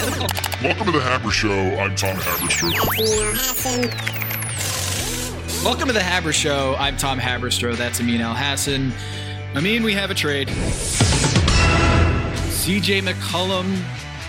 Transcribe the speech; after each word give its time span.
Welcome 0.00 0.86
to 0.86 0.92
the 0.92 1.02
Haber 1.02 1.30
Show. 1.30 1.50
I'm 1.50 1.94
Tom 1.94 2.16
Haberstroh. 2.16 2.72
Welcome 5.62 5.88
to 5.88 5.92
the 5.92 6.02
Haber 6.02 6.32
Show. 6.32 6.74
I'm 6.78 6.96
Tom 6.96 7.18
Haberstroh. 7.18 7.76
That's 7.76 8.00
Amin 8.00 8.22
Elhassan. 8.22 8.92
Amin, 9.54 9.82
we 9.82 9.92
have 9.92 10.10
a 10.10 10.14
trade. 10.14 10.48
CJ 12.48 13.02
McCollum, 13.02 13.78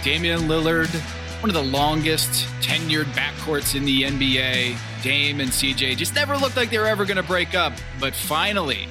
Damian 0.03 0.41
Lillard, 0.41 0.93
one 1.41 1.49
of 1.49 1.53
the 1.53 1.63
longest 1.63 2.49
tenured 2.59 3.05
backcourts 3.13 3.73
in 3.73 3.85
the 3.85 4.03
NBA. 4.03 4.77
Dame 5.03 5.39
and 5.39 5.49
CJ 5.51 5.95
just 5.95 6.15
never 6.15 6.35
looked 6.35 6.57
like 6.57 6.69
they 6.69 6.79
were 6.79 6.87
ever 6.87 7.05
going 7.05 7.15
to 7.15 7.23
break 7.23 7.55
up. 7.55 7.71
But 7.97 8.13
finally, 8.13 8.89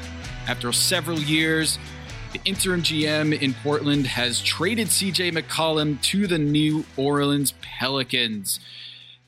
after 0.49 0.73
several 0.73 1.19
years, 1.19 1.79
the 2.33 2.41
interim 2.45 2.83
GM 2.83 3.39
in 3.41 3.55
Portland 3.55 4.07
has 4.07 4.41
traded 4.41 4.89
CJ 4.89 5.33
McCollum 5.33 6.01
to 6.03 6.27
the 6.27 6.39
New 6.39 6.85
Orleans 6.97 7.55
Pelicans. 7.61 8.61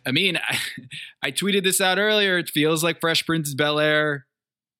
I 0.06 0.12
mean, 0.12 0.36
I, 0.36 0.58
I 1.22 1.30
tweeted 1.32 1.64
this 1.64 1.80
out 1.80 1.98
earlier. 1.98 2.38
It 2.38 2.48
feels 2.48 2.84
like 2.84 3.00
Fresh 3.00 3.26
Prince 3.26 3.54
Bel 3.54 3.80
Air 3.80 4.26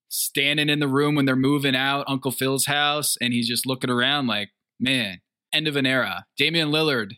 standing 0.07 0.69
in 0.69 0.79
the 0.79 0.87
room 0.87 1.15
when 1.15 1.25
they're 1.25 1.35
moving 1.35 1.75
out 1.75 2.05
Uncle 2.07 2.31
Phil's 2.31 2.65
house, 2.65 3.17
and 3.19 3.33
he's 3.33 3.47
just 3.47 3.65
looking 3.65 3.89
around 3.89 4.27
like, 4.27 4.49
man, 4.79 5.19
end 5.51 5.67
of 5.67 5.75
an 5.75 5.85
era. 5.85 6.25
Damian 6.37 6.69
Lillard, 6.69 7.13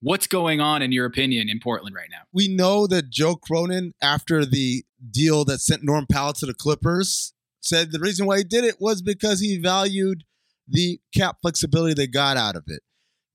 what's 0.00 0.26
going 0.28 0.60
on 0.60 0.82
in 0.82 0.92
your 0.92 1.06
opinion 1.06 1.48
in 1.48 1.58
Portland 1.58 1.96
right 1.96 2.10
now? 2.10 2.22
We 2.32 2.46
know 2.46 2.86
that 2.86 3.10
Joe 3.10 3.34
Cronin, 3.34 3.92
after 4.00 4.44
the 4.44 4.84
deal 5.10 5.44
that 5.46 5.58
sent 5.58 5.82
Norm 5.82 6.06
Powell 6.06 6.34
to 6.34 6.46
the 6.46 6.54
Clippers, 6.54 7.32
said 7.60 7.90
the 7.90 7.98
reason 7.98 8.26
why 8.26 8.38
he 8.38 8.44
did 8.44 8.62
it 8.62 8.76
was 8.78 9.02
because 9.02 9.40
he 9.40 9.58
valued 9.58 10.22
the 10.66 11.00
cap 11.14 11.38
flexibility 11.42 11.94
they 11.94 12.06
got 12.06 12.36
out 12.36 12.56
of 12.56 12.64
it. 12.66 12.82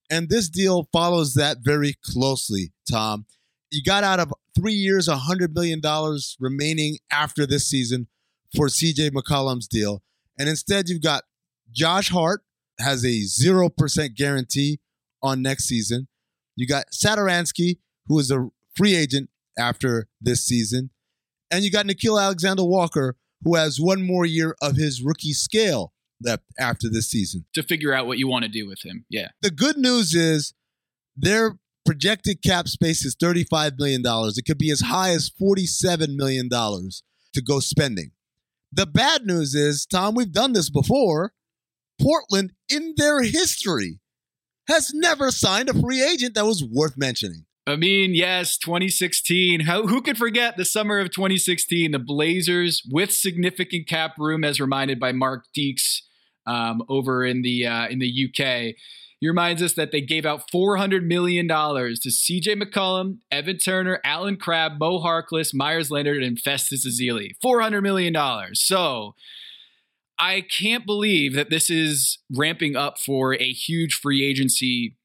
And 0.10 0.30
this 0.30 0.50
deal 0.50 0.90
follows 0.92 1.36
that 1.36 1.58
very 1.62 1.94
closely, 2.04 2.72
Tom. 2.90 3.26
You 3.72 3.84
got 3.84 4.04
out 4.04 4.20
of 4.20 4.34
three 4.56 4.74
years, 4.74 5.08
$100 5.08 5.54
million 5.54 5.82
remaining 6.40 6.98
after 7.12 7.46
this 7.46 7.68
season 7.68 8.08
for 8.56 8.68
CJ 8.68 9.12
McCollum's 9.12 9.68
deal. 9.68 10.02
And 10.40 10.50
instead, 10.50 10.90
you've 10.90 11.04
got 11.04 11.24
Josh 11.72 12.10
Hart 12.10 12.42
has 12.80 13.04
a 13.04 13.22
0% 13.22 14.16
guarantee 14.16 14.80
on 15.22 15.42
next 15.42 15.66
season. 15.66 16.08
You 16.56 16.66
got 16.66 16.86
Satoransky, 16.92 17.78
who 18.08 18.18
is 18.18 18.32
a 18.32 18.50
free 18.76 18.96
agent 18.96 19.30
after 19.58 20.08
this 20.20 20.46
season. 20.46 20.90
And 21.52 21.64
you 21.64 21.72
got 21.72 21.86
Nickeil 21.86 22.22
Alexander 22.22 22.64
Walker, 22.64 23.18
who 23.44 23.56
has 23.56 23.80
one 23.80 24.02
more 24.02 24.26
year 24.26 24.56
of 24.62 24.76
his 24.76 25.04
rookie 25.04 25.34
scale 25.34 25.94
left 26.22 26.44
after 26.60 26.90
this 26.90 27.10
season. 27.10 27.46
To 27.54 27.64
figure 27.64 27.94
out 27.94 28.08
what 28.08 28.18
you 28.18 28.28
want 28.28 28.44
to 28.44 28.50
do 28.50 28.68
with 28.68 28.84
him. 28.84 29.06
Yeah. 29.10 29.30
The 29.42 29.52
good 29.52 29.78
news 29.78 30.14
is 30.14 30.54
their 31.16 31.58
projected 31.86 32.42
cap 32.44 32.68
space 32.68 33.04
is 33.04 33.16
$35 33.16 33.80
million. 33.80 34.04
It 34.06 34.46
could 34.46 34.58
be 34.58 34.72
as 34.72 34.82
high 34.82 35.10
as 35.10 35.32
$47 35.42 36.16
million 36.16 36.50
to 36.50 37.42
go 37.44 37.60
spending. 37.60 38.12
The 38.72 38.86
bad 38.86 39.26
news 39.26 39.56
is, 39.56 39.86
Tom, 39.86 40.14
we've 40.16 40.32
done 40.32 40.54
this 40.54 40.70
before. 40.70 41.34
Portland, 42.00 42.54
in 42.72 42.94
their 42.98 43.24
history, 43.24 44.00
has 44.68 44.94
never 44.94 45.32
signed 45.32 45.70
a 45.70 45.74
free 45.74 46.04
agent 46.04 46.36
that 46.36 46.46
was 46.46 46.64
worth 46.64 46.96
mentioning. 46.96 47.46
I 47.66 47.76
mean, 47.76 48.16
yes, 48.16 48.58
2016. 48.58 49.62
How, 49.62 49.86
who 49.86 50.02
could 50.02 50.18
forget 50.18 50.58
the 50.58 50.66
summer 50.66 51.00
of 51.00 51.12
2016? 51.12 51.92
The 51.92 52.00
Blazers, 52.00 52.82
with 52.90 53.12
significant 53.12 53.88
cap 53.88 54.14
room, 54.18 54.44
as 54.44 54.60
reminded 54.60 55.00
by 55.00 55.12
Mark 55.12 55.46
Deeks 55.58 56.02
um, 56.50 56.84
over 56.90 57.26
in 57.26 57.42
the 57.42 57.68
uh, 57.68 57.88
in 57.88 58.00
the 58.00 58.30
UK. 58.30 58.76
He 59.20 59.28
reminds 59.28 59.62
us 59.62 59.74
that 59.74 59.92
they 59.92 60.00
gave 60.00 60.26
out 60.26 60.50
$400 60.50 61.04
million 61.04 61.46
to 61.46 61.54
CJ 61.54 62.62
McCollum, 62.62 63.18
Evan 63.30 63.58
Turner, 63.58 64.00
Allen 64.06 64.38
Crabbe, 64.38 64.80
Mo 64.80 65.00
Harkless, 65.00 65.54
Meyers 65.54 65.92
Leonard, 65.92 66.24
and 66.24 66.40
Festus 66.40 66.88
Ezeli. 66.88 67.32
$400 67.44 67.84
million. 67.84 68.16
So 68.54 69.16
I 70.18 70.40
can't 70.40 70.86
believe 70.86 71.34
that 71.34 71.50
this 71.50 71.70
is 71.70 72.20
ramping 72.34 72.78
up 72.78 72.98
for 72.98 73.34
a 73.34 73.52
huge 73.52 73.94
free 73.94 74.24
agency 74.24 74.96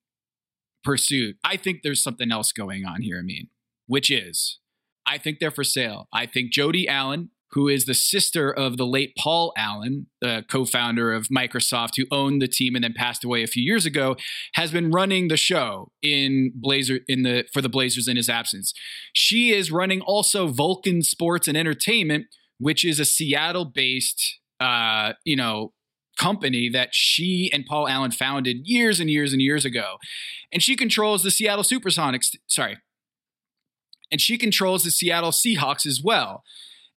pursuit. 0.85 1.37
I 1.43 1.57
think 1.57 1.83
there's 1.83 2.03
something 2.03 2.31
else 2.31 2.53
going 2.53 2.85
on 2.85 3.03
here, 3.03 3.19
I 3.19 3.23
mean, 3.23 3.49
which 3.89 4.13
is 4.13 4.61
I 5.07 5.19
think 5.19 5.39
they're 5.39 5.51
for 5.51 5.65
sale. 5.65 6.09
I 6.13 6.27
think 6.27 6.53
Jody 6.53 6.89
Allen 6.89 7.31
who 7.55 7.69
is 7.69 7.87
the 7.87 7.95
sister 7.95 8.53
of 8.53 8.77
the 8.77 8.87
late 8.87 9.15
Paul 9.19 9.53
Allen, 9.57 10.07
the 10.21 10.45
co 10.49 10.65
founder 10.65 11.13
of 11.13 11.29
Microsoft, 11.29 11.93
who 11.97 12.05
owned 12.11 12.43
the 12.43 12.49
team 12.49 12.75
and 12.75 12.85
then 12.85 12.95
passed 12.95 13.25
away 13.25 13.43
a 13.43 13.49
few 13.49 13.63
years 13.63 13.87
ago, 13.87 14.17
has 14.55 14.71
been 14.71 14.91
running 14.91 15.29
the 15.29 15.37
show 15.37 15.91
in 16.03 16.53
Blazer 16.55 17.01
in 17.09 17.23
the 17.23 17.45
for 17.53 17.63
the 17.63 17.69
Blazers 17.69 18.09
in 18.09 18.17
his 18.17 18.29
absence. 18.29 18.75
She 19.13 19.53
is 19.53 19.73
running 19.73 20.01
also 20.01 20.49
Vulcan 20.49 21.03
Sports 21.03 21.49
and 21.49 21.57
Entertainment, 21.57 22.27
which 22.59 22.85
is 22.85 23.01
a 23.01 23.05
Seattle 23.05 23.65
based 23.65 24.39
uh, 24.61 25.13
you 25.25 25.37
know, 25.37 25.73
company 26.19 26.69
that 26.69 26.91
she 26.93 27.51
and 27.53 27.67
Paul 27.67 27.89
Allen 27.89 28.11
founded 28.11 28.59
years 28.65 29.01
and 29.01 29.11
years 29.11 29.33
and 29.33 29.43
years 29.43 29.65
ago. 29.65 29.97
And 30.53 30.63
she 30.63 30.77
controls 30.77 31.23
the 31.23 31.31
Seattle 31.31 31.65
Supersonics, 31.65 32.37
sorry. 32.47 32.79
And 34.11 34.21
she 34.21 34.39
controls 34.39 34.85
the 34.85 34.91
Seattle 34.91 35.33
Seahawks 35.33 35.87
as 35.87 36.01
well. 36.03 36.45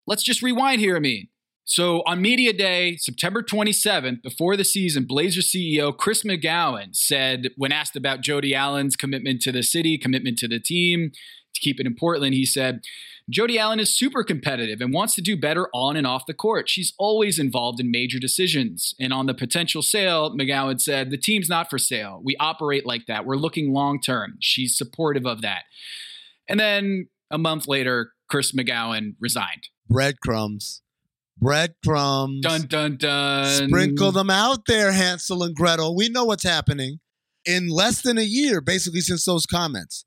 Let's 0.08 0.22
just 0.22 0.40
rewind 0.40 0.80
here, 0.80 0.96
Amin. 0.96 1.28
So 1.64 2.02
on 2.06 2.22
Media 2.22 2.54
Day, 2.54 2.96
September 2.96 3.42
27th, 3.42 4.22
before 4.22 4.56
the 4.56 4.64
season, 4.64 5.04
Blazer 5.04 5.42
CEO 5.42 5.94
Chris 5.94 6.22
McGowan 6.22 6.96
said, 6.96 7.50
when 7.58 7.72
asked 7.72 7.94
about 7.94 8.22
Jody 8.22 8.54
Allen's 8.54 8.96
commitment 8.96 9.42
to 9.42 9.52
the 9.52 9.62
city, 9.62 9.98
commitment 9.98 10.38
to 10.38 10.48
the 10.48 10.60
team, 10.60 11.10
to 11.54 11.60
keep 11.60 11.78
it 11.78 11.84
in 11.84 11.94
Portland, 11.94 12.32
he 12.32 12.46
said, 12.46 12.80
Jody 13.28 13.58
Allen 13.58 13.80
is 13.80 13.94
super 13.94 14.24
competitive 14.24 14.80
and 14.80 14.94
wants 14.94 15.14
to 15.16 15.20
do 15.20 15.36
better 15.36 15.68
on 15.74 15.94
and 15.94 16.06
off 16.06 16.24
the 16.26 16.32
court. 16.32 16.70
She's 16.70 16.94
always 16.98 17.38
involved 17.38 17.78
in 17.78 17.90
major 17.90 18.18
decisions. 18.18 18.94
And 18.98 19.12
on 19.12 19.26
the 19.26 19.34
potential 19.34 19.82
sale, 19.82 20.34
McGowan 20.34 20.80
said, 20.80 21.10
the 21.10 21.18
team's 21.18 21.50
not 21.50 21.68
for 21.68 21.76
sale. 21.76 22.22
We 22.24 22.34
operate 22.40 22.86
like 22.86 23.04
that. 23.08 23.26
We're 23.26 23.36
looking 23.36 23.74
long 23.74 24.00
term. 24.00 24.38
She's 24.40 24.74
supportive 24.74 25.26
of 25.26 25.42
that. 25.42 25.64
And 26.48 26.58
then 26.58 27.08
a 27.30 27.36
month 27.36 27.68
later, 27.68 28.12
Chris 28.30 28.52
McGowan 28.52 29.16
resigned 29.20 29.68
breadcrumbs. 29.88 30.82
Breadcrumbs. 31.38 32.42
Dun 32.42 32.62
dun 32.62 32.96
dun. 32.96 33.68
Sprinkle 33.68 34.12
them 34.12 34.30
out 34.30 34.66
there, 34.66 34.92
Hansel 34.92 35.42
and 35.42 35.54
Gretel. 35.54 35.96
We 35.96 36.08
know 36.08 36.24
what's 36.24 36.44
happening. 36.44 37.00
In 37.44 37.68
less 37.68 38.02
than 38.02 38.18
a 38.18 38.22
year, 38.22 38.60
basically 38.60 39.00
since 39.00 39.24
those 39.24 39.46
comments, 39.46 40.04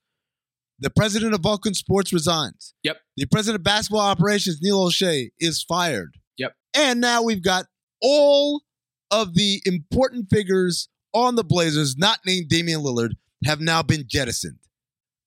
the 0.79 0.89
president 0.89 1.33
of 1.33 1.41
Vulcan 1.41 1.73
Sports 1.73 2.11
resigns. 2.11 2.73
Yep. 2.83 2.97
The 3.17 3.25
president 3.27 3.61
of 3.61 3.63
basketball 3.63 4.01
operations, 4.01 4.59
Neil 4.61 4.85
Olshey, 4.85 5.31
is 5.39 5.63
fired. 5.63 6.17
Yep. 6.37 6.53
And 6.75 6.99
now 6.99 7.23
we've 7.23 7.43
got 7.43 7.65
all 8.01 8.61
of 9.09 9.35
the 9.35 9.61
important 9.65 10.29
figures 10.29 10.89
on 11.13 11.35
the 11.35 11.43
Blazers, 11.43 11.97
not 11.97 12.19
named 12.25 12.49
Damian 12.49 12.81
Lillard, 12.81 13.11
have 13.45 13.59
now 13.59 13.81
been 13.81 14.05
jettisoned. 14.07 14.59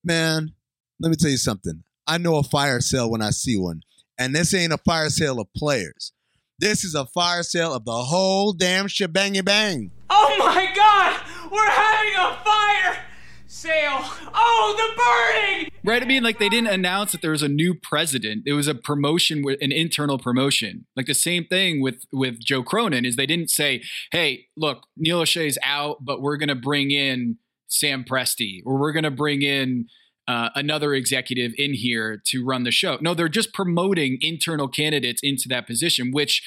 Man, 0.03 0.51
let 0.99 1.09
me 1.09 1.15
tell 1.15 1.31
you 1.31 1.37
something. 1.37 1.83
I 2.07 2.17
know 2.17 2.35
a 2.37 2.43
fire 2.43 2.79
sale 2.79 3.09
when 3.09 3.21
I 3.21 3.31
see 3.31 3.57
one. 3.57 3.81
And 4.17 4.35
this 4.35 4.53
ain't 4.53 4.73
a 4.73 4.77
fire 4.77 5.09
sale 5.09 5.39
of 5.39 5.51
players. 5.53 6.13
This 6.57 6.85
is 6.85 6.95
a 6.95 7.05
fire 7.05 7.43
sale 7.43 7.73
of 7.73 7.83
the 7.83 7.91
whole 7.91 8.53
damn 8.53 8.87
shebangy 8.87 9.43
bang. 9.43 9.91
Oh 10.09 10.35
my 10.39 10.71
god! 10.73 11.21
We're 11.51 11.69
having 11.69 12.15
a 12.15 12.43
fire 12.43 13.03
sale! 13.45 13.99
Oh, 14.33 14.73
the 14.77 15.01
burning! 15.01 15.71
Right, 15.83 16.01
I 16.01 16.05
mean, 16.05 16.23
like 16.23 16.39
they 16.39 16.47
didn't 16.47 16.69
announce 16.69 17.11
that 17.11 17.21
there 17.21 17.31
was 17.31 17.43
a 17.43 17.49
new 17.49 17.73
president. 17.73 18.43
It 18.45 18.53
was 18.53 18.67
a 18.67 18.75
promotion, 18.75 19.43
an 19.59 19.73
internal 19.73 20.17
promotion. 20.17 20.85
Like 20.95 21.07
the 21.07 21.13
same 21.13 21.45
thing 21.45 21.81
with 21.81 22.05
with 22.13 22.39
Joe 22.39 22.63
Cronin 22.63 23.03
is 23.05 23.17
they 23.17 23.25
didn't 23.25 23.49
say, 23.49 23.83
"Hey, 24.11 24.45
look, 24.55 24.87
Neil 24.95 25.21
Olshey's 25.21 25.57
out, 25.61 26.05
but 26.05 26.21
we're 26.21 26.37
going 26.37 26.49
to 26.49 26.55
bring 26.55 26.91
in 26.91 27.37
Sam 27.67 28.05
Presti, 28.05 28.61
or 28.65 28.79
we're 28.79 28.93
going 28.93 29.03
to 29.03 29.11
bring 29.11 29.41
in." 29.41 29.87
Uh, 30.27 30.49
another 30.55 30.93
executive 30.93 31.53
in 31.57 31.73
here 31.73 32.21
to 32.25 32.43
run 32.43 32.63
the 32.63 32.71
show. 32.71 32.97
No, 33.01 33.13
they're 33.13 33.29
just 33.29 33.53
promoting 33.53 34.17
internal 34.21 34.67
candidates 34.67 35.21
into 35.23 35.47
that 35.49 35.67
position, 35.67 36.11
which, 36.11 36.43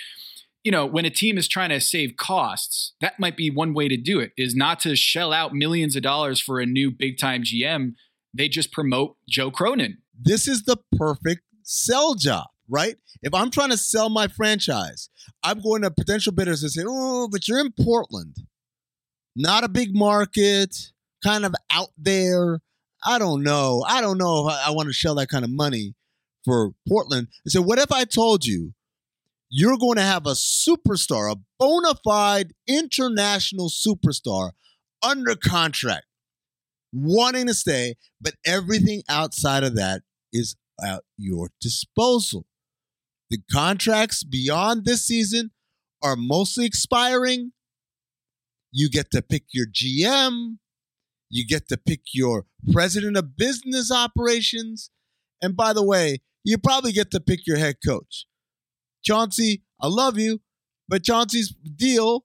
you 0.64 0.72
know, 0.72 0.84
when 0.84 1.04
a 1.04 1.10
team 1.10 1.38
is 1.38 1.48
trying 1.48 1.70
to 1.70 1.80
save 1.80 2.16
costs, 2.16 2.94
that 3.00 3.20
might 3.20 3.36
be 3.36 3.50
one 3.50 3.74
way 3.74 3.88
to 3.88 3.96
do 3.96 4.18
it 4.18 4.32
is 4.36 4.54
not 4.54 4.80
to 4.80 4.96
shell 4.96 5.32
out 5.32 5.54
millions 5.54 5.94
of 5.96 6.02
dollars 6.02 6.40
for 6.40 6.58
a 6.60 6.66
new 6.66 6.90
big 6.90 7.18
time 7.18 7.42
GM. 7.42 7.94
They 8.34 8.48
just 8.48 8.72
promote 8.72 9.16
Joe 9.28 9.50
Cronin. 9.50 9.98
This 10.20 10.48
is 10.48 10.64
the 10.64 10.78
perfect 10.96 11.42
sell 11.62 12.14
job, 12.14 12.46
right? 12.68 12.96
If 13.22 13.32
I'm 13.32 13.50
trying 13.50 13.70
to 13.70 13.76
sell 13.76 14.10
my 14.10 14.26
franchise, 14.26 15.08
I'm 15.42 15.60
going 15.60 15.82
to 15.82 15.90
potential 15.90 16.32
bidders 16.32 16.62
and 16.62 16.72
say, 16.72 16.82
oh, 16.86 17.28
but 17.30 17.46
you're 17.46 17.60
in 17.60 17.72
Portland, 17.72 18.36
not 19.36 19.62
a 19.64 19.68
big 19.68 19.94
market, 19.94 20.92
kind 21.22 21.44
of 21.44 21.54
out 21.70 21.90
there 21.96 22.60
I 23.04 23.18
don't 23.18 23.42
know. 23.42 23.84
I 23.86 24.00
don't 24.00 24.18
know 24.18 24.48
if 24.48 24.54
I, 24.54 24.68
I 24.68 24.70
want 24.70 24.88
to 24.88 24.92
shell 24.92 25.14
that 25.16 25.28
kind 25.28 25.44
of 25.44 25.50
money 25.50 25.94
for 26.44 26.72
Portland. 26.88 27.28
And 27.44 27.52
so, 27.52 27.62
what 27.62 27.78
if 27.78 27.92
I 27.92 28.04
told 28.04 28.44
you 28.44 28.72
you're 29.50 29.78
going 29.78 29.96
to 29.96 30.02
have 30.02 30.26
a 30.26 30.32
superstar, 30.32 31.32
a 31.32 31.36
bona 31.58 31.94
fide 32.04 32.52
international 32.66 33.68
superstar 33.68 34.50
under 35.02 35.34
contract? 35.36 36.04
wanting 36.92 37.46
to 37.46 37.54
stay, 37.54 37.94
but 38.20 38.34
everything 38.46 39.02
outside 39.08 39.64
of 39.64 39.76
that 39.76 40.02
is 40.32 40.56
at 40.84 41.02
your 41.16 41.50
disposal. 41.60 42.46
The 43.30 43.38
contracts 43.52 44.24
beyond 44.24 44.84
this 44.84 45.04
season 45.04 45.50
are 46.02 46.16
mostly 46.16 46.64
expiring. 46.64 47.52
You 48.72 48.88
get 48.88 49.10
to 49.10 49.22
pick 49.22 49.44
your 49.52 49.66
GM. 49.66 50.58
You 51.30 51.46
get 51.46 51.68
to 51.68 51.76
pick 51.76 52.00
your 52.12 52.46
president 52.72 53.16
of 53.16 53.36
business 53.36 53.92
operations. 53.92 54.90
And 55.42 55.56
by 55.56 55.72
the 55.72 55.84
way, 55.84 56.18
you 56.44 56.58
probably 56.58 56.92
get 56.92 57.10
to 57.12 57.20
pick 57.20 57.46
your 57.46 57.58
head 57.58 57.76
coach. 57.84 58.26
Chauncey, 59.02 59.62
I 59.80 59.88
love 59.88 60.18
you, 60.18 60.40
but 60.88 61.04
Chauncey's 61.04 61.54
deal 61.76 62.24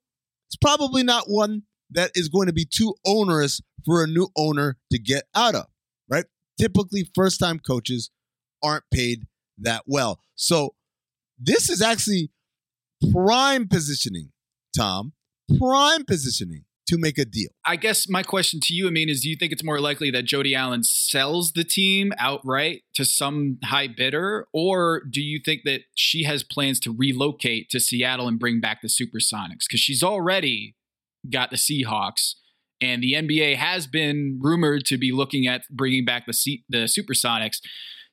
is 0.49 0.57
probably 0.61 1.03
not 1.03 1.25
one 1.27 1.63
that 1.91 2.11
is 2.15 2.29
going 2.29 2.47
to 2.47 2.53
be 2.53 2.65
too 2.65 2.93
onerous 3.05 3.61
for 3.85 4.03
a 4.03 4.07
new 4.07 4.29
owner 4.37 4.77
to 4.91 4.97
get 4.97 5.23
out 5.35 5.55
of, 5.55 5.65
right? 6.09 6.25
Typically, 6.59 7.09
first 7.13 7.39
time 7.39 7.59
coaches 7.59 8.09
aren't 8.63 8.85
paid 8.91 9.27
that 9.59 9.83
well. 9.85 10.19
So, 10.35 10.75
this 11.39 11.69
is 11.69 11.81
actually 11.81 12.31
prime 13.11 13.67
positioning, 13.67 14.31
Tom, 14.75 15.13
prime 15.59 16.05
positioning 16.05 16.63
to 16.87 16.97
make 16.97 17.17
a 17.17 17.25
deal. 17.25 17.49
I 17.65 17.75
guess 17.75 18.09
my 18.09 18.23
question 18.23 18.59
to 18.63 18.73
you, 18.73 18.87
Amin, 18.87 19.09
is 19.09 19.21
do 19.21 19.29
you 19.29 19.35
think 19.35 19.51
it's 19.51 19.63
more 19.63 19.79
likely 19.79 20.11
that 20.11 20.23
Jody 20.23 20.53
Allen 20.53 20.83
sells 20.83 21.53
the 21.53 21.63
team 21.63 22.11
outright 22.17 22.83
to 22.95 23.05
some 23.05 23.57
high 23.63 23.87
bidder, 23.87 24.47
or 24.53 25.03
do 25.09 25.21
you 25.21 25.39
think 25.43 25.61
that 25.65 25.81
she 25.95 26.23
has 26.23 26.43
plans 26.43 26.79
to 26.81 26.95
relocate 26.95 27.69
to 27.69 27.79
Seattle 27.79 28.27
and 28.27 28.39
bring 28.39 28.59
back 28.59 28.81
the 28.81 28.87
Supersonics? 28.87 29.65
Because 29.67 29.79
she's 29.79 30.03
already 30.03 30.75
got 31.31 31.51
the 31.51 31.57
Seahawks, 31.57 32.35
and 32.81 33.01
the 33.01 33.13
NBA 33.13 33.55
has 33.55 33.87
been 33.87 34.39
rumored 34.41 34.85
to 34.85 34.97
be 34.97 35.11
looking 35.11 35.47
at 35.47 35.63
bringing 35.71 36.03
back 36.05 36.25
the 36.25 36.33
C- 36.33 36.65
the 36.67 36.85
Supersonics. 36.85 37.59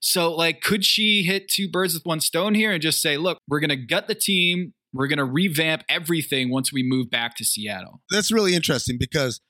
So, 0.03 0.35
like, 0.35 0.63
could 0.63 0.85
she 0.85 1.25
hit 1.25 1.49
two 1.49 1.69
birds 1.69 1.93
with 1.93 2.07
one 2.07 2.21
stone 2.21 2.55
here 2.55 2.73
and 2.73 2.81
just 2.81 3.03
say, 3.03 3.19
look, 3.19 3.39
we're 3.47 3.61
going 3.61 3.69
to 3.69 3.77
gut 3.77 4.09
the 4.09 4.15
team 4.15 4.73
we're 4.93 5.07
going 5.07 5.19
to 5.19 5.25
revamp 5.25 5.85
everything 5.89 6.51
once 6.51 6.73
we 6.73 6.83
move 6.83 7.11
back 7.11 7.37
to 7.37 7.45
Seattle. 7.45 8.01
That's 8.11 8.33
really 8.33 8.55
interesting 8.55 8.97
because 8.99 9.41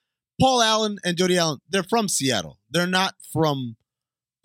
Paul 0.40 0.62
Allen 0.62 0.98
and 1.04 1.16
Jody 1.16 1.38
Allen, 1.38 1.58
they're 1.68 1.82
from 1.82 2.08
Seattle. 2.08 2.58
They're 2.70 2.86
not 2.86 3.14
from 3.32 3.76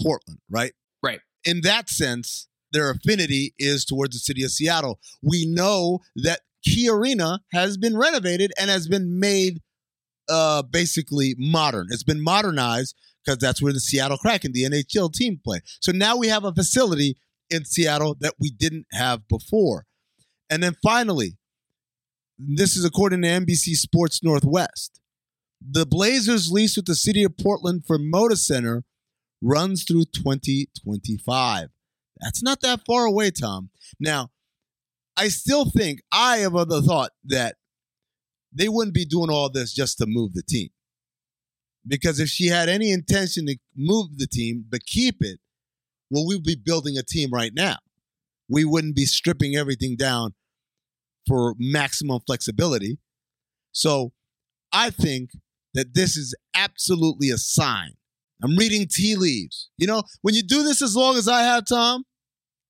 Portland, 0.02 0.40
right? 0.50 0.74
Right. 1.04 1.20
In 1.44 1.62
that 1.62 1.90
sense, 1.90 2.48
their 2.72 2.92
affinity 2.92 3.54
is 3.58 3.86
towards 3.86 4.16
the 4.16 4.20
city 4.20 4.44
of 4.44 4.52
Seattle. 4.52 5.00
We 5.22 5.46
know 5.46 6.00
that 6.16 6.42
Key 6.64 6.90
Arena 6.90 7.42
has 7.54 7.78
been 7.78 7.98
renovated 7.98 8.52
and 8.60 8.70
has 8.70 8.88
been 8.88 9.20
made 9.20 9.62
uh, 10.28 10.64
basically 10.64 11.36
modern. 11.38 11.88
It's 11.92 12.04
been 12.04 12.24
modernized 12.24 12.96
because 13.24 13.38
that's 13.38 13.62
where 13.62 13.74
the 13.74 13.80
Seattle 13.80 14.18
Kraken, 14.18 14.52
the 14.52 14.64
NHL 14.64 15.14
team, 15.14 15.40
play. 15.44 15.60
So 15.80 15.92
now 15.92 16.18
we 16.18 16.28
have 16.28 16.44
a 16.44 16.54
facility 16.54 17.18
in 17.50 17.66
Seattle 17.66 18.16
that 18.20 18.34
we 18.40 18.50
didn't 18.50 18.88
have 18.92 19.28
before. 19.28 19.86
And 20.50 20.62
then 20.62 20.76
finally, 20.84 21.38
this 22.38 22.76
is 22.76 22.86
according 22.86 23.22
to 23.22 23.28
NBC 23.28 23.76
Sports 23.76 24.24
Northwest. 24.24 25.00
The 25.62 25.86
Blazers' 25.86 26.52
lease 26.52 26.76
with 26.76 26.86
the 26.86 26.96
city 26.96 27.24
of 27.24 27.38
Portland 27.38 27.86
for 27.88 27.98
Moda 27.98 28.38
Center 28.38 28.84
runs 29.42 29.84
through 29.84 30.06
2025. 30.06 31.70
That's 32.22 32.44
not 32.44 32.62
that 32.62 32.82
far 32.86 33.06
away, 33.06 33.32
Tom. 33.32 33.70
Now, 34.00 34.32
I 35.18 35.30
still 35.30 35.70
think 35.70 36.02
I 36.12 36.38
have 36.38 36.56
other 36.56 36.82
thought 36.82 37.12
that 37.26 37.56
they 38.54 38.70
wouldn't 38.70 38.94
be 38.94 39.06
doing 39.06 39.30
all 39.30 39.50
this 39.50 39.74
just 39.74 39.98
to 40.00 40.06
move 40.06 40.34
the 40.34 40.44
team. 40.44 40.70
Because 41.88 42.20
if 42.20 42.30
she 42.30 42.48
had 42.48 42.68
any 42.68 42.92
intention 42.92 43.46
to 43.46 43.58
move 43.76 44.18
the 44.18 44.28
team 44.28 44.66
but 44.68 44.86
keep 44.86 45.18
it, 45.20 45.40
well, 46.10 46.26
we'd 46.28 46.44
be 46.44 46.56
building 46.56 46.98
a 46.98 47.04
team 47.04 47.30
right 47.32 47.52
now 47.54 47.78
we 48.50 48.66
wouldn't 48.66 48.96
be 48.96 49.06
stripping 49.06 49.56
everything 49.56 49.96
down 49.98 50.34
for 51.28 51.56
maximum 51.58 52.20
flexibility. 52.26 52.98
So 53.72 54.14
I 54.72 54.90
think 54.90 55.32
that 55.74 55.94
this 55.94 56.16
is 56.16 56.36
absolutely 56.56 57.30
a 57.30 57.38
sign. 57.38 57.92
I'm 58.44 58.56
reading 58.56 58.88
tea 58.90 59.16
leaves. 59.16 59.70
You 59.78 59.88
know, 59.88 60.04
when 60.22 60.36
you 60.36 60.44
do 60.44 60.64
this 60.64 60.82
as 60.82 60.96
long 60.96 61.18
as 61.18 61.28
I 61.28 61.42
have, 61.42 61.66
Tom, 61.66 62.04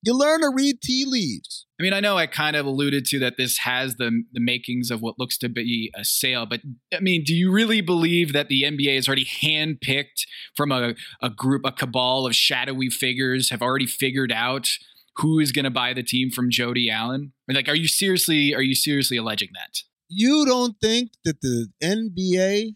you 0.04 0.18
learn 0.18 0.42
to 0.42 0.52
read 0.56 0.82
tea 0.82 1.04
leaves. 1.06 1.66
I 1.80 1.84
mean, 1.84 1.94
I 1.94 2.00
know 2.00 2.16
I 2.18 2.28
kind 2.28 2.56
of 2.56 2.66
alluded 2.66 3.06
to 3.06 3.20
that 3.20 3.38
this 3.38 3.58
has 3.60 3.96
the 3.96 4.24
the 4.32 4.40
makings 4.40 4.92
of 4.92 5.02
what 5.02 5.20
looks 5.20 5.38
to 5.40 5.50
be 5.50 5.92
a 5.96 6.06
sale, 6.06 6.46
but 6.46 6.62
I 6.94 7.00
mean, 7.00 7.24
do 7.26 7.34
you 7.34 7.52
really 7.52 7.82
believe 7.82 8.32
that 8.34 8.48
the 8.48 8.62
NBA 8.64 8.98
is 8.98 9.08
already 9.08 9.26
handpicked 9.26 10.26
from 10.56 10.72
a, 10.72 10.94
a 11.22 11.30
group, 11.30 11.64
a 11.66 11.72
cabal 11.72 12.28
of 12.28 12.36
shadowy 12.36 12.90
figures 12.90 13.50
have 13.50 13.62
already 13.62 13.88
figured 13.88 14.32
out 14.32 14.70
who 15.18 15.40
is 15.40 15.52
going 15.52 15.66
to 15.66 15.72
buy 15.72 15.94
the 15.94 16.04
team 16.04 16.30
from 16.30 16.50
Jody 16.50 16.90
Allen? 16.90 17.34
Like, 17.48 17.68
are 17.68 17.76
you 17.76 17.88
seriously 17.88 18.54
are 18.54 18.62
you 18.62 18.76
seriously 18.76 19.18
alleging 19.18 19.50
that? 19.54 19.80
You 20.10 20.46
don't 20.46 20.76
think 20.82 21.12
that 21.24 21.42
the 21.42 21.70
NBA 21.82 22.76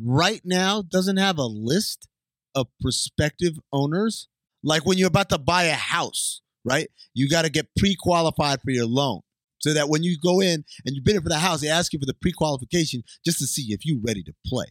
right 0.00 0.40
now 0.44 0.82
doesn't 0.82 1.16
have 1.16 1.38
a 1.38 1.46
list 1.46 2.08
of 2.54 2.68
prospective 2.80 3.54
owners? 3.72 4.28
Like 4.62 4.86
when 4.86 4.98
you're 4.98 5.08
about 5.08 5.28
to 5.30 5.38
buy 5.38 5.64
a 5.64 5.74
house, 5.74 6.40
right? 6.64 6.88
You 7.14 7.28
got 7.28 7.42
to 7.42 7.50
get 7.50 7.68
pre-qualified 7.76 8.60
for 8.62 8.70
your 8.70 8.86
loan. 8.86 9.20
So 9.60 9.74
that 9.74 9.88
when 9.88 10.04
you 10.04 10.16
go 10.22 10.40
in 10.40 10.64
and 10.86 10.94
you 10.94 11.02
bid 11.04 11.20
for 11.20 11.28
the 11.28 11.38
house, 11.38 11.60
they 11.60 11.68
ask 11.68 11.92
you 11.92 11.98
for 11.98 12.06
the 12.06 12.14
pre-qualification 12.14 13.02
just 13.24 13.38
to 13.40 13.46
see 13.46 13.72
if 13.72 13.84
you're 13.84 14.00
ready 14.06 14.22
to 14.22 14.32
play. 14.46 14.66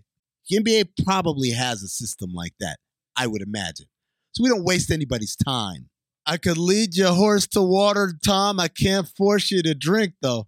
The 0.50 0.60
NBA 0.60 1.04
probably 1.06 1.50
has 1.50 1.84
a 1.84 1.90
system 1.90 2.32
like 2.34 2.54
that, 2.62 2.78
I 3.18 3.28
would 3.28 3.42
imagine. 3.42 3.88
So 4.32 4.44
we 4.44 4.50
don't 4.50 4.64
waste 4.64 4.90
anybody's 4.90 5.36
time. 5.36 5.90
I 6.28 6.36
could 6.36 6.58
lead 6.58 6.96
your 6.96 7.14
horse 7.14 7.48
to 7.48 7.62
water, 7.62 8.14
Tom. 8.24 8.60
I 8.60 8.68
can't 8.68 9.08
force 9.08 9.50
you 9.50 9.64
to 9.64 9.74
drink, 9.74 10.14
though. 10.22 10.48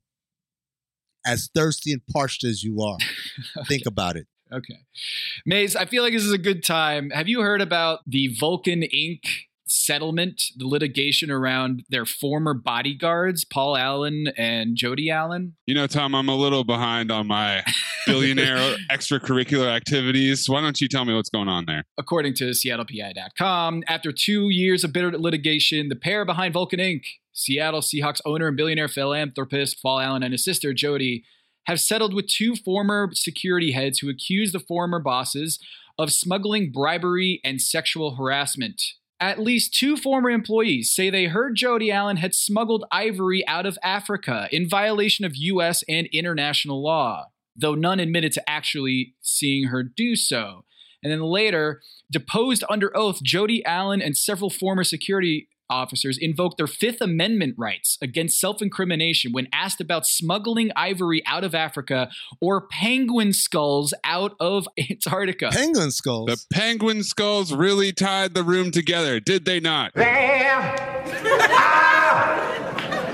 As 1.25 1.49
thirsty 1.55 1.93
and 1.93 2.05
parched 2.11 2.43
as 2.43 2.63
you 2.63 2.81
are, 2.81 2.97
think 3.67 3.85
about 3.85 4.17
it. 4.17 4.27
Okay. 4.51 4.79
Maze, 5.45 5.75
I 5.75 5.85
feel 5.85 6.03
like 6.03 6.13
this 6.13 6.23
is 6.23 6.33
a 6.33 6.37
good 6.37 6.63
time. 6.63 7.11
Have 7.11 7.27
you 7.27 7.41
heard 7.41 7.61
about 7.61 7.99
the 8.05 8.35
Vulcan 8.39 8.81
Inc 8.81 9.21
settlement, 9.69 10.41
the 10.57 10.67
litigation 10.67 11.31
around 11.31 11.83
their 11.89 12.05
former 12.05 12.53
bodyguards, 12.53 13.45
Paul 13.45 13.77
Allen 13.77 14.31
and 14.37 14.75
Jody 14.75 15.09
Allen? 15.09 15.55
You 15.65 15.75
know, 15.75 15.87
Tom, 15.87 16.15
I'm 16.15 16.27
a 16.27 16.35
little 16.35 16.63
behind 16.63 17.11
on 17.11 17.27
my 17.27 17.63
billionaire 18.05 18.75
extracurricular 18.91 19.67
activities. 19.67 20.49
Why 20.49 20.61
don't 20.61 20.79
you 20.81 20.87
tell 20.87 21.05
me 21.05 21.13
what's 21.13 21.29
going 21.29 21.47
on 21.47 21.65
there? 21.65 21.83
According 21.97 22.33
to 22.35 22.51
SeattlePI.com, 22.51 23.83
after 23.87 24.11
two 24.11 24.49
years 24.49 24.83
of 24.83 24.93
bitter 24.93 25.17
litigation, 25.17 25.89
the 25.89 25.95
pair 25.95 26.25
behind 26.25 26.53
Vulcan 26.53 26.79
Inc., 26.79 27.03
Seattle 27.33 27.81
Seahawks 27.81 28.21
owner 28.25 28.47
and 28.47 28.57
billionaire 28.57 28.89
philanthropist 28.89 29.81
Paul 29.81 29.99
Allen 29.99 30.23
and 30.23 30.33
his 30.33 30.43
sister 30.43 30.73
Jody, 30.73 31.23
have 31.65 31.79
settled 31.79 32.13
with 32.13 32.27
two 32.27 32.55
former 32.55 33.09
security 33.13 33.71
heads 33.71 33.99
who 33.99 34.09
accused 34.09 34.53
the 34.53 34.59
former 34.59 34.99
bosses 34.99 35.59
of 35.99 36.11
smuggling 36.11 36.71
bribery 36.71 37.39
and 37.43 37.61
sexual 37.61 38.15
harassment. 38.15 38.81
At 39.21 39.39
least 39.39 39.73
two 39.73 39.97
former 39.97 40.29
employees 40.29 40.91
say 40.91 41.09
they 41.09 41.25
heard 41.25 41.55
Jody 41.55 41.91
Allen 41.91 42.17
had 42.17 42.33
smuggled 42.33 42.85
ivory 42.89 43.45
out 43.47 43.65
of 43.65 43.77
Africa 43.83 44.47
in 44.51 44.69
violation 44.69 45.25
of 45.25 45.35
U.S. 45.35 45.83
and 45.89 46.07
international 46.13 46.81
law, 46.81 47.25
though 47.55 47.75
none 47.75 47.99
admitted 47.99 48.31
to 48.33 48.49
actually 48.49 49.15
seeing 49.21 49.65
her 49.65 49.83
do 49.83 50.15
so. 50.15 50.63
And 51.03 51.11
then 51.11 51.21
later, 51.21 51.81
deposed 52.09 52.63
under 52.69 52.95
oath, 52.95 53.21
Jody 53.21 53.63
Allen 53.65 54.01
and 54.01 54.15
several 54.15 54.49
former 54.49 54.85
security 54.85 55.49
officers 55.69 56.17
invoked 56.17 56.57
their 56.57 56.67
Fifth 56.67 57.01
Amendment 57.01 57.55
rights 57.57 57.97
against 58.01 58.39
self 58.39 58.61
incrimination 58.61 59.31
when 59.31 59.47
asked 59.53 59.81
about 59.81 60.05
smuggling 60.05 60.71
ivory 60.75 61.21
out 61.25 61.43
of 61.43 61.53
Africa 61.55 62.09
or 62.41 62.67
penguin 62.67 63.33
skulls 63.33 63.93
out 64.03 64.35
of 64.39 64.67
Antarctica. 64.79 65.49
Penguin 65.51 65.91
skulls? 65.91 66.27
The 66.27 66.45
penguin 66.55 67.03
skulls 67.03 67.53
really 67.53 67.91
tied 67.91 68.33
the 68.33 68.43
room 68.43 68.71
together, 68.71 69.19
did 69.19 69.45
they 69.45 69.59
not? 69.59 69.93
There 69.93 70.75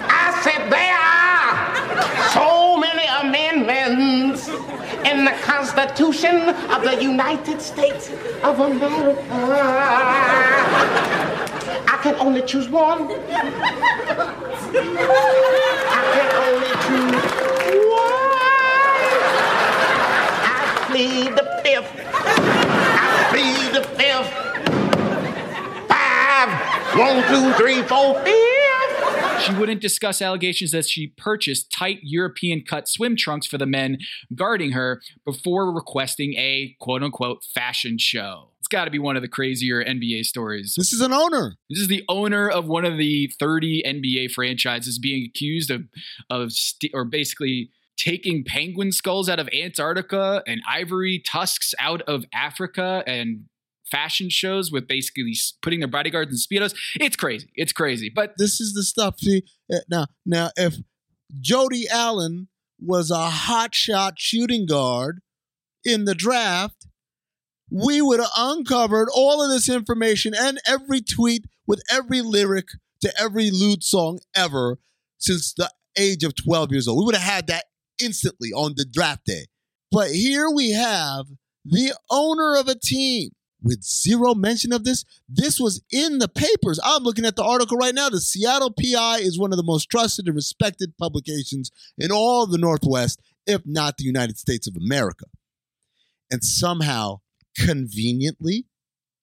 I 0.08 0.40
said 0.44 0.70
there 0.70 0.96
are 0.96 2.30
so 2.30 2.78
many 2.78 3.06
amendments 3.22 4.48
in 5.06 5.26
the 5.26 5.32
Constitution 5.44 6.50
of 6.50 6.84
the 6.84 7.02
United 7.02 7.62
States 7.62 8.10
of 8.44 8.60
America. 8.60 9.24
Can 12.06 12.14
only 12.20 12.44
choose 12.44 12.70
one. 12.70 13.02
I 13.02 13.10
can 16.14 16.30
only 16.46 16.72
choose 16.86 17.32
one. 17.90 18.30
I 20.44 20.86
plead 20.86 21.32
the 21.36 21.46
fifth. 21.64 21.92
I 22.06 23.26
plead 23.32 23.74
the 23.74 23.82
fifth. 23.98 24.30
Five. 25.88 26.50
One, 26.96 27.18
two, 27.28 27.46
three, 27.54 27.82
four, 27.82 28.22
fifth. 28.24 29.42
She 29.42 29.54
wouldn't 29.56 29.82
discuss 29.82 30.22
allegations 30.22 30.70
that 30.74 30.86
she 30.86 31.08
purchased 31.08 31.72
tight 31.72 32.02
European 32.04 32.62
cut 32.62 32.88
swim 32.88 33.16
trunks 33.16 33.48
for 33.48 33.58
the 33.58 33.66
men 33.66 33.98
guarding 34.36 34.74
her 34.74 35.02
before 35.26 35.72
requesting 35.74 36.36
a 36.36 36.76
quote 36.80 37.02
unquote 37.02 37.44
fashion 37.44 37.98
show. 37.98 38.52
It's 38.66 38.70
got 38.72 38.86
to 38.86 38.92
be 38.92 38.98
one 38.98 39.16
of 39.16 39.22
the 39.22 39.28
crazier 39.28 39.86
NBA 39.86 40.26
stories. 40.26 40.74
This 40.76 40.92
is 40.92 41.00
an 41.00 41.14
owner. 41.14 41.56
This 41.70 41.82
is 41.82 41.88
the 41.88 42.04
owner 42.10 42.50
of 42.50 42.66
one 42.66 42.84
of 42.84 42.98
the 42.98 43.32
30 43.40 43.84
NBA 43.86 44.32
franchises 44.32 44.98
being 44.98 45.24
accused 45.24 45.70
of 45.70 45.84
of 46.32 46.52
st- 46.52 46.92
or 46.92 47.06
basically 47.06 47.70
taking 47.96 48.44
penguin 48.44 48.92
skulls 48.92 49.30
out 49.30 49.40
of 49.40 49.48
Antarctica 49.50 50.42
and 50.48 50.62
ivory 50.68 51.22
tusks 51.24 51.76
out 51.78 52.02
of 52.08 52.26
Africa 52.34 53.04
and 53.06 53.42
fashion 53.86 54.32
shows 54.32 54.72
with 54.72 54.88
basically 54.88 55.36
putting 55.62 55.80
their 55.80 55.88
bodyguards 55.88 56.32
in 56.32 56.38
speedos. 56.38 56.74
It's 56.96 57.16
crazy. 57.16 57.52
It's 57.54 57.72
crazy. 57.72 58.10
But 58.10 58.34
This 58.40 58.60
is 58.60 58.74
the 58.74 58.82
stuff. 58.82 59.20
See 59.20 59.44
eh, 59.72 59.82
now, 59.92 60.08
now 60.26 60.50
if 60.58 60.78
Jody 61.40 61.86
Allen 61.88 62.48
was 62.80 63.12
a 63.12 63.30
hotshot 63.30 64.14
shooting 64.18 64.66
guard 64.66 65.22
in 65.84 66.06
the 66.06 66.16
draft, 66.16 66.88
we 67.76 68.02
would 68.02 68.22
have 68.22 68.30
uncovered 68.38 69.10
all 69.14 69.44
of 69.44 69.50
this 69.50 69.68
information 69.68 70.34
and 70.34 70.62
every 70.66 71.02
tweet 71.02 71.44
with 71.68 71.82
every 71.92 72.22
lyric 72.22 72.68
to 73.02 73.12
every 73.20 73.52
lewd 73.52 73.84
song 73.84 74.20
ever 74.34 74.80
since 75.18 75.54
the 75.54 75.70
age 75.98 76.24
of 76.24 76.36
12 76.36 76.72
years 76.72 76.88
old. 76.88 77.00
We 77.00 77.06
would 77.06 77.16
have 77.16 77.34
had 77.34 77.48
that 77.48 77.66
instantly 78.02 78.52
on 78.54 78.76
the 78.78 78.86
draft 78.86 79.26
day. 79.26 79.48
But 79.92 80.12
here 80.12 80.50
we 80.50 80.72
have 80.72 81.26
the 81.66 81.94
owner 82.10 82.56
of 82.56 82.70
a 82.70 82.80
team 82.80 83.32
with 83.62 83.84
zero 83.84 84.34
mention 84.34 84.72
of 84.72 84.86
this. 84.86 85.04
This 85.28 85.60
was 85.60 85.84
in 85.92 86.20
the 86.20 86.30
papers. 86.30 86.80
I'm 86.82 87.04
looking 87.04 87.26
at 87.26 87.36
the 87.36 87.44
article 87.44 87.78
right 87.78 87.96
now. 87.96 88.08
The 88.08 88.22
Seattle 88.22 88.72
PI 88.72 89.18
is 89.18 89.38
one 89.38 89.52
of 89.52 89.58
the 89.58 89.64
most 89.64 89.90
trusted 89.90 90.28
and 90.28 90.36
respected 90.36 90.98
publications 90.98 91.72
in 91.98 92.10
all 92.10 92.48
the 92.48 92.58
Northwest, 92.58 93.20
if 93.46 93.64
not 93.66 93.98
the 93.98 94.06
United 94.06 94.38
States 94.38 94.66
of 94.66 94.78
America. 94.78 95.26
And 96.32 96.42
somehow, 96.44 97.20
conveniently, 97.58 98.66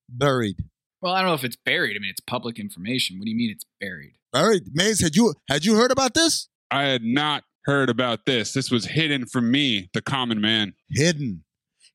buried. 0.09 0.57
well, 1.01 1.13
I 1.15 1.21
don't 1.21 1.29
know 1.29 1.35
if 1.35 1.45
it's 1.45 1.57
buried. 1.57 1.97
I 1.97 2.01
mean, 2.01 2.11
it's 2.11 2.21
public 2.21 2.59
information. 2.59 3.19
What 3.19 3.25
do 3.25 3.31
you 3.31 3.37
mean 3.37 3.51
it's 3.51 3.67
buried? 3.81 4.15
Buried. 4.33 4.63
Mays, 4.73 5.01
had 5.01 5.15
you 5.17 5.35
had 5.49 5.65
you 5.65 5.77
heard 5.77 5.91
about 5.91 6.15
this? 6.15 6.49
I 6.71 6.85
had 6.85 7.03
not 7.03 7.45
heard 7.65 7.91
about 7.91 8.25
this. 8.27 8.53
This 8.53 8.71
was 8.71 8.87
hidden 8.87 9.27
from 9.27 9.51
me, 9.51 9.91
the 9.93 10.03
common 10.03 10.41
man. 10.41 10.73
Hidden. 10.91 11.45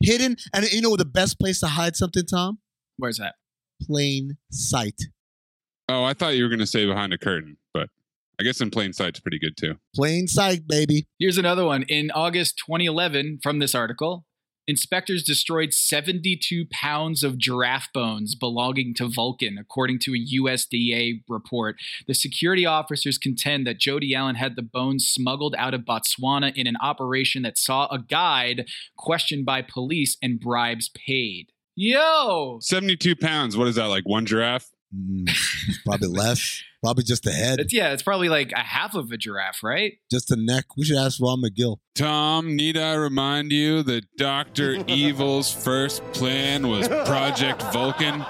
Hidden. 0.04 0.36
And 0.54 0.72
you 0.72 0.82
know 0.82 0.96
the 0.96 1.06
best 1.06 1.40
place 1.40 1.60
to 1.62 1.68
hide 1.68 1.96
something, 1.96 2.26
Tom? 2.26 2.60
Where's 2.98 3.18
that? 3.18 3.36
Plain 3.82 4.38
sight. 4.52 4.96
Oh, 5.90 6.04
I 6.04 6.14
thought 6.14 6.36
you 6.36 6.44
were 6.44 6.50
going 6.50 6.60
to 6.60 6.68
say 6.68 6.86
behind 6.86 7.12
a 7.14 7.18
curtain, 7.18 7.58
but 7.74 7.90
I 8.40 8.44
guess 8.44 8.62
in 8.62 8.70
plain 8.70 8.94
sight's 8.94 9.20
pretty 9.20 9.40
good 9.40 9.58
too. 9.58 9.76
Plain 9.96 10.28
sight, 10.28 10.68
baby. 10.68 11.08
Here's 11.18 11.38
another 11.40 11.66
one. 11.66 11.84
In 11.84 12.12
August 12.12 12.62
2011, 12.68 13.40
from 13.42 13.58
this 13.60 13.74
article, 13.74 14.26
inspectors 14.68 15.24
destroyed 15.24 15.74
72 15.74 16.66
pounds 16.72 17.24
of 17.24 17.38
giraffe 17.38 17.90
bones 17.94 18.36
belonging 18.36 18.94
to 18.96 19.08
Vulcan, 19.08 19.58
according 19.58 20.00
to 20.00 20.14
a 20.14 20.40
USDA 20.40 21.24
report. 21.28 21.78
The 22.08 22.14
security 22.14 22.66
officers 22.66 23.18
contend 23.18 23.66
that 23.66 23.80
Jody 23.80 24.14
Allen 24.14 24.36
had 24.36 24.56
the 24.56 24.62
bones 24.62 25.08
smuggled 25.08 25.56
out 25.58 25.74
of 25.74 25.82
Botswana 25.82 26.56
in 26.56 26.68
an 26.68 26.78
operation 26.82 27.44
that 27.44 27.58
saw 27.58 27.88
a 27.88 28.00
guide 28.00 28.68
questioned 28.98 29.46
by 29.46 29.62
police 29.62 30.18
and 30.22 30.40
bribes 30.40 30.90
paid. 30.90 31.52
Yo! 31.76 32.60
72 32.62 33.16
pounds. 33.16 33.56
What 33.56 33.68
is 33.68 33.76
that, 33.76 33.86
like 33.86 34.08
one 34.08 34.26
giraffe? 34.26 34.72
Mm, 34.96 35.30
probably 35.86 36.08
less. 36.08 36.64
Probably 36.84 37.04
just 37.04 37.24
the 37.24 37.32
head, 37.32 37.60
It's, 37.60 37.74
yeah, 37.74 37.92
it's 37.92 38.04
probably 38.04 38.30
like 38.30 38.52
a 38.52 38.60
half 38.60 38.94
of 38.94 39.12
a 39.12 39.18
giraffe, 39.18 39.64
right? 39.64 39.94
just 40.12 40.28
the 40.30 40.36
neck. 40.38 40.66
We 40.78 40.86
should 40.86 40.98
ask 40.98 41.20
Ron 41.20 41.42
McGill. 41.42 41.78
Tom, 41.96 42.56
need 42.56 42.78
I 42.78 42.94
remind 42.94 43.52
you 43.52 43.82
that 43.84 44.06
Dr. 44.16 44.84
Evil's 44.88 45.52
first 45.52 46.04
plan 46.14 46.68
was 46.68 46.88
Project 46.88 47.64
Vulcan? 47.74 48.24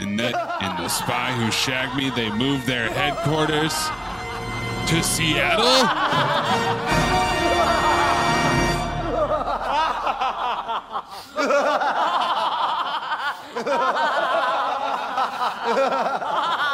And 0.00 0.18
that 0.18 0.34
in 0.62 0.82
The 0.82 0.88
Spy 0.88 1.32
Who 1.32 1.50
Shagged 1.50 1.96
Me, 1.96 2.10
they 2.10 2.30
moved 2.30 2.66
their 2.66 2.88
headquarters 2.88 3.72
to 4.88 5.02
Seattle? 5.02 5.64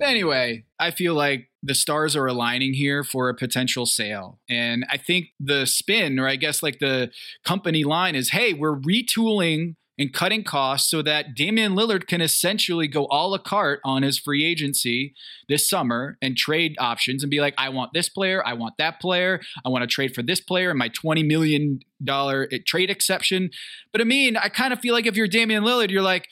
Anyway, 0.00 0.64
I 0.78 0.90
feel 0.90 1.14
like 1.14 1.50
the 1.62 1.74
stars 1.74 2.16
are 2.16 2.26
aligning 2.26 2.74
here 2.74 3.04
for 3.04 3.28
a 3.28 3.34
potential 3.34 3.86
sale. 3.86 4.40
And 4.48 4.84
I 4.90 4.96
think 4.96 5.28
the 5.38 5.66
spin, 5.66 6.18
or 6.18 6.28
I 6.28 6.36
guess 6.36 6.62
like 6.62 6.78
the 6.78 7.10
company 7.44 7.84
line 7.84 8.14
is 8.14 8.30
hey, 8.30 8.52
we're 8.52 8.76
retooling 8.76 9.76
and 9.98 10.12
cutting 10.12 10.42
costs 10.42 10.90
so 10.90 11.02
that 11.02 11.34
Damian 11.34 11.74
Lillard 11.74 12.06
can 12.06 12.20
essentially 12.20 12.88
go 12.88 13.06
a 13.10 13.28
la 13.28 13.38
carte 13.38 13.80
on 13.84 14.02
his 14.02 14.18
free 14.18 14.44
agency 14.44 15.14
this 15.48 15.68
summer 15.68 16.18
and 16.20 16.36
trade 16.36 16.74
options 16.78 17.22
and 17.22 17.30
be 17.30 17.40
like, 17.40 17.54
I 17.56 17.68
want 17.68 17.92
this 17.94 18.08
player, 18.08 18.44
I 18.44 18.54
want 18.54 18.74
that 18.78 19.00
player, 19.00 19.40
I 19.64 19.68
want 19.68 19.82
to 19.82 19.86
trade 19.86 20.14
for 20.14 20.22
this 20.22 20.40
player 20.40 20.70
and 20.70 20.78
my 20.78 20.88
$20 20.88 21.26
million 21.26 21.80
eh, 22.08 22.58
trade 22.66 22.90
exception. 22.90 23.50
But 23.92 24.00
I 24.00 24.04
mean, 24.04 24.36
I 24.36 24.48
kind 24.48 24.72
of 24.72 24.80
feel 24.80 24.94
like 24.94 25.06
if 25.06 25.16
you're 25.16 25.28
Damian 25.28 25.62
Lillard, 25.62 25.90
you're 25.90 26.02
like, 26.02 26.26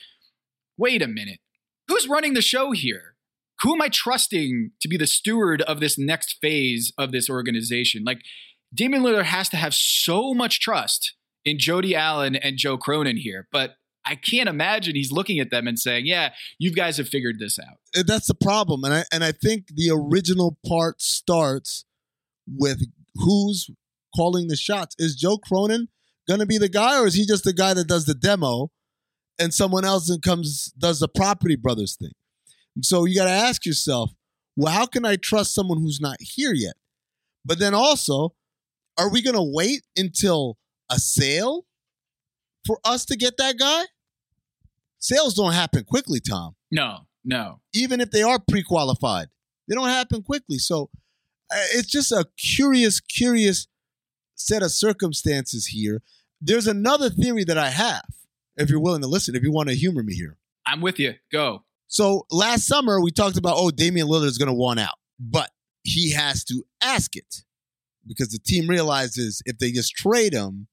wait 0.76 1.02
a 1.02 1.08
minute, 1.08 1.38
who's 1.88 2.08
running 2.08 2.34
the 2.34 2.42
show 2.42 2.72
here? 2.72 3.12
who 3.62 3.74
am 3.74 3.82
I 3.82 3.88
trusting 3.88 4.72
to 4.80 4.88
be 4.88 4.96
the 4.96 5.06
steward 5.06 5.62
of 5.62 5.80
this 5.80 5.96
next 5.96 6.38
phase 6.40 6.92
of 6.98 7.12
this 7.12 7.30
organization? 7.30 8.02
Like, 8.04 8.22
Damian 8.74 9.02
Lillard 9.02 9.24
has 9.24 9.48
to 9.50 9.56
have 9.56 9.74
so 9.74 10.34
much 10.34 10.60
trust 10.60 11.14
in 11.44 11.58
Jody 11.58 11.94
Allen 11.94 12.36
and 12.36 12.56
Joe 12.56 12.78
Cronin 12.78 13.16
here, 13.16 13.48
but 13.52 13.76
I 14.04 14.16
can't 14.16 14.48
imagine 14.48 14.94
he's 14.96 15.12
looking 15.12 15.38
at 15.38 15.50
them 15.50 15.66
and 15.66 15.78
saying, 15.78 16.06
"Yeah, 16.06 16.32
you 16.58 16.72
guys 16.72 16.96
have 16.96 17.08
figured 17.08 17.38
this 17.38 17.58
out." 17.58 17.78
Uh, 17.96 18.02
That's 18.06 18.26
the 18.26 18.34
problem, 18.34 18.84
and 18.84 18.94
I 18.94 19.04
and 19.12 19.22
I 19.22 19.32
think 19.32 19.68
the 19.74 19.90
original 19.90 20.58
part 20.66 21.00
starts 21.00 21.84
with 22.46 22.82
who's 23.14 23.70
calling 24.14 24.48
the 24.48 24.56
shots. 24.56 24.96
Is 24.98 25.14
Joe 25.14 25.38
Cronin 25.38 25.88
going 26.28 26.40
to 26.40 26.46
be 26.46 26.58
the 26.58 26.68
guy, 26.68 27.00
or 27.00 27.06
is 27.06 27.14
he 27.14 27.26
just 27.26 27.44
the 27.44 27.52
guy 27.52 27.74
that 27.74 27.86
does 27.86 28.06
the 28.06 28.14
demo, 28.14 28.70
and 29.38 29.54
someone 29.54 29.84
else 29.84 30.14
comes 30.24 30.72
does 30.78 31.00
the 31.00 31.08
Property 31.08 31.56
Brothers 31.56 31.96
thing? 31.96 32.12
And 32.74 32.84
so 32.84 33.04
you 33.04 33.14
got 33.14 33.26
to 33.26 33.30
ask 33.30 33.66
yourself, 33.66 34.12
well, 34.56 34.72
how 34.72 34.86
can 34.86 35.04
I 35.04 35.16
trust 35.16 35.54
someone 35.54 35.78
who's 35.78 36.00
not 36.00 36.16
here 36.20 36.52
yet? 36.54 36.74
But 37.44 37.58
then 37.58 37.74
also, 37.74 38.34
are 38.98 39.10
we 39.10 39.22
going 39.22 39.36
to 39.36 39.42
wait 39.42 39.82
until 39.96 40.56
a 40.92 40.98
sale 40.98 41.66
for 42.66 42.78
us 42.84 43.04
to 43.06 43.16
get 43.16 43.36
that 43.38 43.58
guy? 43.58 43.84
Sales 44.98 45.34
don't 45.34 45.52
happen 45.52 45.84
quickly, 45.84 46.20
Tom. 46.20 46.54
No, 46.70 47.06
no. 47.24 47.60
Even 47.74 48.00
if 48.00 48.10
they 48.10 48.22
are 48.22 48.38
pre-qualified, 48.38 49.28
they 49.66 49.74
don't 49.74 49.88
happen 49.88 50.22
quickly. 50.22 50.58
So 50.58 50.90
uh, 51.50 51.56
it's 51.74 51.90
just 51.90 52.12
a 52.12 52.26
curious, 52.38 53.00
curious 53.00 53.66
set 54.36 54.62
of 54.62 54.70
circumstances 54.70 55.66
here. 55.66 56.02
There's 56.40 56.66
another 56.66 57.10
theory 57.10 57.44
that 57.44 57.58
I 57.58 57.70
have. 57.70 58.04
If 58.56 58.70
you're 58.70 58.80
willing 58.80 59.02
to 59.02 59.08
listen, 59.08 59.34
if 59.34 59.42
you 59.42 59.50
want 59.50 59.70
to 59.70 59.74
humor 59.74 60.02
me 60.02 60.14
here. 60.14 60.36
I'm 60.66 60.80
with 60.80 60.98
you. 60.98 61.14
Go. 61.32 61.64
So 61.88 62.26
last 62.30 62.66
summer 62.66 63.00
we 63.00 63.10
talked 63.10 63.36
about 63.36 63.56
oh 63.58 63.70
Damian 63.70 64.06
Lillard 64.08 64.26
is 64.26 64.38
going 64.38 64.48
to 64.48 64.54
want 64.54 64.80
out, 64.80 64.94
but 65.18 65.50
he 65.84 66.12
has 66.12 66.44
to 66.44 66.64
ask 66.82 67.16
it 67.16 67.44
because 68.06 68.28
the 68.28 68.38
team 68.38 68.68
realizes 68.68 69.42
if 69.46 69.58
they 69.58 69.72
just 69.72 69.94
trade 69.94 70.32
him, 70.32 70.68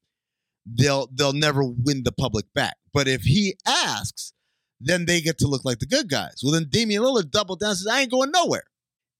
they'll 0.78 1.08
they'll 1.14 1.34
never 1.34 1.64
win 1.64 2.04
the 2.04 2.12
public 2.12 2.46
back. 2.54 2.76
But 2.94 3.08
if 3.08 3.22
he 3.22 3.56
asks, 3.66 4.34
then 4.80 5.06
they 5.06 5.22
get 5.22 5.38
to 5.40 5.48
look 5.48 5.66
like 5.66 5.80
the 5.80 5.86
good 5.86 6.10
guys. 6.10 6.42
Well, 6.44 6.54
then 6.54 6.68
Damian 6.70 7.04
Lillard 7.04 7.32
doubled 7.32 7.60
down 7.60 7.76
says 7.76 7.88
I 7.88 8.02
ain't 8.02 8.12
going 8.12 8.32
nowhere, 8.32 8.66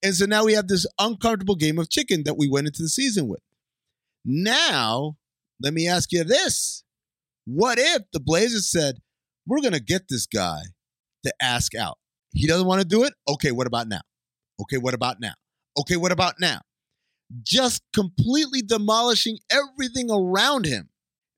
and 0.02 0.14
so 0.14 0.26
now 0.26 0.44
we 0.44 0.54
have 0.54 0.68
this 0.68 0.86
uncomfortable 0.98 1.56
game 1.56 1.78
of 1.78 1.90
chicken 1.90 2.24
that 2.24 2.38
we 2.38 2.48
went 2.48 2.66
into 2.66 2.82
the 2.82 2.88
season 2.88 3.28
with. 3.28 3.40
Now 4.24 5.16
let 5.62 5.74
me 5.74 5.88
ask 5.88 6.12
you 6.12 6.24
this: 6.24 6.84
What 7.46 7.78
if 7.78 8.02
the 8.12 8.20
Blazers 8.20 8.70
said 8.70 8.98
we're 9.46 9.60
going 9.60 9.72
to 9.72 9.80
get 9.80 10.08
this 10.08 10.26
guy? 10.26 10.60
to 11.24 11.32
ask 11.40 11.74
out. 11.74 11.98
He 12.32 12.46
doesn't 12.46 12.66
want 12.66 12.80
to 12.80 12.86
do 12.86 13.04
it. 13.04 13.12
Okay, 13.28 13.50
what 13.50 13.66
about 13.66 13.88
now? 13.88 14.00
Okay, 14.60 14.78
what 14.78 14.94
about 14.94 15.20
now? 15.20 15.34
Okay, 15.78 15.96
what 15.96 16.12
about 16.12 16.34
now? 16.40 16.60
Just 17.42 17.82
completely 17.94 18.62
demolishing 18.62 19.38
everything 19.50 20.10
around 20.10 20.66
him, 20.66 20.89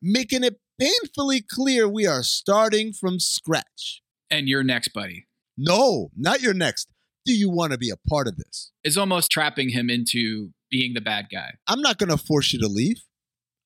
making 0.02 0.42
it 0.42 0.59
painfully 0.78 1.40
clear 1.40 1.88
we 1.88 2.06
are 2.06 2.23
starting 2.23 2.92
from 2.92 3.21
scratch. 3.21 4.02
And 4.30 4.49
you're 4.49 4.64
next, 4.64 4.88
buddy. 4.88 5.26
No, 5.56 6.11
not 6.16 6.42
your 6.42 6.54
next. 6.54 6.88
Do 7.25 7.32
you 7.32 7.49
want 7.49 7.73
to 7.73 7.78
be 7.78 7.90
a 7.90 7.97
part 8.09 8.26
of 8.26 8.37
this? 8.37 8.73
It's 8.82 8.97
almost 8.97 9.30
trapping 9.30 9.68
him 9.68 9.88
into 9.88 10.50
being 10.71 10.94
the 10.94 11.00
bad 11.00 11.26
guy. 11.30 11.52
I'm 11.68 11.80
not 11.80 11.99
going 11.99 12.09
to 12.11 12.16
force 12.16 12.52
you 12.52 12.59
to 12.61 12.66
leave. 12.66 13.02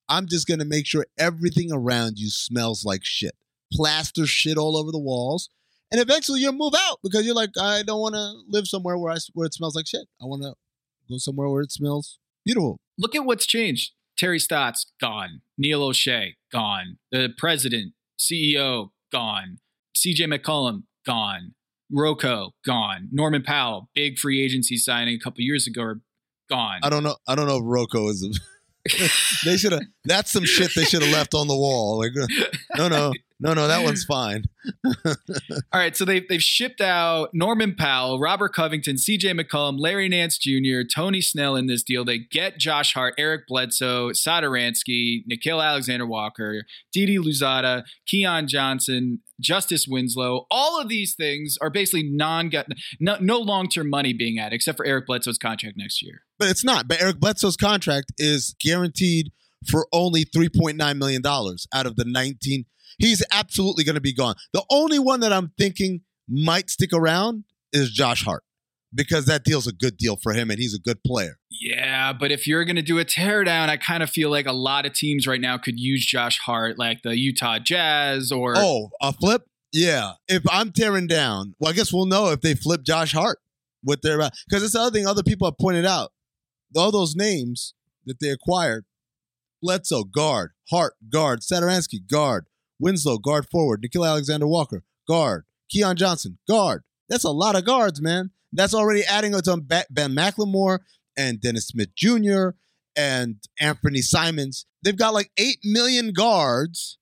I'm 0.09 0.27
just 0.29 0.47
going 0.47 0.61
to 0.61 0.67
make 0.67 0.87
sure 0.87 1.07
everything 1.19 1.73
around 1.73 2.19
you 2.19 2.29
smells 2.29 2.85
like 2.85 3.01
shit. 3.03 3.35
Plaster 3.73 4.27
shit 4.27 4.59
all 4.59 4.77
over 4.77 4.93
the 4.93 4.99
walls. 4.99 5.49
And 5.91 6.01
eventually 6.01 6.41
you'll 6.41 6.53
move 6.53 6.75
out 6.77 6.99
because 7.03 7.25
you're 7.25 7.35
like, 7.35 7.51
I 7.61 7.83
don't 7.83 8.01
want 8.01 8.15
to 8.15 8.35
live 8.49 8.67
somewhere 8.67 8.99
where, 8.99 9.13
I, 9.13 9.17
where 9.33 9.47
it 9.47 9.55
smells 9.55 9.75
like 9.75 9.87
shit. 9.87 10.07
I 10.21 10.27
want 10.27 10.43
to 10.43 10.55
go 11.09 11.19
somewhere 11.19 11.49
where 11.49 11.63
it 11.63 11.73
smells 11.73 12.19
beautiful. 12.45 12.79
Look 12.99 13.15
at 13.15 13.25
what's 13.25 13.47
changed. 13.47 13.93
Terry 14.17 14.39
Stotts, 14.39 14.93
gone. 15.01 15.43
Neil 15.59 15.81
Olshey, 15.81 16.35
gone. 16.53 16.99
The 17.13 17.29
president, 17.37 17.93
CEO, 18.19 18.91
gone. 19.13 19.59
CJ 19.97 20.33
McCollum, 20.33 20.85
gone. 21.05 21.55
Rocco, 21.91 22.53
gone. 22.65 23.09
Norman 23.13 23.43
Powell, 23.43 23.91
big 23.95 24.19
free 24.19 24.43
agency 24.43 24.77
signing 24.77 25.15
a 25.15 25.19
couple 25.19 25.43
years 25.43 25.67
ago, 25.67 25.83
are 25.83 26.01
gone. 26.49 26.81
I 26.83 26.91
don't 26.91 27.03
know. 27.03 27.17
I 27.29 27.35
don't 27.35 27.47
know 27.47 27.57
if 27.57 27.63
Rocco 27.65 28.09
is. 28.09 28.23
A, 28.23 28.31
they 29.45 29.57
should 29.57 29.73
have. 29.73 29.83
That's 30.05 30.31
some 30.31 30.45
shit 30.45 30.71
they 30.75 30.85
should 30.85 31.03
have 31.03 31.13
left 31.13 31.35
on 31.35 31.49
the 31.49 31.57
wall. 31.57 31.99
Like, 31.99 32.13
uh, 32.17 32.45
no, 32.77 32.89
no, 32.89 33.13
no, 33.39 33.55
no. 33.55 33.69
That 33.69 33.85
one's 33.85 34.05
fine. 34.09 34.45
All 35.07 35.15
right, 35.75 35.97
so 35.97 36.05
they've 36.05 36.27
they've 36.29 36.43
shipped 36.43 36.81
out 36.81 37.31
Norman 37.33 37.75
Powell, 37.75 38.19
Robert 38.19 38.55
Covington, 38.55 38.99
C.J. 38.99 39.33
McCollum, 39.35 39.79
Larry 39.79 40.09
Nance 40.09 40.39
Jr., 40.39 40.81
Tony 40.93 41.21
Snell 41.21 41.57
in 41.57 41.67
this 41.67 41.83
deal. 41.83 42.05
They 42.05 42.19
get 42.19 42.59
Josh 42.59 42.95
Hart, 42.95 43.15
Eric 43.19 43.43
Bledsoe, 43.47 44.11
Satoransky, 44.11 45.25
Nickeil 45.31 45.65
Alexander 45.65 46.07
Walker, 46.07 46.65
Didi 46.93 47.19
Louzada, 47.19 47.85
Keon 48.07 48.49
Johnson, 48.49 49.21
Justice 49.41 49.87
Winslow. 49.89 50.47
All 50.51 50.81
of 50.81 50.89
these 50.89 51.15
things 51.15 51.57
are 51.61 51.71
basically 51.71 52.09
non 52.09 52.51
no, 53.01 53.17
no 53.21 53.39
long 53.39 53.69
term 53.69 53.91
money 53.91 54.13
being 54.13 54.39
added, 54.39 54.55
except 54.55 54.77
for 54.77 54.87
Eric 54.87 55.07
Bledsoe's 55.07 55.39
contract 55.39 55.77
next 55.77 56.03
year. 56.03 56.23
But 56.39 56.49
it's 56.49 56.65
not. 56.65 56.89
But 56.89 57.01
Eric 57.01 57.21
Bledsoe's 57.21 57.57
contract 57.57 58.13
is 58.19 58.55
guaranteed 58.61 59.33
for 59.69 59.87
only 59.93 60.25
$3.9 60.25 60.97
million 60.99 61.23
out 61.27 61.87
of 61.87 61.97
the 61.97 62.05
19. 62.05 62.65
He's 62.99 63.23
absolutely 63.31 63.85
going 63.85 63.95
to 63.95 64.01
be 64.01 64.15
gone. 64.15 64.35
The 64.53 64.65
only 64.71 64.99
one 64.99 65.21
that 65.21 65.33
I'm 65.33 65.53
thinking 65.59 66.01
might 66.29 66.71
stick 66.71 66.93
around 66.93 67.45
is 67.73 67.91
Josh 67.91 68.25
Hart 68.25 68.43
because 68.95 69.27
that 69.27 69.45
deal's 69.45 69.67
a 69.67 69.73
good 69.73 69.97
deal 69.97 70.17
for 70.17 70.33
him 70.33 70.51
and 70.51 70.59
he's 70.59 70.75
a 70.75 70.79
good 70.79 71.03
player. 71.05 71.39
Yeah, 71.51 72.13
but 72.13 72.33
if 72.33 72.47
you're 72.47 72.65
going 72.65 72.77
to 72.77 72.83
do 72.83 72.99
a 72.99 73.05
teardown, 73.05 73.69
I 73.69 73.77
kind 73.77 74.03
of 74.03 74.11
feel 74.11 74.31
like 74.31 74.47
a 74.47 74.53
lot 74.53 74.87
of 74.87 74.95
teams 74.95 75.27
right 75.27 75.41
now 75.41 75.59
could 75.59 75.79
use 75.79 76.05
Josh 76.05 76.39
Hart, 76.39 76.79
like 76.79 77.03
the 77.03 77.17
Utah 77.17 77.59
Jazz 77.59 78.33
or. 78.33 78.55
Oh, 78.57 78.91
a 79.01 79.13
flip? 79.13 79.43
Yeah. 79.73 80.13
If 80.29 80.43
I'm 80.51 80.73
tearing 80.73 81.07
down, 81.07 81.55
well, 81.59 81.71
I 81.71 81.75
guess 81.75 81.93
we'll 81.93 82.07
know 82.07 82.31
if 82.31 82.41
they 82.41 82.55
flip 82.55 82.83
Josh 82.83 83.13
Hart 83.13 83.39
with 83.85 84.01
their. 84.03 84.21
Uh, 84.21 84.31
because 84.49 84.63
it's 84.63 84.73
the 84.73 84.81
other 84.81 84.91
thing 84.91 85.07
other 85.07 85.23
people 85.23 85.47
have 85.47 85.59
pointed 85.59 85.87
out. 85.87 86.13
All 86.77 86.91
those 86.91 87.15
names 87.15 87.75
that 88.07 88.21
they 88.21 88.29
acquired 88.29 88.85
Bledsoe, 89.63 90.05
guard. 90.05 90.53
Hart, 90.71 90.95
guard. 91.09 91.41
Satoransky, 91.41 91.99
guard. 92.11 92.47
Winslow, 92.79 93.19
guard 93.19 93.47
forward. 93.51 93.83
Nickeil 93.83 94.07
Alexander 94.07 94.47
Walker, 94.47 94.83
guard. 95.09 95.45
Keon 95.71 95.97
Johnson, 95.97 96.39
guard. 96.49 96.83
That's 97.09 97.25
a 97.25 97.31
lot 97.31 97.57
of 97.57 97.65
guards, 97.65 98.01
man. 98.01 98.31
That's 98.53 98.75
already 98.75 99.05
adding 99.05 99.35
up 99.35 99.47
on 99.49 99.63
Ben 99.63 100.15
McLemore 100.15 100.81
and 101.17 101.41
Dennis 101.41 101.69
Smith 101.69 101.95
Jr. 101.97 102.51
and 102.97 103.37
Anthony 103.61 104.03
Simons. 104.03 104.67
They've 104.83 104.97
got 104.97 105.15
like 105.15 105.31
8 105.37 105.59
million 105.65 106.13
guards 106.13 106.99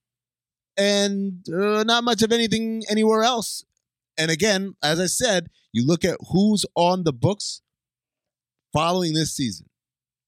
and 0.77 1.45
uh, 1.49 1.83
not 1.83 2.03
much 2.03 2.21
of 2.21 2.31
anything 2.31 2.83
anywhere 2.89 3.23
else. 3.23 3.63
And 4.17 4.31
again, 4.31 4.75
as 4.83 4.99
I 4.99 5.05
said, 5.07 5.47
you 5.71 5.85
look 5.85 6.05
at 6.05 6.17
who's 6.31 6.65
on 6.75 7.03
the 7.03 7.13
books 7.13 7.61
following 8.73 9.13
this 9.13 9.35
season. 9.35 9.67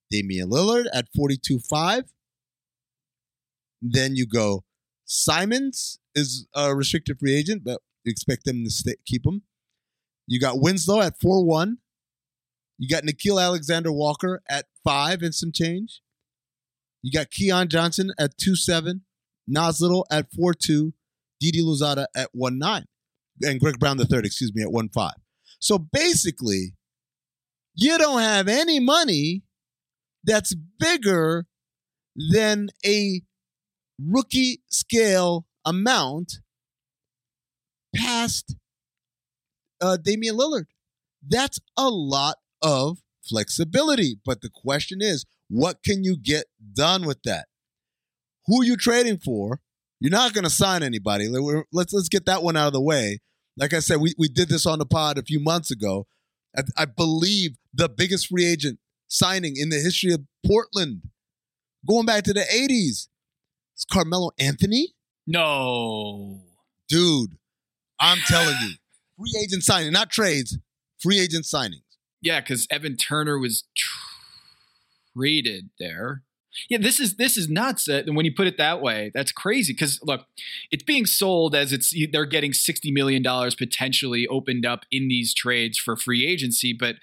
Damian 0.09 0.49
Lillard 0.49 0.85
at 0.93 1.07
42.5. 1.17 2.03
Then 3.81 4.15
you 4.15 4.25
go 4.25 4.63
Simons 5.07 5.99
is 6.13 6.47
a 6.53 6.75
restricted 6.75 7.17
free 7.19 7.35
agent, 7.35 7.63
but 7.63 7.81
you 8.03 8.11
expect 8.11 8.43
them 8.45 8.63
to 8.63 8.69
stay, 8.69 8.95
keep 9.05 9.25
him. 9.25 9.43
You 10.27 10.39
got 10.39 10.59
Winslow 10.59 11.01
at 11.01 11.19
4 11.19 11.45
1. 11.45 11.77
You 12.77 12.89
got 12.89 13.03
Nickeil 13.03 13.41
Alexander 13.41 13.91
Walker 13.91 14.43
at 14.49 14.65
5 14.83 15.21
and 15.21 15.33
some 15.33 15.51
change. 15.51 16.01
You 17.01 17.11
got 17.11 17.31
Keon 17.31 17.69
Johnson 17.69 18.11
at 18.19 18.37
2 18.37 18.55
7. 18.55 19.01
Nas 19.47 19.79
Little 19.79 20.05
at 20.11 20.31
4 20.33 20.53
2. 20.53 20.93
Didi 21.39 21.61
Louzada 21.61 22.07
at 22.15 22.29
1 22.33 22.59
9. 22.59 22.85
And 23.43 23.59
Greg 23.59 23.79
Brown 23.79 23.99
III, 23.99 24.19
excuse 24.19 24.51
me, 24.53 24.61
at 24.61 24.71
1 24.71 24.89
5. 24.89 25.11
So 25.59 25.77
basically, 25.79 26.73
you 27.75 27.97
don't 27.97 28.19
have 28.21 28.49
any 28.49 28.79
money 28.79 29.43
that's 30.23 30.53
bigger 30.53 31.45
than 32.31 32.69
a 32.85 33.21
rookie 34.03 34.61
scale 34.69 35.45
amount 35.65 36.39
past 37.95 38.55
uh, 39.81 39.97
Damian 39.97 40.37
Lillard. 40.37 40.65
That's 41.27 41.59
a 41.77 41.89
lot 41.89 42.37
of 42.61 42.99
flexibility. 43.27 44.19
But 44.25 44.41
the 44.41 44.49
question 44.49 44.99
is, 45.01 45.25
what 45.49 45.83
can 45.83 46.03
you 46.03 46.17
get 46.17 46.45
done 46.73 47.05
with 47.05 47.21
that? 47.23 47.47
Who 48.45 48.61
are 48.61 48.65
you 48.65 48.77
trading 48.77 49.17
for? 49.17 49.59
You're 49.99 50.11
not 50.11 50.33
going 50.33 50.43
to 50.43 50.49
sign 50.49 50.83
anybody. 50.83 51.27
Let's 51.27 51.93
let's 51.93 52.09
get 52.09 52.25
that 52.27 52.43
one 52.43 52.55
out 52.55 52.67
of 52.67 52.73
the 52.73 52.81
way. 52.81 53.19
Like 53.57 53.73
I 53.73 53.79
said, 53.79 53.99
we, 53.99 54.13
we 54.17 54.27
did 54.27 54.49
this 54.49 54.65
on 54.65 54.79
the 54.79 54.85
pod 54.85 55.17
a 55.17 55.23
few 55.23 55.39
months 55.39 55.71
ago. 55.71 56.05
I, 56.55 56.61
I 56.77 56.85
believe 56.85 57.57
the 57.73 57.89
biggest 57.89 58.27
free 58.27 58.45
agent 58.45 58.79
signing 59.07 59.55
in 59.57 59.69
the 59.69 59.77
history 59.77 60.13
of 60.13 60.21
Portland, 60.45 61.01
going 61.87 62.05
back 62.05 62.23
to 62.25 62.33
the 62.33 62.41
80s, 62.41 63.07
is 63.77 63.85
Carmelo 63.85 64.31
Anthony. 64.39 64.93
No. 65.25 66.41
Dude, 66.89 67.31
I'm 67.99 68.19
telling 68.27 68.55
you, 68.61 68.75
free 69.17 69.41
agent 69.43 69.63
signing, 69.63 69.91
not 69.91 70.09
trades, 70.09 70.57
free 70.99 71.19
agent 71.19 71.45
signings. 71.45 71.83
Yeah, 72.21 72.39
because 72.39 72.67
Evan 72.71 72.97
Turner 72.97 73.37
was 73.37 73.65
traded 75.15 75.69
there. 75.79 76.23
Yeah, 76.69 76.77
this 76.79 76.99
is 76.99 77.15
this 77.15 77.37
is 77.37 77.49
nuts. 77.49 77.87
Uh, 77.87 78.03
when 78.07 78.25
you 78.25 78.33
put 78.33 78.47
it 78.47 78.57
that 78.57 78.81
way, 78.81 79.11
that's 79.13 79.31
crazy. 79.31 79.73
Because 79.73 79.99
look, 80.03 80.25
it's 80.71 80.83
being 80.83 81.05
sold 81.05 81.55
as 81.55 81.73
it's 81.73 81.93
they're 82.11 82.25
getting 82.25 82.53
sixty 82.53 82.91
million 82.91 83.21
dollars 83.21 83.55
potentially 83.55 84.27
opened 84.27 84.65
up 84.65 84.85
in 84.91 85.07
these 85.07 85.33
trades 85.33 85.77
for 85.77 85.95
free 85.95 86.25
agency. 86.25 86.73
But 86.77 86.95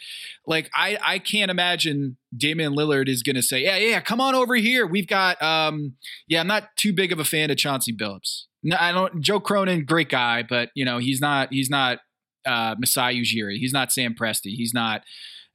like, 0.47 0.71
I 0.75 0.99
I 1.03 1.19
can't 1.19 1.51
imagine 1.51 2.17
Damian 2.37 2.75
Lillard 2.75 3.09
is 3.09 3.23
going 3.23 3.37
to 3.37 3.43
say, 3.43 3.63
yeah, 3.63 3.77
yeah, 3.77 4.01
come 4.01 4.21
on 4.21 4.35
over 4.35 4.55
here. 4.57 4.87
We've 4.87 5.07
got, 5.07 5.41
um, 5.43 5.95
yeah, 6.27 6.41
I'm 6.41 6.47
not 6.47 6.77
too 6.77 6.93
big 6.93 7.13
of 7.13 7.19
a 7.19 7.25
fan 7.25 7.51
of 7.51 7.57
Chauncey 7.57 7.93
Billups. 7.93 8.45
No, 8.63 8.77
I 8.81 8.93
don't. 8.93 9.21
Joe 9.21 9.41
Cronin, 9.41 9.85
great 9.85 10.09
guy, 10.09 10.43
but 10.43 10.71
you 10.75 10.85
know 10.85 10.99
he's 10.99 11.21
not 11.21 11.53
he's 11.53 11.71
not 11.71 11.99
uh, 12.47 12.75
Masai 12.79 13.21
Ujiri. 13.21 13.59
He's 13.59 13.73
not 13.73 13.93
Sam 13.93 14.15
Presti. 14.15 14.55
He's 14.55 14.73
not 14.75 15.03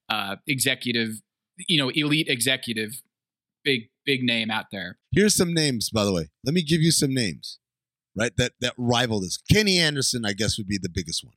uh, 0.09 0.35
executive, 0.47 1.21
you 1.67 1.77
know, 1.77 1.89
elite 1.89 2.27
executive 2.29 3.01
big 3.63 3.88
big 4.09 4.23
name 4.23 4.49
out 4.49 4.65
there. 4.71 4.97
Here's 5.11 5.35
some 5.35 5.53
names, 5.53 5.91
by 5.91 6.03
the 6.03 6.11
way. 6.11 6.29
Let 6.43 6.55
me 6.55 6.63
give 6.63 6.81
you 6.81 6.89
some 6.91 7.13
names, 7.13 7.59
right? 8.17 8.31
That 8.37 8.53
that 8.59 8.73
rival 8.75 9.21
this. 9.21 9.37
Kenny 9.37 9.77
Anderson, 9.77 10.25
I 10.25 10.33
guess, 10.33 10.57
would 10.57 10.67
be 10.67 10.79
the 10.81 10.89
biggest 10.89 11.23
one. 11.23 11.35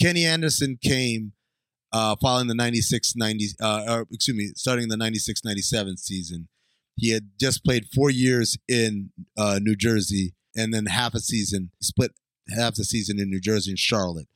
Kenny 0.00 0.24
Anderson 0.24 0.76
came 0.82 1.34
uh, 1.92 2.16
following 2.20 2.48
the 2.48 2.54
96 2.56 3.14
90, 3.14 3.46
uh, 3.60 3.84
or 3.88 4.06
excuse 4.10 4.36
me, 4.36 4.50
starting 4.56 4.88
the 4.88 4.96
96 4.96 5.44
97 5.44 5.96
season. 5.98 6.48
He 6.96 7.10
had 7.10 7.30
just 7.38 7.64
played 7.64 7.86
four 7.94 8.10
years 8.10 8.58
in 8.68 9.10
uh, 9.38 9.60
New 9.62 9.76
Jersey 9.76 10.34
and 10.56 10.74
then 10.74 10.86
half 10.86 11.14
a 11.14 11.20
season, 11.20 11.70
split 11.80 12.10
half 12.54 12.74
the 12.74 12.84
season 12.84 13.20
in 13.20 13.30
New 13.30 13.40
Jersey 13.40 13.70
and 13.70 13.78
Charlotte. 13.78 14.26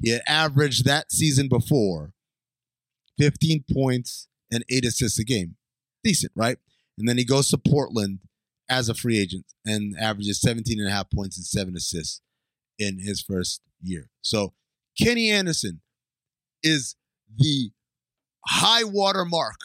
He 0.00 0.10
had 0.10 0.22
averaged 0.28 0.84
that 0.84 1.10
season 1.10 1.48
before 1.48 2.12
15 3.18 3.64
points 3.74 4.28
and 4.52 4.64
eight 4.70 4.84
assists 4.84 5.18
a 5.18 5.24
game 5.24 5.56
decent, 6.02 6.32
right? 6.34 6.58
And 6.98 7.08
then 7.08 7.18
he 7.18 7.24
goes 7.24 7.48
to 7.50 7.58
Portland 7.58 8.20
as 8.68 8.88
a 8.88 8.94
free 8.94 9.18
agent 9.18 9.46
and 9.64 9.96
averages 9.98 10.40
17 10.40 10.78
and 10.78 10.88
a 10.88 10.92
half 10.92 11.10
points 11.10 11.36
and 11.36 11.46
seven 11.46 11.76
assists 11.76 12.20
in 12.78 12.98
his 12.98 13.22
first 13.22 13.62
year. 13.82 14.10
So 14.20 14.54
Kenny 15.00 15.30
Anderson 15.30 15.80
is 16.62 16.96
the 17.36 17.70
high 18.46 18.84
water 18.84 19.24
mark 19.24 19.60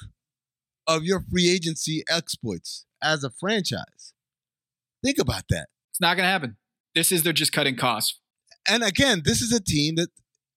of 0.87 1.03
your 1.03 1.21
free 1.31 1.49
agency 1.49 2.03
exploits 2.09 2.85
as 3.01 3.23
a 3.23 3.29
franchise. 3.29 4.13
Think 5.03 5.19
about 5.19 5.43
that. 5.49 5.67
It's 5.91 6.01
not 6.01 6.15
going 6.15 6.25
to 6.25 6.31
happen. 6.31 6.57
This 6.95 7.11
is 7.11 7.23
they're 7.23 7.33
just 7.33 7.51
cutting 7.51 7.75
costs. 7.75 8.19
And 8.67 8.83
again, 8.83 9.23
this 9.25 9.41
is 9.41 9.51
a 9.51 9.61
team 9.61 9.95
that 9.95 10.09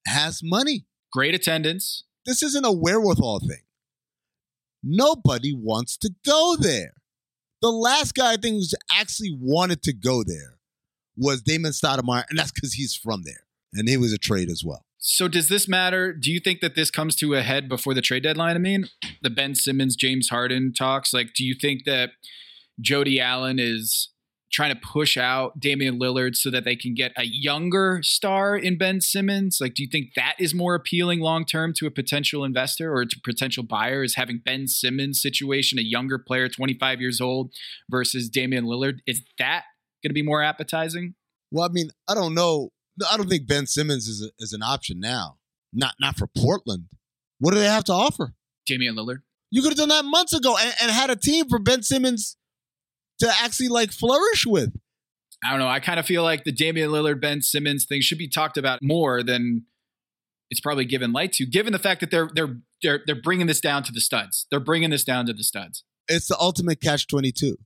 has 0.07 0.41
money. 0.43 0.87
Great 1.12 1.35
attendance. 1.35 2.05
This 2.25 2.43
isn't 2.43 2.65
a 2.65 2.73
wherewithal 2.73 3.41
thing. 3.41 3.62
Nobody 4.88 5.53
wants 5.53 5.96
to 5.99 6.11
go 6.25 6.57
there. 6.59 6.94
The 7.61 7.70
last 7.72 8.14
guy 8.14 8.35
I 8.35 8.37
think 8.37 8.55
who's 8.55 8.75
actually 8.92 9.37
wanted 9.40 9.83
to 9.83 9.92
go 9.92 10.22
there 10.22 10.59
was 11.16 11.42
Damon 11.42 11.72
Stoudemire, 11.72 12.25
and 12.31 12.38
that's 12.38 12.53
because 12.53 12.75
he's 12.75 12.94
from 12.94 13.22
there, 13.25 13.46
and 13.72 13.88
he 13.88 13.96
was 13.96 14.12
a 14.12 14.18
trade 14.18 14.49
as 14.49 14.62
well. 14.64 14.85
So 14.99 15.27
does 15.27 15.49
this 15.49 15.66
matter? 15.66 16.12
Do 16.12 16.31
you 16.31 16.38
think 16.38 16.61
that 16.61 16.77
this 16.77 16.90
comes 16.90 17.16
to 17.16 17.35
a 17.35 17.42
head 17.42 17.68
before 17.68 17.94
the 17.94 18.03
trade 18.03 18.22
deadline? 18.22 18.55
I 18.55 18.61
mean, 18.61 18.87
the 19.22 19.31
Ben 19.31 19.55
Simmons, 19.55 19.96
James 19.96 20.29
Harden 20.29 20.72
talks. 20.72 21.12
Like, 21.12 21.35
do 21.35 21.44
you 21.44 21.55
think 21.55 21.85
that 21.85 22.11
Jody 22.81 23.20
Allen 23.20 23.59
is 23.59 24.11
trying 24.52 24.74
to 24.74 24.80
push 24.80 25.16
out 25.16 25.59
Damian 25.59 25.98
Lillard 25.98 26.37
so 26.37 26.50
that 26.50 26.64
they 26.64 26.76
can 26.76 26.94
get 26.94 27.12
a 27.16 27.24
younger 27.24 28.00
star 28.02 28.56
in 28.56 28.78
Ben 28.78 29.00
Simmons? 29.00 29.59
Like, 29.61 29.74
do 29.74 29.82
you 29.82 29.88
think 29.90 30.11
that 30.16 30.35
is 30.38 30.54
more 30.54 30.74
appealing 30.74 31.20
long 31.20 31.44
term 31.44 31.72
to 31.78 31.87
a 31.87 31.90
potential 31.90 32.44
investor 32.44 32.92
or 32.92 33.04
to 33.04 33.20
potential 33.24 33.62
buyer? 33.62 34.02
Is 34.02 34.14
having 34.14 34.40
Ben 34.44 34.68
Simmons 34.68 35.20
situation, 35.20 35.78
a 35.78 35.82
younger 35.82 36.18
player, 36.18 36.48
25 36.48 37.00
years 37.00 37.20
old, 37.20 37.52
versus 37.90 38.28
Damian 38.28 38.64
Lillard? 38.64 38.98
Is 39.06 39.22
that 39.38 39.64
going 40.02 40.11
to 40.11 40.14
be 40.14 40.22
more 40.22 40.42
appetizing? 40.42 41.14
Well, 41.50 41.64
I 41.64 41.72
mean, 41.72 41.90
I 42.09 42.14
don't 42.14 42.35
know. 42.35 42.70
I 43.11 43.16
don't 43.16 43.28
think 43.28 43.46
Ben 43.46 43.66
Simmons 43.66 44.09
is 44.09 44.22
a, 44.22 44.30
is 44.38 44.52
an 44.52 44.62
option 44.62 45.00
now. 45.00 45.37
Not 45.72 45.94
not 46.00 46.16
for 46.16 46.26
Portland. 46.26 46.87
What 47.38 47.52
do 47.52 47.61
they 47.61 47.66
have 47.66 47.85
to 47.85 47.92
offer? 47.92 48.35
Damian 48.66 48.96
Lillard. 48.96 49.18
You 49.50 49.62
could 49.62 49.72
have 49.72 49.78
done 49.78 49.88
that 49.90 50.04
months 50.04 50.32
ago 50.32 50.56
and, 50.59 50.74
and 50.82 50.90
had 50.90 51.11
a 51.11 51.16
team 51.16 51.48
for 51.48 51.59
Ben 51.59 51.82
Simmons 51.82 52.37
to 53.20 53.33
actually 53.42 53.68
like 53.68 53.92
flourish 53.92 54.46
with. 54.46 54.72
I 55.44 55.50
don't 55.50 55.59
know. 55.59 55.68
I 55.68 55.81
kind 55.81 56.00
of 56.00 56.07
feel 56.07 56.22
like 56.22 56.44
the 56.44 56.52
Damian 56.52 56.90
Lillard, 56.90 57.20
Ben 57.20 57.42
Simmons 57.42 57.85
thing 57.85 58.00
should 58.00 58.18
be 58.18 58.29
talked 58.29 58.57
about 58.57 58.81
more 58.83 59.22
than 59.22 59.64
it's 60.50 60.61
probably 60.61 60.85
given 60.85 61.12
light 61.12 61.33
to, 61.33 61.46
given 61.46 61.72
the 61.72 61.79
fact 61.79 62.00
that 62.00 62.11
they're 62.11 62.31
they're 62.35 62.57
they're 62.83 63.00
they're 63.07 63.20
bringing 63.20 63.46
this 63.46 63.61
down 63.61 63.83
to 63.85 63.92
the 63.92 64.00
studs. 64.00 64.46
They're 64.50 64.61
bringing 64.61 64.90
this 64.90 65.05
down 65.05 65.26
to 65.26 65.33
the 65.33 65.44
studs. 65.44 65.85
It's 66.09 66.29
the 66.29 66.38
ultimate 66.38 66.81
catch 66.81 67.07
twenty 67.07 67.33
two. 67.33 67.57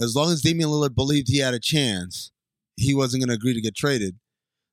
As 0.00 0.14
long 0.14 0.30
as 0.30 0.42
Damian 0.42 0.68
Lillard 0.68 0.94
believed 0.94 1.28
he 1.28 1.38
had 1.38 1.54
a 1.54 1.60
chance, 1.60 2.30
he 2.76 2.94
wasn't 2.94 3.22
going 3.22 3.30
to 3.30 3.34
agree 3.34 3.54
to 3.54 3.62
get 3.62 3.74
traded. 3.74 4.16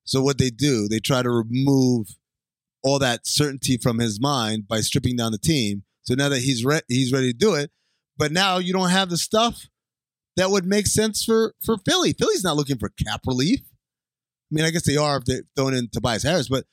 So 0.04 0.22
what 0.22 0.38
they 0.38 0.50
do, 0.50 0.88
they 0.90 1.00
try 1.00 1.22
to 1.22 1.30
remove 1.30 2.08
all 2.84 3.00
that 3.00 3.26
certainty 3.26 3.78
from 3.78 4.00
his 4.00 4.20
mind 4.20 4.68
by 4.68 4.82
stripping 4.82 5.16
down 5.16 5.32
the 5.32 5.38
team. 5.38 5.84
So 6.02 6.14
now 6.16 6.28
that 6.28 6.40
he's 6.40 6.66
re- 6.66 6.82
he's 6.90 7.14
ready 7.14 7.32
to 7.32 7.38
do 7.38 7.54
it, 7.56 7.72
but 8.18 8.34
now 8.34 8.58
you 8.58 8.74
don't 8.74 8.90
have 8.90 9.10
the 9.10 9.18
stuff 9.18 9.68
that 10.36 10.52
would 10.52 10.66
make 10.66 10.88
sense 10.88 11.24
for 11.24 11.54
for 11.64 11.78
Philly. 11.86 12.14
Philly's 12.14 12.44
not 12.44 12.58
looking 12.58 12.78
for 12.78 12.90
cap 12.90 13.22
relief. 13.28 13.60
I 13.62 14.56
mean, 14.56 14.66
I 14.66 14.70
guess 14.70 14.86
they 14.86 14.98
are 14.98 15.18
if 15.18 15.26
they're 15.26 15.44
throwing 15.56 15.76
in 15.76 15.90
Tobias 15.90 16.24
Harris, 16.24 16.50
but 16.50 16.66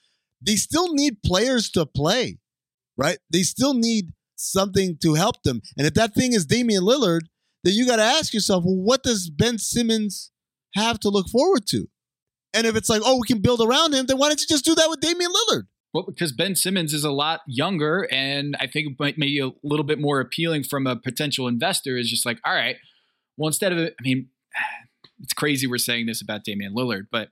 they 0.43 0.57
still 0.57 0.93
need 0.93 1.23
players 1.23 1.71
to 1.71 1.87
play, 1.87 2.39
right? 2.97 3.19
They 3.31 3.43
still 3.43 3.75
need 3.75 4.11
something 4.37 4.99
to 5.03 5.15
help 5.15 5.43
them. 5.43 5.61
And 5.77 5.87
if 5.87 5.95
that 5.95 6.15
thing 6.15 6.33
is 6.33 6.47
Damian 6.47 6.83
Lillard, 6.83 7.23
then 7.65 7.75
you 7.75 7.87
got 7.87 7.97
to 7.97 8.03
ask 8.03 8.33
yourself, 8.33 8.65
well, 8.65 8.77
what 8.77 9.03
does 9.03 9.31
Ben 9.31 9.59
Simmons 9.59 10.31
have 10.75 10.99
to 11.01 11.09
look 11.09 11.29
forward 11.29 11.67
to? 11.69 11.89
And 12.53 12.67
if 12.67 12.75
it's 12.75 12.89
like, 12.89 13.03
oh, 13.05 13.17
we 13.17 13.27
can 13.27 13.41
build 13.41 13.61
around 13.61 13.95
him, 13.95 14.07
then 14.07 14.19
why 14.19 14.29
don't 14.29 14.41
you 14.41 14.47
just 14.47 14.65
do 14.65 14.75
that 14.75 14.91
with 14.91 15.01
Damian 15.01 15.31
Lillard? 15.31 15.65
Well, 15.93 16.05
because 16.07 16.33
Ben 16.33 16.55
Simmons 16.55 16.95
is 16.95 17.05
a 17.05 17.11
lot 17.11 17.41
younger, 17.47 18.09
and 18.13 18.57
I 18.61 18.67
think 18.69 18.93
it 18.93 18.97
might 18.99 19.17
be 19.17 19.41
a 19.41 19.51
little 19.65 19.85
bit 19.85 20.01
more 20.01 20.21
appealing 20.21 20.63
from 20.65 20.87
a 20.87 20.95
potential 20.95 21.49
investor. 21.49 21.97
Is 21.97 22.09
just 22.09 22.25
like, 22.25 22.39
all 22.45 22.55
right, 22.55 22.77
well, 23.41 23.49
instead 23.49 23.73
of, 23.73 23.79
I 23.79 24.03
mean, 24.03 24.29
it's 25.21 25.33
crazy 25.33 25.67
we're 25.67 25.79
saying 25.79 26.07
this 26.07 26.21
about 26.21 26.45
Damian 26.45 26.75
Lillard, 26.75 27.07
but 27.11 27.31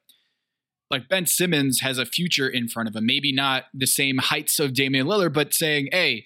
like 0.91 1.09
Ben 1.09 1.27
Simmons 1.27 1.81
has 1.81 1.99
a 1.99 2.07
future 2.07 2.49
in 2.49 2.67
front 2.67 2.89
of 2.89 2.97
him. 2.97 3.05
Maybe 3.05 3.31
not 3.31 3.65
the 3.75 3.87
same 3.87 4.17
heights 4.19 4.59
of 4.59 4.73
Damian 4.73 5.07
Lillard, 5.07 5.35
but 5.35 5.53
saying, 5.53 5.91
hey, 5.93 6.25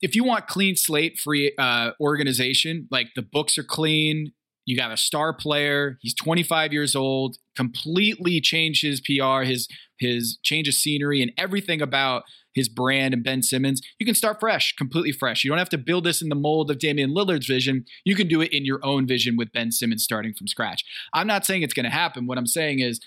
if 0.00 0.16
you 0.16 0.24
want 0.24 0.48
clean 0.48 0.74
slate 0.74 1.20
free 1.20 1.54
uh, 1.56 1.92
organization, 2.00 2.88
like 2.90 3.10
the 3.14 3.22
books 3.22 3.56
are 3.56 3.62
clean, 3.62 4.32
you 4.64 4.76
got 4.76 4.90
a 4.90 4.96
star 4.96 5.32
player. 5.32 5.96
He's 6.00 6.14
25 6.14 6.72
years 6.72 6.96
old. 6.96 7.36
Completely 7.56 8.40
changed 8.40 8.82
his 8.82 9.00
PR, 9.00 9.42
his 9.42 9.68
his 9.98 10.38
change 10.42 10.66
of 10.66 10.74
scenery, 10.74 11.22
and 11.22 11.30
everything 11.38 11.80
about 11.80 12.24
his 12.54 12.68
brand 12.68 13.14
and 13.14 13.24
Ben 13.24 13.42
Simmons. 13.42 13.80
You 13.98 14.06
can 14.06 14.14
start 14.14 14.40
fresh, 14.40 14.74
completely 14.76 15.12
fresh. 15.12 15.44
You 15.44 15.50
don't 15.50 15.58
have 15.58 15.68
to 15.70 15.78
build 15.78 16.04
this 16.04 16.22
in 16.22 16.28
the 16.28 16.34
mold 16.34 16.70
of 16.70 16.78
Damian 16.78 17.14
Lillard's 17.14 17.46
vision. 17.46 17.84
You 18.04 18.14
can 18.14 18.28
do 18.28 18.40
it 18.40 18.52
in 18.52 18.64
your 18.64 18.80
own 18.84 19.06
vision 19.06 19.36
with 19.36 19.52
Ben 19.52 19.72
Simmons 19.72 20.04
starting 20.04 20.34
from 20.34 20.46
scratch. 20.46 20.84
I'm 21.12 21.26
not 21.26 21.46
saying 21.46 21.62
it's 21.62 21.74
going 21.74 21.84
to 21.84 21.90
happen. 21.90 22.26
What 22.26 22.38
I'm 22.38 22.46
saying 22.46 22.80
is, 22.80 23.00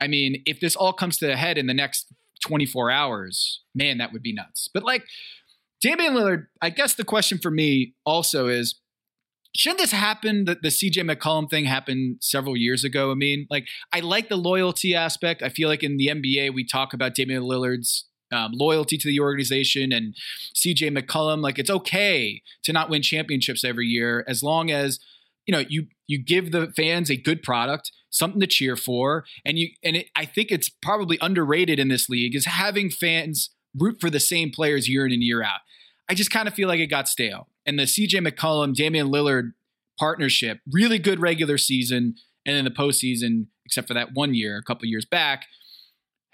I 0.00 0.08
mean, 0.08 0.42
if 0.46 0.60
this 0.60 0.76
all 0.76 0.92
comes 0.92 1.18
to 1.18 1.32
a 1.32 1.36
head 1.36 1.58
in 1.58 1.66
the 1.66 1.74
next 1.74 2.12
24 2.46 2.90
hours, 2.90 3.62
man, 3.74 3.98
that 3.98 4.12
would 4.12 4.22
be 4.22 4.32
nuts. 4.32 4.68
But 4.72 4.84
like 4.84 5.04
Damian 5.80 6.14
Lillard, 6.14 6.46
I 6.60 6.70
guess 6.70 6.94
the 6.94 7.04
question 7.04 7.38
for 7.38 7.50
me 7.50 7.94
also 8.04 8.48
is 8.48 8.80
shouldn't 9.56 9.80
this 9.80 9.92
happen? 9.92 10.44
The, 10.44 10.56
the 10.60 10.68
CJ 10.68 11.08
McCollum 11.08 11.48
thing 11.48 11.64
happened 11.64 12.18
several 12.20 12.56
years 12.56 12.84
ago. 12.84 13.10
I 13.10 13.14
mean, 13.14 13.46
like, 13.50 13.66
I 13.92 14.00
like 14.00 14.28
the 14.28 14.36
loyalty 14.36 14.94
aspect. 14.94 15.42
I 15.42 15.48
feel 15.48 15.68
like 15.68 15.82
in 15.82 15.96
the 15.96 16.08
NBA, 16.08 16.52
we 16.52 16.66
talk 16.66 16.92
about 16.92 17.14
Damian 17.14 17.42
Lillard's 17.42 18.06
um, 18.32 18.52
loyalty 18.54 18.96
to 18.98 19.08
the 19.08 19.20
organization 19.20 19.92
and 19.92 20.14
CJ 20.54 20.96
McCollum. 20.96 21.42
Like, 21.42 21.58
it's 21.58 21.70
okay 21.70 22.42
to 22.64 22.72
not 22.72 22.90
win 22.90 23.02
championships 23.02 23.64
every 23.64 23.86
year 23.86 24.24
as 24.26 24.42
long 24.42 24.70
as 24.70 24.98
you 25.46 25.52
know 25.52 25.64
you 25.68 25.86
you 26.06 26.18
give 26.22 26.52
the 26.52 26.72
fans 26.74 27.10
a 27.10 27.16
good 27.16 27.42
product 27.42 27.92
something 28.08 28.40
to 28.40 28.46
cheer 28.46 28.76
for 28.76 29.24
and 29.44 29.58
you 29.58 29.68
and 29.82 29.96
it, 29.96 30.08
i 30.16 30.24
think 30.24 30.50
it's 30.50 30.70
probably 30.70 31.18
underrated 31.20 31.78
in 31.78 31.88
this 31.88 32.08
league 32.08 32.34
is 32.34 32.46
having 32.46 32.88
fans 32.88 33.50
root 33.78 34.00
for 34.00 34.08
the 34.08 34.20
same 34.20 34.50
players 34.50 34.88
year 34.88 35.04
in 35.04 35.12
and 35.12 35.22
year 35.22 35.42
out 35.42 35.60
i 36.08 36.14
just 36.14 36.30
kind 36.30 36.48
of 36.48 36.54
feel 36.54 36.66
like 36.66 36.80
it 36.80 36.86
got 36.86 37.06
stale 37.08 37.46
and 37.66 37.78
the 37.78 37.84
CJ 37.84 38.26
McCollum, 38.26 38.74
Damian 38.74 39.08
Lillard 39.08 39.52
partnership, 39.98 40.60
really 40.70 40.98
good 40.98 41.20
regular 41.20 41.58
season, 41.58 42.16
and 42.44 42.56
then 42.56 42.64
the 42.64 42.70
postseason, 42.70 43.46
except 43.64 43.88
for 43.88 43.94
that 43.94 44.12
one 44.12 44.34
year, 44.34 44.58
a 44.58 44.62
couple 44.62 44.86
years 44.86 45.04
back, 45.04 45.46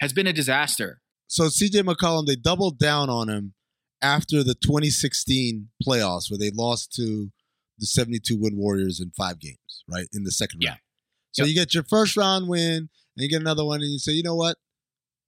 has 0.00 0.12
been 0.12 0.26
a 0.26 0.32
disaster. 0.32 1.00
So 1.30 1.44
CJ 1.44 1.82
McCollum, 1.84 2.26
they 2.26 2.34
doubled 2.34 2.80
down 2.80 3.08
on 3.08 3.28
him 3.28 3.54
after 4.02 4.42
the 4.42 4.54
2016 4.56 5.68
playoffs 5.86 6.28
where 6.28 6.38
they 6.38 6.50
lost 6.50 6.92
to 6.94 7.30
the 7.78 7.86
72 7.86 8.36
win 8.36 8.56
Warriors 8.56 8.98
in 9.00 9.12
five 9.16 9.38
games, 9.38 9.84
right? 9.88 10.08
In 10.12 10.24
the 10.24 10.32
second 10.32 10.60
Yeah. 10.60 10.70
round. 10.70 10.80
So 11.30 11.42
Yep. 11.44 11.48
you 11.48 11.54
get 11.54 11.72
your 11.74 11.84
first 11.84 12.16
round 12.16 12.48
win 12.48 12.76
and 12.76 12.88
you 13.16 13.28
get 13.28 13.40
another 13.40 13.64
one 13.64 13.80
and 13.80 13.92
you 13.92 14.00
say, 14.00 14.10
you 14.12 14.24
know 14.24 14.34
what? 14.34 14.58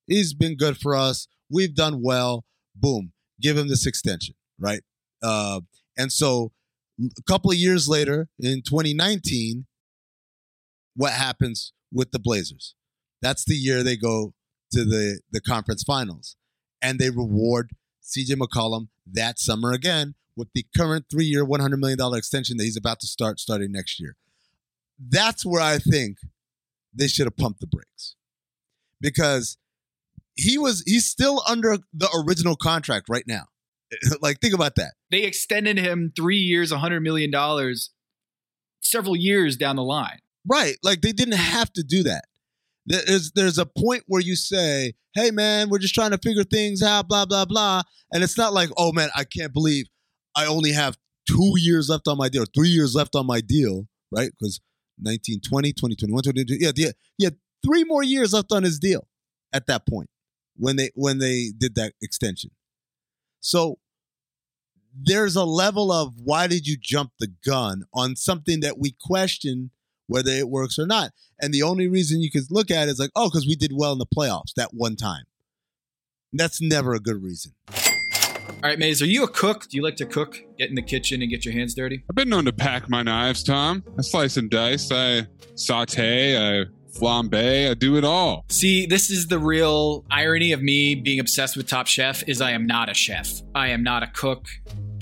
He's 0.08 0.34
been 0.34 0.56
good 0.56 0.76
for 0.76 0.96
us. 0.96 1.28
We've 1.48 1.72
done 1.74 2.02
well. 2.02 2.44
Boom. 2.74 3.12
Give 3.40 3.56
him 3.56 3.68
this 3.68 3.86
extension, 3.86 4.34
right? 4.58 4.82
Uh, 5.22 5.60
and 5.96 6.12
so 6.12 6.50
a 7.00 7.22
couple 7.28 7.52
of 7.52 7.56
years 7.56 7.88
later 7.88 8.28
in 8.40 8.62
2019, 8.62 9.66
what 10.96 11.12
happens 11.12 11.72
with 11.92 12.10
the 12.10 12.18
Blazers? 12.18 12.74
That's 13.20 13.44
the 13.44 13.54
year 13.54 13.84
they 13.84 13.96
go 13.96 14.34
to 14.72 14.84
the, 14.84 15.20
the 15.30 15.40
conference 15.40 15.82
finals 15.82 16.36
and 16.80 16.98
they 16.98 17.10
reward 17.10 17.70
CJ 18.02 18.36
McCollum 18.36 18.88
that 19.10 19.38
summer 19.38 19.72
again 19.72 20.14
with 20.36 20.48
the 20.54 20.66
current 20.76 21.06
three 21.10 21.24
year, 21.24 21.44
$100 21.44 21.78
million 21.78 21.98
extension 22.14 22.56
that 22.56 22.64
he's 22.64 22.76
about 22.76 23.00
to 23.00 23.06
start 23.06 23.38
starting 23.38 23.70
next 23.72 24.00
year. 24.00 24.16
That's 24.98 25.44
where 25.44 25.62
I 25.62 25.78
think 25.78 26.18
they 26.94 27.08
should 27.08 27.26
have 27.26 27.36
pumped 27.36 27.60
the 27.60 27.66
brakes 27.66 28.16
because 29.00 29.56
he 30.34 30.58
was, 30.58 30.82
he's 30.86 31.06
still 31.06 31.42
under 31.48 31.78
the 31.92 32.08
original 32.26 32.56
contract 32.56 33.08
right 33.08 33.26
now. 33.26 33.44
like, 34.20 34.40
think 34.40 34.54
about 34.54 34.76
that. 34.76 34.94
They 35.10 35.22
extended 35.22 35.78
him 35.78 36.12
three 36.14 36.38
years, 36.38 36.72
$100 36.72 37.02
million, 37.02 37.32
several 38.80 39.16
years 39.16 39.56
down 39.56 39.76
the 39.76 39.82
line. 39.82 40.18
Right. 40.46 40.76
Like 40.82 41.02
they 41.02 41.12
didn't 41.12 41.36
have 41.36 41.72
to 41.74 41.82
do 41.82 42.02
that. 42.04 42.24
There's 42.86 43.32
there's 43.32 43.58
a 43.58 43.66
point 43.66 44.04
where 44.06 44.20
you 44.20 44.36
say, 44.36 44.94
"Hey 45.14 45.30
man, 45.30 45.70
we're 45.70 45.78
just 45.78 45.94
trying 45.94 46.10
to 46.10 46.18
figure 46.18 46.44
things 46.44 46.82
out, 46.82 47.08
blah 47.08 47.26
blah 47.26 47.44
blah," 47.44 47.82
and 48.12 48.22
it's 48.22 48.36
not 48.36 48.52
like, 48.52 48.70
"Oh 48.76 48.92
man, 48.92 49.08
I 49.14 49.24
can't 49.24 49.52
believe 49.52 49.86
I 50.34 50.46
only 50.46 50.72
have 50.72 50.98
two 51.28 51.54
years 51.58 51.88
left 51.88 52.08
on 52.08 52.18
my 52.18 52.28
deal, 52.28 52.44
three 52.54 52.68
years 52.68 52.94
left 52.94 53.14
on 53.14 53.26
my 53.26 53.40
deal," 53.40 53.86
right? 54.10 54.30
Because 54.38 54.60
19, 54.98 55.40
20, 55.40 55.72
2021, 55.72 56.22
2022, 56.22 56.64
yeah, 56.64 56.72
yeah, 56.76 56.92
yeah, 57.18 57.30
three 57.64 57.84
more 57.84 58.02
years 58.02 58.32
left 58.32 58.52
on 58.52 58.62
his 58.62 58.78
deal 58.78 59.06
at 59.52 59.66
that 59.66 59.86
point 59.86 60.10
when 60.56 60.76
they 60.76 60.90
when 60.94 61.18
they 61.18 61.52
did 61.56 61.74
that 61.76 61.92
extension. 62.02 62.50
So 63.40 63.78
there's 64.94 65.36
a 65.36 65.44
level 65.44 65.90
of 65.90 66.14
why 66.22 66.46
did 66.46 66.66
you 66.66 66.76
jump 66.80 67.12
the 67.18 67.28
gun 67.44 67.84
on 67.94 68.16
something 68.16 68.60
that 68.60 68.78
we 68.78 68.94
question 69.00 69.70
whether 70.12 70.30
it 70.30 70.48
works 70.48 70.78
or 70.78 70.86
not. 70.86 71.10
And 71.40 71.52
the 71.52 71.62
only 71.62 71.88
reason 71.88 72.20
you 72.20 72.30
could 72.30 72.44
look 72.50 72.70
at 72.70 72.88
it 72.88 72.92
is 72.92 72.98
like, 72.98 73.10
oh, 73.16 73.28
because 73.28 73.46
we 73.46 73.56
did 73.56 73.72
well 73.74 73.92
in 73.92 73.98
the 73.98 74.06
playoffs 74.06 74.54
that 74.56 74.70
one 74.72 74.96
time. 74.96 75.24
That's 76.32 76.60
never 76.60 76.94
a 76.94 77.00
good 77.00 77.22
reason. 77.22 77.52
All 77.68 78.68
right, 78.68 78.78
Maze, 78.78 79.02
are 79.02 79.06
you 79.06 79.24
a 79.24 79.28
cook? 79.28 79.68
Do 79.68 79.76
you 79.76 79.82
like 79.82 79.96
to 79.96 80.06
cook, 80.06 80.38
get 80.56 80.68
in 80.68 80.76
the 80.76 80.82
kitchen 80.82 81.20
and 81.20 81.30
get 81.30 81.44
your 81.44 81.52
hands 81.52 81.74
dirty? 81.74 82.04
I've 82.08 82.14
been 82.14 82.28
known 82.28 82.44
to 82.44 82.52
pack 82.52 82.88
my 82.88 83.02
knives, 83.02 83.42
Tom. 83.42 83.82
I 83.98 84.02
slice 84.02 84.36
and 84.36 84.48
dice. 84.48 84.90
I 84.92 85.26
saute. 85.56 86.36
I 86.36 86.66
flambe. 86.92 87.70
I 87.70 87.74
do 87.74 87.96
it 87.96 88.04
all. 88.04 88.44
See, 88.50 88.86
this 88.86 89.10
is 89.10 89.26
the 89.26 89.38
real 89.38 90.04
irony 90.10 90.52
of 90.52 90.62
me 90.62 90.94
being 90.94 91.18
obsessed 91.18 91.56
with 91.56 91.66
Top 91.66 91.86
Chef 91.86 92.22
is 92.28 92.40
I 92.40 92.52
am 92.52 92.66
not 92.66 92.88
a 92.88 92.94
chef. 92.94 93.42
I 93.54 93.68
am 93.68 93.82
not 93.82 94.02
a 94.02 94.06
cook. 94.08 94.46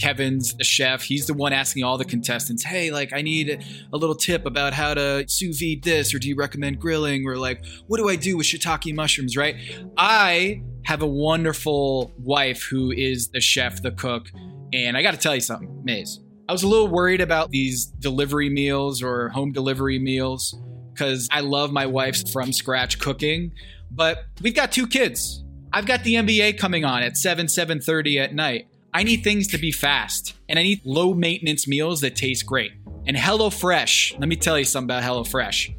Kevin's 0.00 0.54
the 0.54 0.64
chef. 0.64 1.02
He's 1.02 1.26
the 1.26 1.34
one 1.34 1.52
asking 1.52 1.84
all 1.84 1.98
the 1.98 2.04
contestants, 2.04 2.64
"Hey, 2.64 2.90
like 2.90 3.12
I 3.12 3.22
need 3.22 3.64
a 3.92 3.96
little 3.96 4.14
tip 4.14 4.46
about 4.46 4.72
how 4.72 4.94
to 4.94 5.24
sous 5.28 5.60
vide 5.60 5.82
this 5.82 6.14
or 6.14 6.18
do 6.18 6.28
you 6.28 6.36
recommend 6.36 6.80
grilling 6.80 7.26
or 7.26 7.36
like 7.36 7.64
what 7.86 7.98
do 7.98 8.08
I 8.08 8.16
do 8.16 8.36
with 8.36 8.46
shiitake 8.46 8.94
mushrooms, 8.94 9.36
right?" 9.36 9.56
I 9.96 10.62
have 10.84 11.02
a 11.02 11.06
wonderful 11.06 12.12
wife 12.18 12.62
who 12.62 12.90
is 12.90 13.28
the 13.28 13.40
chef, 13.40 13.82
the 13.82 13.92
cook, 13.92 14.28
and 14.72 14.96
I 14.96 15.02
got 15.02 15.12
to 15.12 15.18
tell 15.18 15.34
you 15.34 15.40
something, 15.40 15.82
Maze. 15.84 16.20
I 16.48 16.52
was 16.52 16.62
a 16.62 16.68
little 16.68 16.88
worried 16.88 17.20
about 17.20 17.50
these 17.50 17.86
delivery 17.86 18.48
meals 18.48 19.02
or 19.02 19.28
home 19.28 19.52
delivery 19.52 19.98
meals 19.98 20.58
because 20.92 21.28
I 21.30 21.40
love 21.40 21.72
my 21.72 21.86
wife's 21.86 22.30
from 22.32 22.52
scratch 22.52 22.98
cooking, 22.98 23.52
but 23.90 24.24
we've 24.42 24.54
got 24.54 24.72
two 24.72 24.86
kids. 24.86 25.44
I've 25.72 25.86
got 25.86 26.02
the 26.02 26.14
NBA 26.14 26.58
coming 26.58 26.84
on 26.84 27.02
at 27.02 27.16
7, 27.16 27.46
7.30 27.46 28.18
at 28.18 28.34
night. 28.34 28.66
I 28.92 29.05
need 29.05 29.22
things 29.22 29.46
to 29.48 29.59
be 29.59 29.70
fast 29.70 30.35
and 30.48 30.59
I 30.59 30.62
need 30.62 30.81
low 30.85 31.14
maintenance 31.14 31.68
meals 31.68 32.00
that 32.00 32.16
taste 32.16 32.44
great. 32.46 32.72
And 33.07 33.16
HelloFresh, 33.16 34.18
let 34.18 34.29
me 34.29 34.37
tell 34.37 34.59
you 34.59 34.64
something 34.64 34.96
about 34.96 35.03
HelloFresh. 35.05 35.74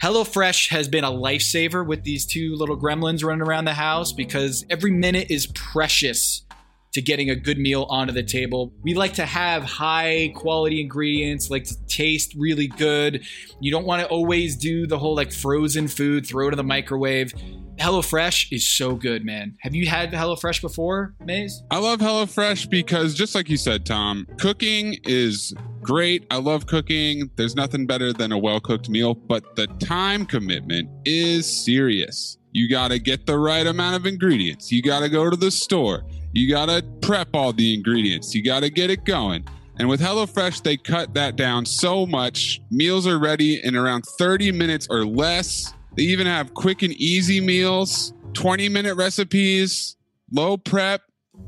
HelloFresh 0.00 0.68
has 0.68 0.86
been 0.86 1.04
a 1.04 1.10
lifesaver 1.10 1.86
with 1.86 2.04
these 2.04 2.26
two 2.26 2.54
little 2.54 2.78
gremlins 2.78 3.24
running 3.24 3.46
around 3.46 3.64
the 3.64 3.74
house 3.74 4.12
because 4.12 4.64
every 4.70 4.90
minute 4.90 5.30
is 5.30 5.46
precious 5.48 6.44
to 6.92 7.02
getting 7.02 7.28
a 7.28 7.34
good 7.34 7.58
meal 7.58 7.86
onto 7.90 8.12
the 8.12 8.22
table. 8.22 8.72
We 8.82 8.94
like 8.94 9.14
to 9.14 9.26
have 9.26 9.64
high 9.64 10.32
quality 10.36 10.80
ingredients, 10.80 11.50
like 11.50 11.64
to 11.64 11.86
taste 11.86 12.34
really 12.36 12.68
good. 12.68 13.24
You 13.60 13.72
don't 13.72 13.84
want 13.84 14.02
to 14.02 14.08
always 14.08 14.54
do 14.54 14.86
the 14.86 14.98
whole 14.98 15.16
like 15.16 15.32
frozen 15.32 15.88
food, 15.88 16.24
throw 16.24 16.46
it 16.46 16.52
in 16.52 16.56
the 16.56 16.62
microwave. 16.62 17.34
HelloFresh 17.78 18.52
is 18.52 18.68
so 18.68 18.94
good, 18.94 19.24
man. 19.24 19.56
Have 19.60 19.74
you 19.74 19.86
had 19.86 20.12
HelloFresh 20.12 20.60
before, 20.60 21.14
Maze? 21.24 21.62
I 21.70 21.78
love 21.78 22.00
HelloFresh 22.00 22.70
because, 22.70 23.14
just 23.14 23.34
like 23.34 23.48
you 23.48 23.56
said, 23.56 23.84
Tom, 23.84 24.26
cooking 24.38 24.96
is 25.04 25.54
great. 25.82 26.26
I 26.30 26.36
love 26.36 26.66
cooking. 26.66 27.30
There's 27.36 27.56
nothing 27.56 27.86
better 27.86 28.12
than 28.12 28.32
a 28.32 28.38
well 28.38 28.60
cooked 28.60 28.88
meal, 28.88 29.14
but 29.14 29.56
the 29.56 29.66
time 29.66 30.26
commitment 30.26 30.88
is 31.04 31.64
serious. 31.64 32.38
You 32.52 32.68
got 32.68 32.88
to 32.88 32.98
get 32.98 33.26
the 33.26 33.38
right 33.38 33.66
amount 33.66 33.96
of 33.96 34.06
ingredients. 34.06 34.70
You 34.70 34.80
got 34.80 35.00
to 35.00 35.08
go 35.08 35.28
to 35.28 35.36
the 35.36 35.50
store. 35.50 36.04
You 36.32 36.48
got 36.48 36.66
to 36.66 36.84
prep 37.02 37.28
all 37.34 37.52
the 37.52 37.74
ingredients. 37.74 38.34
You 38.34 38.42
got 38.44 38.60
to 38.60 38.70
get 38.70 38.90
it 38.90 39.04
going. 39.04 39.44
And 39.78 39.88
with 39.88 40.00
HelloFresh, 40.00 40.62
they 40.62 40.76
cut 40.76 41.14
that 41.14 41.34
down 41.34 41.66
so 41.66 42.06
much. 42.06 42.60
Meals 42.70 43.08
are 43.08 43.18
ready 43.18 43.60
in 43.64 43.74
around 43.74 44.04
30 44.18 44.52
minutes 44.52 44.86
or 44.88 45.04
less. 45.04 45.74
They 45.96 46.02
even 46.04 46.26
have 46.26 46.54
quick 46.54 46.82
and 46.82 46.92
easy 46.94 47.40
meals, 47.40 48.12
20 48.32 48.68
minute 48.68 48.94
recipes, 48.96 49.96
low 50.32 50.56
prep, 50.56 51.02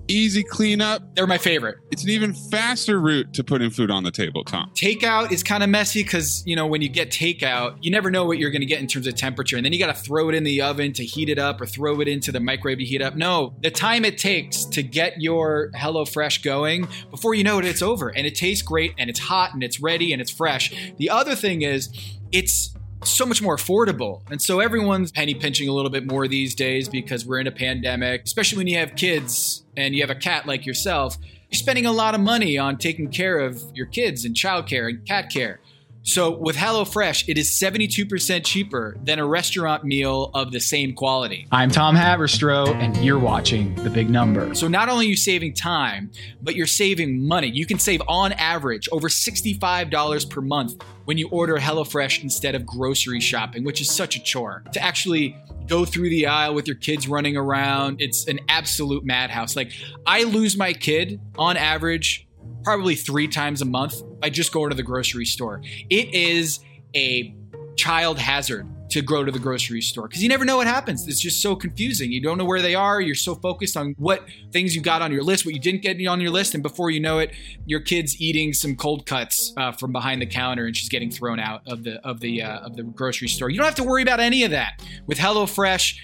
easy 0.09 0.43
cleanup. 0.43 1.15
They're 1.15 1.27
my 1.27 1.39
favorite. 1.39 1.79
It's 1.91 2.05
an 2.05 2.11
even 2.11 2.33
faster 2.33 3.01
route 3.01 3.33
to 3.35 3.45
putting 3.45 3.71
food 3.71 3.91
on 3.91 4.05
the 4.05 4.11
table, 4.11 4.45
Tom. 4.45 4.71
Takeout 4.75 5.33
is 5.33 5.43
kind 5.43 5.63
of 5.63 5.69
messy 5.69 6.03
because, 6.03 6.45
you 6.47 6.55
know, 6.55 6.67
when 6.67 6.83
you 6.83 6.89
get 6.89 7.11
takeout, 7.11 7.77
you 7.81 7.91
never 7.91 8.11
know 8.11 8.25
what 8.25 8.39
you're 8.39 8.51
going 8.51 8.61
to 8.61 8.67
get 8.67 8.81
in 8.81 8.87
terms 8.87 9.07
of 9.07 9.15
temperature. 9.15 9.57
And 9.57 9.65
then 9.65 9.73
you 9.73 9.79
got 9.79 9.95
to 9.95 10.01
throw 10.01 10.29
it 10.29 10.35
in 10.35 10.45
the 10.45 10.63
oven 10.63 10.93
to 10.95 11.05
heat 11.05 11.29
it 11.29 11.39
up 11.39 11.61
or 11.61 11.67
throw 11.67 12.01
it 12.01 12.09
into 12.09 12.31
the 12.31 12.41
microwave 12.41 12.79
to 12.79 12.85
heat 12.85 13.03
up. 13.03 13.17
No, 13.17 13.55
the 13.63 13.71
time 13.71 14.05
it 14.05 14.19
takes 14.19 14.65
to 14.67 14.83
get 14.83 15.21
your 15.21 15.71
HelloFresh 15.73 16.43
going, 16.43 16.89
before 17.11 17.35
you 17.35 17.45
know 17.45 17.59
it, 17.59 17.65
it's 17.65 17.83
over. 17.83 18.09
And 18.09 18.27
it 18.27 18.35
tastes 18.35 18.63
great 18.63 18.95
and 18.99 19.11
it's 19.11 19.21
hot 19.21 19.55
and 19.55 19.63
it's 19.63 19.81
ready 19.81 20.13
and 20.13 20.23
it's 20.23 20.31
fresh. 20.31 20.93
The 20.99 21.11
other 21.11 21.35
thing 21.35 21.63
is, 21.63 21.91
it's 22.33 22.77
so 23.09 23.27
much 23.27 23.43
more 23.43 23.57
affordable. 23.57 24.23
And 24.31 24.41
so 24.41 24.61
everyone's 24.61 25.13
penny 25.13 25.35
pinching 25.35 25.69
a 25.69 25.73
little 25.73 25.91
bit 25.91 26.07
more 26.07 26.29
these 26.29 26.55
days 26.55 26.89
because 26.89 27.25
we're 27.25 27.41
in 27.41 27.47
a 27.47 27.53
pandemic, 27.53 28.25
especially 28.25 28.59
when 28.59 28.67
you 28.67 28.79
have 28.79 28.97
kids 28.97 29.65
and 29.77 29.95
you 29.95 30.03
have 30.03 30.11
a 30.11 30.15
cat 30.15 30.47
like 30.47 30.67
yourself. 30.67 31.17
You're 31.51 31.59
spending 31.59 31.87
a 31.87 31.93
lot 31.93 32.15
of 32.15 32.21
money 32.21 32.59
on 32.59 32.77
taking 32.77 33.09
care 33.11 33.39
of 33.39 33.63
your 33.75 33.87
kids 33.87 34.25
and 34.25 34.35
childcare 34.35 34.89
and 34.89 35.07
cat 35.07 35.31
care. 35.31 35.61
So 36.09 36.31
with 36.31 36.55
HelloFresh, 36.55 37.25
it 37.27 37.37
is 37.37 37.51
72% 37.51 38.45
cheaper 38.45 38.97
than 39.03 39.19
a 39.19 39.27
restaurant 39.27 39.83
meal 39.83 40.31
of 40.35 40.53
the 40.53 40.61
same 40.61 40.95
quality. 40.95 41.49
I'm 41.51 41.69
Tom 41.69 41.97
Haberstroh, 41.97 42.73
and 42.77 42.97
you're 42.99 43.19
watching 43.19 43.75
The 43.75 43.91
Big 43.91 44.09
Number. 44.09 44.55
So 44.55 44.69
not 44.69 44.89
only 44.89 45.07
are 45.07 45.09
you 45.09 45.17
saving 45.17 45.55
time, 45.55 46.13
but 46.41 46.55
you're 46.55 46.69
saving 46.69 47.27
money. 47.27 47.49
You 47.49 47.67
can 47.67 47.81
save 47.81 48.03
on 48.07 48.31
average 48.35 48.89
over 48.93 49.09
$65 49.09 50.31
per 50.31 50.41
month 50.41 50.81
when 51.07 51.19
you 51.19 51.29
order 51.31 51.57
HelloFresh 51.57 52.23
instead 52.23 52.55
of 52.55 52.65
grocery 52.65 53.21
shopping, 53.21 53.65
which 53.65 53.81
is 53.81 53.91
such 53.91 54.15
a 54.15 54.23
chore. 54.23 54.63
To 54.75 54.81
actually 54.81 55.37
go 55.67 55.85
through 55.85 56.11
the 56.11 56.29
aisle 56.29 56.55
with 56.55 56.69
your 56.69 56.77
kids 56.77 57.09
running 57.09 57.37
around, 57.37 58.01
it's 58.01 58.29
an 58.29 58.39
absolute 58.49 59.05
madhouse. 59.05 59.57
Like, 59.57 59.73
I 60.07 60.23
lose 60.23 60.57
my 60.57 60.73
kid 60.73 61.21
on 61.37 61.57
average 61.57 62.29
probably 62.63 62.95
three 62.95 63.27
times 63.27 63.61
a 63.61 63.65
month 63.65 64.03
by 64.21 64.31
just 64.31 64.53
going 64.53 64.71
to 64.71 64.77
the 64.77 64.83
grocery 64.83 65.27
store. 65.27 65.61
It 65.91 66.15
is 66.15 66.61
a 66.95 67.35
child 67.77 68.19
hazard 68.19 68.67
to 68.89 69.03
go 69.03 69.25
to 69.25 69.33
the 69.33 69.39
grocery 69.39 69.83
store 69.83 70.09
because 70.09 70.23
you 70.23 70.29
never 70.29 70.45
know 70.45 70.57
what 70.57 70.67
happens. 70.67 71.07
It's 71.09 71.21
just 71.21 71.43
so 71.43 71.57
confusing. 71.57 72.13
You 72.13 72.23
don't 72.23 72.39
know 72.39 72.45
where 72.45 72.63
they 72.63 72.75
are. 72.75 73.01
You're 73.01 73.15
so 73.15 73.35
focused 73.35 73.77
on 73.77 73.95
what 73.99 74.25
things 74.53 74.75
you 74.75 74.83
got 74.83 75.03
on 75.03 75.13
your 75.13 75.23
list, 75.23 75.45
what 75.45 75.55
you 75.55 75.61
didn't 75.61 75.83
get 75.83 76.05
on 76.07 76.21
your 76.21 76.31
list, 76.31 76.55
and 76.55 76.63
before 76.63 76.91
you 76.91 77.01
know 77.01 77.19
it, 77.19 77.33
your 77.67 77.81
kid's 77.81 78.21
eating 78.21 78.53
some 78.53 78.77
cold 78.77 79.07
cuts 79.07 79.53
uh, 79.57 79.73
from 79.73 79.93
behind 79.93 80.23
the 80.23 80.27
counter 80.27 80.67
and 80.67 80.77
she's 80.77 80.89
getting 80.89 81.11
thrown 81.11 81.41
out 81.41 81.63
of 81.67 81.85
the 81.85 81.97
of 82.07 82.21
the 82.21 82.43
uh, 82.43 82.61
of 82.61 82.77
the 82.77 82.85
grocery 82.85 83.29
store. 83.29 83.51
You 83.51 83.57
don't 83.57 83.67
have 83.67 83.75
to 83.77 83.85
worry 83.85 84.03
about 84.03 84.21
any 84.21 84.45
of 84.45 84.51
that 84.53 84.83
with 85.07 85.19
HelloFresh 85.19 85.99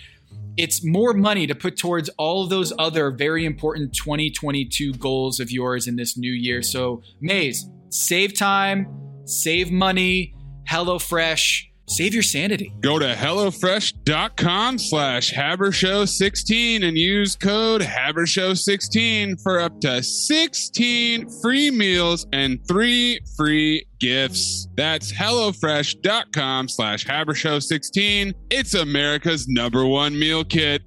it's 0.56 0.84
more 0.84 1.14
money 1.14 1.46
to 1.46 1.54
put 1.54 1.78
towards 1.78 2.10
all 2.18 2.44
of 2.44 2.50
those 2.50 2.72
other 2.78 3.10
very 3.10 3.46
important 3.46 3.94
2022 3.94 4.92
goals 4.94 5.40
of 5.40 5.50
yours 5.50 5.86
in 5.86 5.96
this 5.96 6.16
new 6.16 6.30
year. 6.30 6.60
So, 6.60 7.02
Maze, 7.20 7.70
save 7.92 8.36
time, 8.36 8.86
save 9.24 9.70
money, 9.70 10.34
HelloFresh 10.68 11.72
Save 11.92 12.14
your 12.14 12.22
sanity. 12.22 12.72
Go 12.80 12.98
to 12.98 13.12
HelloFresh.com 13.14 14.78
slash 14.78 15.32
Habershow16 15.32 16.84
and 16.84 16.96
use 16.96 17.36
code 17.36 17.82
Habershow16 17.82 19.42
for 19.42 19.60
up 19.60 19.80
to 19.80 20.02
16 20.02 21.28
free 21.42 21.70
meals 21.70 22.26
and 22.32 22.66
three 22.66 23.20
free 23.36 23.84
gifts. 23.98 24.68
That's 24.74 25.12
HelloFresh.com 25.12 26.68
slash 26.68 27.04
Habershow16. 27.04 28.32
It's 28.50 28.74
America's 28.74 29.46
number 29.48 29.84
one 29.84 30.18
meal 30.18 30.44
kit. 30.44 30.82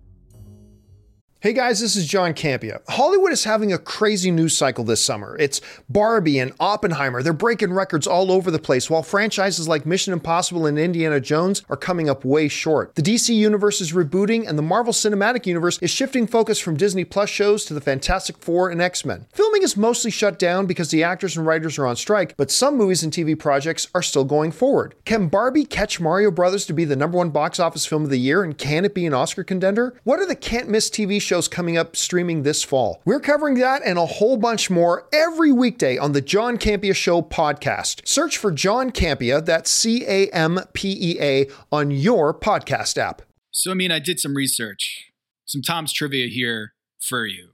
Hey 1.45 1.53
guys, 1.53 1.79
this 1.79 1.95
is 1.95 2.07
John 2.07 2.33
Campea. 2.33 2.81
Hollywood 2.89 3.31
is 3.31 3.43
having 3.43 3.71
a 3.71 3.77
crazy 3.77 4.31
news 4.31 4.57
cycle 4.57 4.83
this 4.83 5.05
summer. 5.05 5.37
It's 5.39 5.61
Barbie 5.87 6.39
and 6.39 6.53
Oppenheimer. 6.59 7.21
They're 7.21 7.33
breaking 7.33 7.71
records 7.71 8.07
all 8.07 8.31
over 8.31 8.49
the 8.49 8.57
place, 8.57 8.89
while 8.89 9.03
franchises 9.03 9.67
like 9.67 9.85
Mission 9.85 10.11
Impossible 10.11 10.65
and 10.65 10.79
Indiana 10.79 11.19
Jones 11.19 11.61
are 11.69 11.77
coming 11.77 12.09
up 12.09 12.25
way 12.25 12.47
short. 12.47 12.95
The 12.95 13.03
DC 13.03 13.35
Universe 13.35 13.79
is 13.79 13.93
rebooting, 13.93 14.49
and 14.49 14.57
the 14.57 14.63
Marvel 14.63 14.91
Cinematic 14.91 15.45
Universe 15.45 15.77
is 15.83 15.91
shifting 15.91 16.25
focus 16.25 16.57
from 16.57 16.77
Disney 16.77 17.05
Plus 17.05 17.29
shows 17.29 17.63
to 17.65 17.75
the 17.75 17.79
Fantastic 17.79 18.39
Four 18.39 18.71
and 18.71 18.81
X 18.81 19.05
Men. 19.05 19.27
Filming 19.31 19.61
is 19.61 19.77
mostly 19.77 20.09
shut 20.09 20.39
down 20.39 20.65
because 20.65 20.89
the 20.89 21.03
actors 21.03 21.37
and 21.37 21.45
writers 21.45 21.77
are 21.77 21.85
on 21.85 21.95
strike, 21.95 22.35
but 22.37 22.49
some 22.49 22.75
movies 22.75 23.03
and 23.03 23.13
TV 23.13 23.37
projects 23.37 23.87
are 23.93 24.01
still 24.01 24.25
going 24.25 24.51
forward. 24.51 24.95
Can 25.05 25.27
Barbie 25.27 25.65
catch 25.65 25.99
Mario 25.99 26.31
Brothers 26.31 26.65
to 26.65 26.73
be 26.73 26.85
the 26.85 26.95
number 26.95 27.19
one 27.19 27.29
box 27.29 27.59
office 27.59 27.85
film 27.85 28.03
of 28.03 28.09
the 28.09 28.17
year, 28.17 28.43
and 28.43 28.57
can 28.57 28.83
it 28.83 28.95
be 28.95 29.05
an 29.05 29.13
Oscar 29.13 29.43
contender? 29.43 29.93
What 30.05 30.19
are 30.19 30.25
the 30.25 30.35
can't 30.35 30.69
miss 30.69 30.89
TV 30.89 31.21
shows? 31.21 31.34
Shows 31.35 31.49
coming 31.49 31.75
up 31.75 31.97
streaming 31.97 32.43
this 32.43 32.63
fall. 32.63 33.01
We're 33.03 33.19
covering 33.19 33.55
that 33.55 33.81
and 33.83 33.99
a 33.99 34.05
whole 34.05 34.37
bunch 34.37 34.69
more 34.69 35.09
every 35.11 35.51
weekday 35.51 35.97
on 35.97 36.13
the 36.13 36.21
John 36.21 36.57
Campea 36.57 36.95
Show 36.95 37.21
podcast. 37.21 38.07
Search 38.07 38.37
for 38.37 38.53
John 38.53 38.89
Campea, 38.89 39.43
that's 39.43 39.69
C 39.69 40.05
A 40.07 40.29
M 40.29 40.61
P 40.71 40.95
E 40.97 41.19
A, 41.19 41.47
on 41.73 41.91
your 41.91 42.33
podcast 42.33 42.97
app. 42.97 43.21
So, 43.51 43.71
I 43.71 43.73
mean, 43.73 43.91
I 43.91 43.99
did 43.99 44.17
some 44.17 44.33
research, 44.33 45.11
some 45.43 45.61
Tom's 45.61 45.91
trivia 45.91 46.27
here 46.27 46.71
for 47.01 47.25
you. 47.25 47.49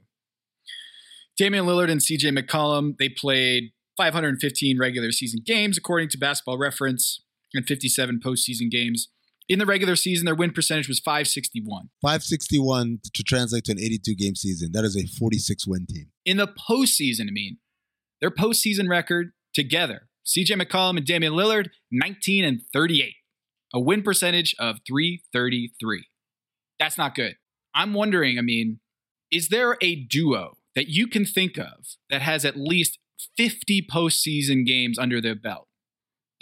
Damian 1.36 1.66
Lillard 1.66 1.90
and 1.90 2.00
CJ 2.00 2.38
McCollum, 2.38 2.96
they 2.98 3.08
played 3.08 3.72
515 3.96 4.78
regular 4.78 5.10
season 5.10 5.40
games, 5.44 5.76
according 5.76 6.08
to 6.10 6.18
basketball 6.18 6.56
reference, 6.56 7.20
and 7.52 7.66
57 7.66 8.20
postseason 8.24 8.70
games. 8.70 9.08
In 9.48 9.58
the 9.58 9.66
regular 9.66 9.96
season, 9.96 10.24
their 10.24 10.34
win 10.34 10.52
percentage 10.52 10.88
was 10.88 11.00
561. 11.00 11.90
561 12.00 13.00
to 13.12 13.22
translate 13.22 13.64
to 13.64 13.72
an 13.72 13.78
82 13.78 14.14
game 14.14 14.34
season. 14.34 14.70
That 14.72 14.84
is 14.84 14.96
a 14.96 15.06
46 15.06 15.66
win 15.66 15.86
team. 15.86 16.06
In 16.24 16.36
the 16.36 16.46
postseason, 16.46 17.28
I 17.28 17.32
mean, 17.32 17.58
their 18.20 18.30
postseason 18.30 18.88
record 18.88 19.32
together, 19.52 20.08
CJ 20.26 20.60
McCollum 20.60 20.96
and 20.96 21.06
Damian 21.06 21.32
Lillard, 21.32 21.70
19 21.90 22.44
and 22.44 22.62
38, 22.72 23.14
a 23.74 23.80
win 23.80 24.02
percentage 24.02 24.54
of 24.58 24.78
333. 24.86 26.06
That's 26.78 26.96
not 26.96 27.14
good. 27.14 27.36
I'm 27.74 27.94
wondering, 27.94 28.38
I 28.38 28.42
mean, 28.42 28.80
is 29.30 29.48
there 29.48 29.76
a 29.80 29.96
duo 29.96 30.58
that 30.74 30.88
you 30.88 31.06
can 31.06 31.24
think 31.24 31.58
of 31.58 31.96
that 32.10 32.22
has 32.22 32.44
at 32.44 32.56
least 32.56 32.98
50 33.36 33.86
postseason 33.90 34.66
games 34.66 34.98
under 34.98 35.20
their 35.20 35.34
belt? 35.34 35.68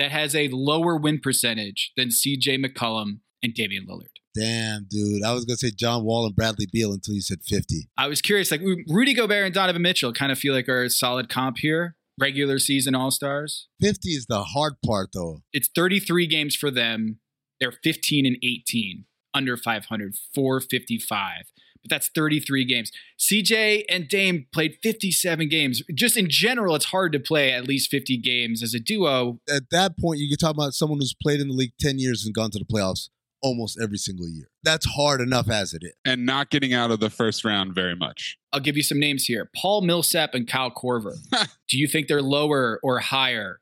That 0.01 0.11
has 0.11 0.35
a 0.35 0.49
lower 0.49 0.97
win 0.97 1.21
percentage 1.21 1.93
than 1.95 2.09
CJ 2.09 2.65
McCollum 2.65 3.21
and 3.43 3.55
Damian 3.55 3.87
Lillard. 3.87 4.09
Damn, 4.35 4.87
dude. 4.89 5.23
I 5.23 5.35
was 5.35 5.45
going 5.45 5.59
to 5.59 5.67
say 5.67 5.73
John 5.77 6.05
Wall 6.05 6.25
and 6.25 6.35
Bradley 6.35 6.67
Beal 6.73 6.93
until 6.93 7.15
you 7.15 7.21
said 7.21 7.43
50. 7.47 7.91
I 7.99 8.09
was 8.09 8.23
curious. 8.23 8.51
Like 8.51 8.63
Rudy 8.89 9.13
Gobert 9.13 9.45
and 9.45 9.55
Donovan 9.55 9.83
Mitchell 9.83 10.13
kind 10.13 10.33
of 10.33 10.39
feel 10.39 10.55
like 10.55 10.69
are 10.69 10.85
a 10.85 10.91
solid 10.91 11.29
comp 11.29 11.59
here. 11.59 11.97
Regular 12.19 12.59
season 12.59 12.95
All 12.95 13.11
Stars. 13.11 13.69
50 13.83 14.09
is 14.11 14.27
the 14.27 14.43
hard 14.43 14.75
part, 14.85 15.11
though. 15.13 15.43
It's 15.53 15.69
33 15.75 16.27
games 16.27 16.57
for 16.57 16.71
them. 16.71 17.19
They're 17.61 17.73
15 17.73 18.25
and 18.25 18.37
18, 18.43 19.05
under 19.35 19.57
500, 19.57 20.15
455. 20.35 21.45
But 21.83 21.91
that's 21.91 22.09
33 22.15 22.65
games. 22.65 22.91
CJ 23.19 23.85
and 23.89 24.09
Dame 24.09 24.47
played 24.53 24.77
57 24.83 25.49
games. 25.49 25.83
Just 25.95 26.17
in 26.17 26.29
general, 26.29 26.75
it's 26.75 26.87
hard 26.87 27.13
to 27.13 27.21
play 27.21 27.53
at 27.53 27.67
least 27.67 27.91
50 27.91 28.19
games 28.19 28.63
as 28.63 28.75
a 28.75 28.81
duo. 28.81 29.41
At 29.49 29.65
that 29.71 29.99
point, 29.99 30.21
you 30.21 30.29
can 30.29 30.39
talk 30.39 30.55
about 30.55 30.75
someone 30.75 30.99
who's 30.99 31.15
played 31.15 31.41
in 31.41 31.49
the 31.49 31.55
league 31.55 31.73
10 31.81 31.99
years 31.99 32.25
and 32.25 32.35
gone 32.35 32.51
to 32.51 32.59
the 32.59 32.65
playoffs 32.65 33.09
almost 33.43 33.79
every 33.83 33.97
single 33.97 34.29
year. 34.29 34.51
That's 34.63 34.87
hard 34.87 35.21
enough 35.21 35.49
as 35.51 35.73
it 35.73 35.83
is. 35.83 35.93
And 36.05 36.27
not 36.27 36.51
getting 36.51 36.75
out 36.75 36.91
of 36.91 37.01
the 37.01 37.11
first 37.11 37.45
round 37.45 37.75
very 37.75 37.97
much. 37.97 38.37
I'll 38.53 38.61
give 38.61 38.77
you 38.77 38.83
some 38.83 38.99
names 38.99 39.25
here 39.25 39.51
Paul 39.57 39.83
Millsap 39.83 40.35
and 40.35 40.47
Kyle 40.47 40.71
Korver. 40.71 41.17
Do 41.69 41.79
you 41.79 41.87
think 41.87 42.09
they're 42.09 42.23
lower 42.23 42.81
or 42.83 42.99
higher 42.99 43.61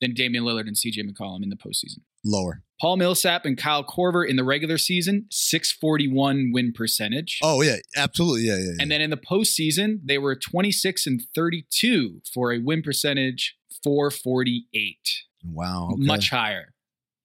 than 0.00 0.14
Damian 0.14 0.44
Lillard 0.44 0.66
and 0.66 0.76
CJ 0.76 1.08
McCollum 1.08 1.42
in 1.42 1.50
the 1.50 1.56
postseason? 1.56 2.00
Lower. 2.24 2.62
Paul 2.80 2.96
Millsap 2.96 3.44
and 3.44 3.56
Kyle 3.56 3.84
Korver 3.84 4.28
in 4.28 4.36
the 4.36 4.44
regular 4.44 4.78
season, 4.78 5.26
641 5.30 6.50
win 6.52 6.72
percentage. 6.74 7.38
Oh, 7.42 7.62
yeah, 7.62 7.76
absolutely. 7.96 8.42
Yeah, 8.42 8.56
yeah. 8.56 8.64
yeah. 8.64 8.76
And 8.80 8.90
then 8.90 9.00
in 9.00 9.10
the 9.10 9.16
postseason, 9.16 10.00
they 10.04 10.18
were 10.18 10.36
26 10.36 11.06
and 11.06 11.22
32 11.34 12.20
for 12.34 12.52
a 12.52 12.58
win 12.58 12.82
percentage 12.82 13.56
448. 13.82 14.96
wow. 15.44 15.90
okay. 15.92 16.02
Much 16.04 16.30
higher 16.30 16.74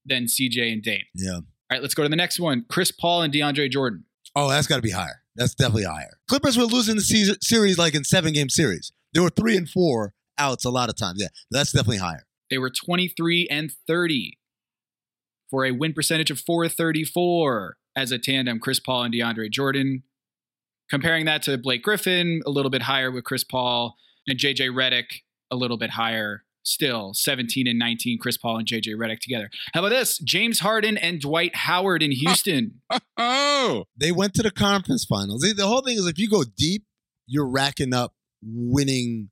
than 0.06 0.26
CJ 0.26 0.72
and 0.72 0.82
Dame. 0.82 1.04
Yeah. 1.16 1.34
All 1.34 1.42
right, 1.70 1.82
let's 1.82 1.94
go 1.94 2.04
to 2.04 2.10
the 2.10 2.16
next 2.16 2.40
one. 2.40 2.66
Chris 2.70 2.92
Paul 2.92 3.22
and 3.22 3.34
DeAndre 3.34 3.70
Jordan. 3.70 4.06
Oh, 4.36 4.50
that's 4.50 4.68
got 4.68 4.78
to 4.78 4.82
be 4.82 4.92
higher. 4.92 5.22
That's 5.36 5.56
definitely 5.56 5.86
higher. 5.86 6.18
Clippers 6.30 6.58
were 6.58 6.66
losing 6.66 6.96
the 6.96 7.02
season, 7.02 7.36
series 7.42 7.78
like 7.78 7.96
in 7.96 8.04
seven 8.04 8.34
game 8.34 8.50
series. 8.50 8.92
There 9.14 9.24
were 9.24 9.30
three 9.30 9.58
and 9.58 9.70
four 9.70 10.14
outs 10.38 10.66
a 10.66 10.70
lot 10.70 10.90
of 10.90 10.98
times. 10.98 11.20
Yeah, 11.22 11.28
that's 11.50 11.72
definitely 11.72 11.98
higher. 11.98 12.26
They 12.50 12.58
were 12.58 12.70
23 12.70 13.48
and 13.50 13.72
30 13.88 14.38
for 15.52 15.66
a 15.66 15.72
win 15.72 15.94
percentage 15.94 16.32
of 16.32 16.40
434 16.40 17.78
as 17.96 18.12
a 18.12 18.18
tandem, 18.18 18.60
Chris 18.60 18.80
Paul 18.80 19.04
and 19.04 19.14
DeAndre 19.14 19.52
Jordan. 19.52 20.04
Comparing 20.90 21.26
that 21.26 21.42
to 21.44 21.58
Blake 21.58 21.84
Griffin, 21.84 22.42
a 22.46 22.50
little 22.50 22.72
bit 22.72 22.82
higher 22.82 23.12
with 23.12 23.24
Chris 23.24 23.44
Paul, 23.46 23.96
and 24.28 24.38
JJ 24.40 24.70
Redick, 24.72 25.22
a 25.50 25.56
little 25.56 25.78
bit 25.78 25.92
higher 25.92 26.44
still, 26.64 27.14
17 27.14 27.66
and 27.68 27.80
19, 27.80 28.20
Chris 28.20 28.38
Paul 28.38 28.58
and 28.58 28.68
JJ 28.68 28.96
Redick 28.96 29.20
together. 29.20 29.50
How 29.74 29.80
about 29.82 29.90
this? 29.90 30.18
James 30.20 30.60
Harden 30.60 30.98
and 30.98 31.20
Dwight 31.22 31.56
Howard 31.56 32.02
in 32.04 32.12
Houston. 32.12 32.82
Oh, 33.18 33.86
They 33.96 34.12
went 34.12 34.34
to 34.36 34.42
the 34.44 34.50
conference 34.52 35.06
finals. 35.06 35.42
The- 35.44 35.54
The 35.54 35.68
whole 35.68 35.82
thing 35.82 35.98
is 35.98 36.08
if 36.08 36.18
you 36.18 36.28
go 36.30 36.44
deep, 36.44 36.84
you're 37.28 37.48
racking 37.48 37.94
up 37.94 38.14
winning 38.44 39.30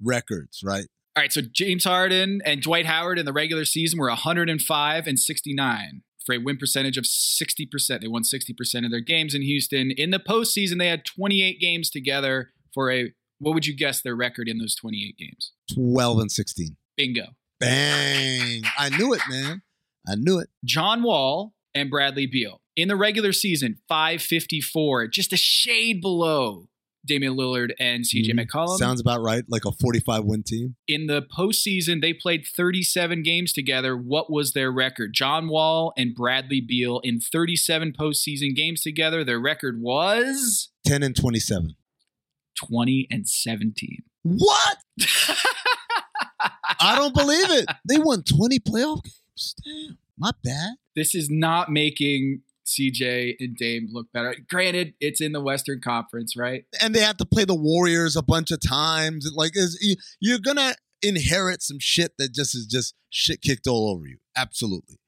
records, 0.00 0.62
right? 0.64 0.86
All 1.14 1.22
right, 1.22 1.32
so 1.32 1.42
James 1.42 1.84
Harden 1.84 2.40
and 2.44 2.62
Dwight 2.62 2.86
Howard 2.86 3.18
in 3.18 3.26
the 3.26 3.34
regular 3.34 3.66
season 3.66 3.98
were 3.98 4.08
105 4.08 5.06
and 5.06 5.18
69 5.18 6.02
for 6.24 6.34
a 6.34 6.38
win 6.38 6.56
percentage 6.56 6.96
of 6.96 7.04
60%. 7.04 8.00
They 8.00 8.08
won 8.08 8.22
60% 8.22 8.84
of 8.84 8.90
their 8.90 9.00
games 9.00 9.34
in 9.34 9.42
Houston. 9.42 9.90
In 9.90 10.10
the 10.10 10.18
postseason, 10.18 10.78
they 10.78 10.88
had 10.88 11.04
28 11.04 11.60
games 11.60 11.90
together 11.90 12.50
for 12.72 12.90
a, 12.90 13.12
what 13.38 13.52
would 13.52 13.66
you 13.66 13.76
guess 13.76 14.00
their 14.00 14.14
record 14.16 14.48
in 14.48 14.56
those 14.56 14.74
28 14.74 15.18
games? 15.18 15.52
12 15.74 16.18
and 16.18 16.32
16. 16.32 16.76
Bingo. 16.96 17.26
Bang. 17.60 18.62
I 18.78 18.88
knew 18.88 19.12
it, 19.12 19.20
man. 19.28 19.60
I 20.08 20.14
knew 20.14 20.38
it. 20.38 20.48
John 20.64 21.02
Wall 21.02 21.52
and 21.74 21.90
Bradley 21.90 22.26
Beal. 22.26 22.60
In 22.74 22.88
the 22.88 22.96
regular 22.96 23.32
season, 23.32 23.76
554, 23.86 25.08
just 25.08 25.32
a 25.32 25.36
shade 25.36 26.00
below 26.00 26.68
Damian 27.04 27.34
Lillard 27.36 27.72
and 27.80 28.04
CJ 28.06 28.30
Mhm. 28.32 28.46
McCollum. 28.46 28.78
Sounds 28.78 29.00
about 29.00 29.20
right. 29.22 29.44
Like 29.48 29.64
a 29.64 29.72
45 29.72 30.24
win 30.24 30.42
team. 30.42 30.76
in 30.86 31.06
the 31.06 31.22
postseason, 31.22 32.00
they 32.00 32.12
played 32.12 32.46
37 32.46 33.22
games 33.22 33.52
together. 33.52 33.96
What 33.96 34.30
was 34.30 34.52
their 34.52 34.70
record? 34.70 35.12
John 35.14 35.48
Wall 35.48 35.92
and 35.96 36.14
Bradley 36.14 36.60
Beal 36.60 37.00
in 37.00 37.18
37 37.20 37.92
postseason 37.92 38.54
games 38.54 38.82
together. 38.82 39.24
Their 39.24 39.40
record 39.40 39.80
was 39.80 40.70
10 40.86 41.02
and 41.02 41.16
27. 41.16 41.74
20 42.56 43.08
and 43.10 43.28
17. 43.28 44.02
What? 44.22 44.76
I 46.80 46.96
don't 46.96 47.14
believe 47.14 47.50
it. 47.50 47.66
They 47.88 47.98
won 47.98 48.22
20 48.22 48.58
playoff 48.60 49.02
games. 49.04 49.54
Damn. 49.64 49.98
My 50.18 50.32
bad. 50.44 50.74
this 50.94 51.14
is 51.14 51.28
not 51.30 51.70
making 51.72 52.42
CJ 52.78 53.36
and 53.40 53.56
Dame 53.56 53.88
look 53.92 54.06
better. 54.12 54.34
Granted, 54.48 54.94
it's 55.00 55.20
in 55.20 55.32
the 55.32 55.40
Western 55.40 55.80
Conference, 55.80 56.36
right? 56.36 56.64
and 56.80 56.94
they 56.94 57.00
have 57.00 57.16
to 57.18 57.26
play 57.26 57.44
the 57.44 57.54
Warriors 57.54 58.16
a 58.16 58.22
bunch 58.22 58.50
of 58.50 58.60
times. 58.60 59.30
Like, 59.34 59.52
you're 60.20 60.38
gonna 60.38 60.74
inherit 61.02 61.62
some 61.62 61.78
shit 61.80 62.12
that 62.18 62.32
just 62.32 62.54
is 62.54 62.66
just 62.66 62.94
shit 63.10 63.42
kicked 63.42 63.66
all 63.66 63.90
over 63.90 64.06
you. 64.06 64.18
Absolutely. 64.36 64.98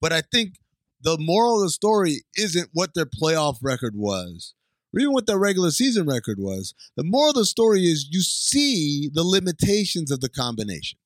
But 0.00 0.12
I 0.12 0.22
think 0.22 0.54
the 1.00 1.18
moral 1.18 1.60
of 1.60 1.66
the 1.66 1.70
story 1.70 2.22
isn't 2.36 2.70
what 2.72 2.94
their 2.94 3.06
playoff 3.06 3.58
record 3.62 3.94
was, 3.96 4.54
or 4.94 5.00
even 5.00 5.12
what 5.12 5.26
their 5.26 5.38
regular 5.38 5.70
season 5.70 6.06
record 6.06 6.38
was. 6.38 6.74
The 6.96 7.04
moral 7.04 7.30
of 7.30 7.36
the 7.36 7.44
story 7.44 7.84
is 7.84 8.08
you 8.10 8.20
see 8.22 9.10
the 9.12 9.24
limitations 9.24 10.10
of 10.10 10.20
the 10.20 10.28
combination, 10.28 10.98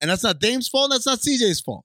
and 0.00 0.10
that's 0.10 0.24
not 0.24 0.40
Dame's 0.40 0.68
fault. 0.68 0.90
That's 0.90 1.06
not 1.06 1.20
CJ's 1.20 1.60
fault. 1.60 1.84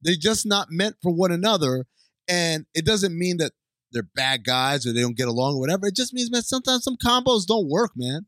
They're 0.00 0.16
just 0.16 0.44
not 0.46 0.68
meant 0.70 0.96
for 1.02 1.12
one 1.12 1.32
another, 1.32 1.86
and 2.28 2.66
it 2.74 2.84
doesn't 2.84 3.16
mean 3.16 3.36
that 3.38 3.52
they're 3.92 4.08
bad 4.14 4.44
guys 4.44 4.86
or 4.86 4.92
they 4.92 5.00
don't 5.02 5.16
get 5.16 5.28
along 5.28 5.54
or 5.54 5.60
whatever. 5.60 5.86
It 5.86 5.94
just 5.96 6.12
means, 6.12 6.30
man, 6.30 6.42
sometimes 6.42 6.82
some 6.84 6.96
combos 6.96 7.46
don't 7.46 7.68
work, 7.68 7.92
man. 7.96 8.26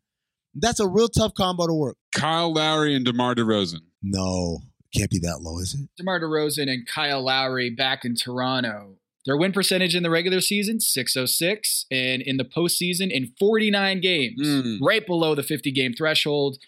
That's 0.55 0.81
a 0.81 0.87
real 0.89 1.09
tough 1.09 1.35
combo 1.35 1.67
to 1.67 1.75
work. 1.75 1.97
Kyle 2.15 2.53
Lowry 2.55 2.95
and 2.95 3.05
DeMar 3.05 3.35
DeRozan. 3.35 3.81
No, 4.03 4.61
can't 4.95 5.11
be 5.11 5.19
that 5.19 5.41
low, 5.43 5.59
is 5.59 5.75
it? 5.75 5.89
DeMar 5.97 6.21
DeRozan 6.21 6.71
and 6.71 6.87
Kyle 6.87 7.23
Lowry 7.23 7.69
back 7.71 8.05
in 8.05 8.15
Toronto. 8.15 8.97
Their 9.27 9.37
win 9.37 9.51
percentage 9.53 9.97
in 9.97 10.05
the 10.05 10.09
regular 10.11 10.41
season, 10.41 10.79
606, 10.79 11.87
and 11.91 12.23
in 12.23 12.37
the 12.37 12.45
postseason, 12.45 13.11
in 13.11 13.33
49 13.41 14.01
games, 14.01 14.41
Mm. 14.41 14.79
right 14.81 15.05
below 15.05 15.35
the 15.35 15.43
50 15.43 15.73
game 15.73 15.93
threshold. 15.95 16.59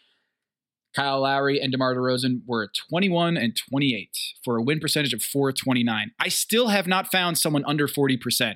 Kyle 0.96 1.20
Lowry 1.20 1.60
and 1.60 1.70
DeMar 1.70 1.94
DeRozan 1.94 2.40
were 2.46 2.70
21 2.90 3.36
and 3.36 3.56
28 3.70 4.10
for 4.44 4.56
a 4.56 4.62
win 4.62 4.80
percentage 4.80 5.12
of 5.12 5.22
429. 5.22 6.12
I 6.18 6.28
still 6.28 6.68
have 6.68 6.86
not 6.86 7.10
found 7.12 7.38
someone 7.38 7.64
under 7.66 7.86
40% 7.86 8.54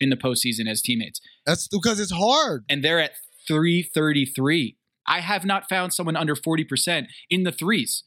in 0.00 0.10
the 0.10 0.16
postseason 0.16 0.68
as 0.68 0.82
teammates, 0.82 1.20
That's 1.46 1.68
because 1.68 2.00
it's 2.00 2.12
hard. 2.12 2.64
and 2.68 2.84
they're 2.84 3.00
at 3.00 3.12
333. 3.48 4.76
I 5.06 5.20
have 5.20 5.44
not 5.44 5.68
found 5.68 5.92
someone 5.94 6.16
under 6.16 6.34
40% 6.34 7.06
in 7.30 7.44
the 7.44 7.52
threes, 7.52 8.04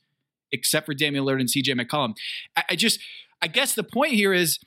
except 0.51 0.85
for 0.85 0.93
Damian 0.93 1.23
Lillard 1.25 1.39
and 1.39 1.49
CJ 1.49 1.79
McCollum. 1.79 2.13
I, 2.55 2.63
I 2.71 2.75
just, 2.75 2.99
I 3.41 3.47
guess 3.47 3.73
the 3.73 3.83
point 3.83 4.13
here 4.13 4.33
is 4.33 4.59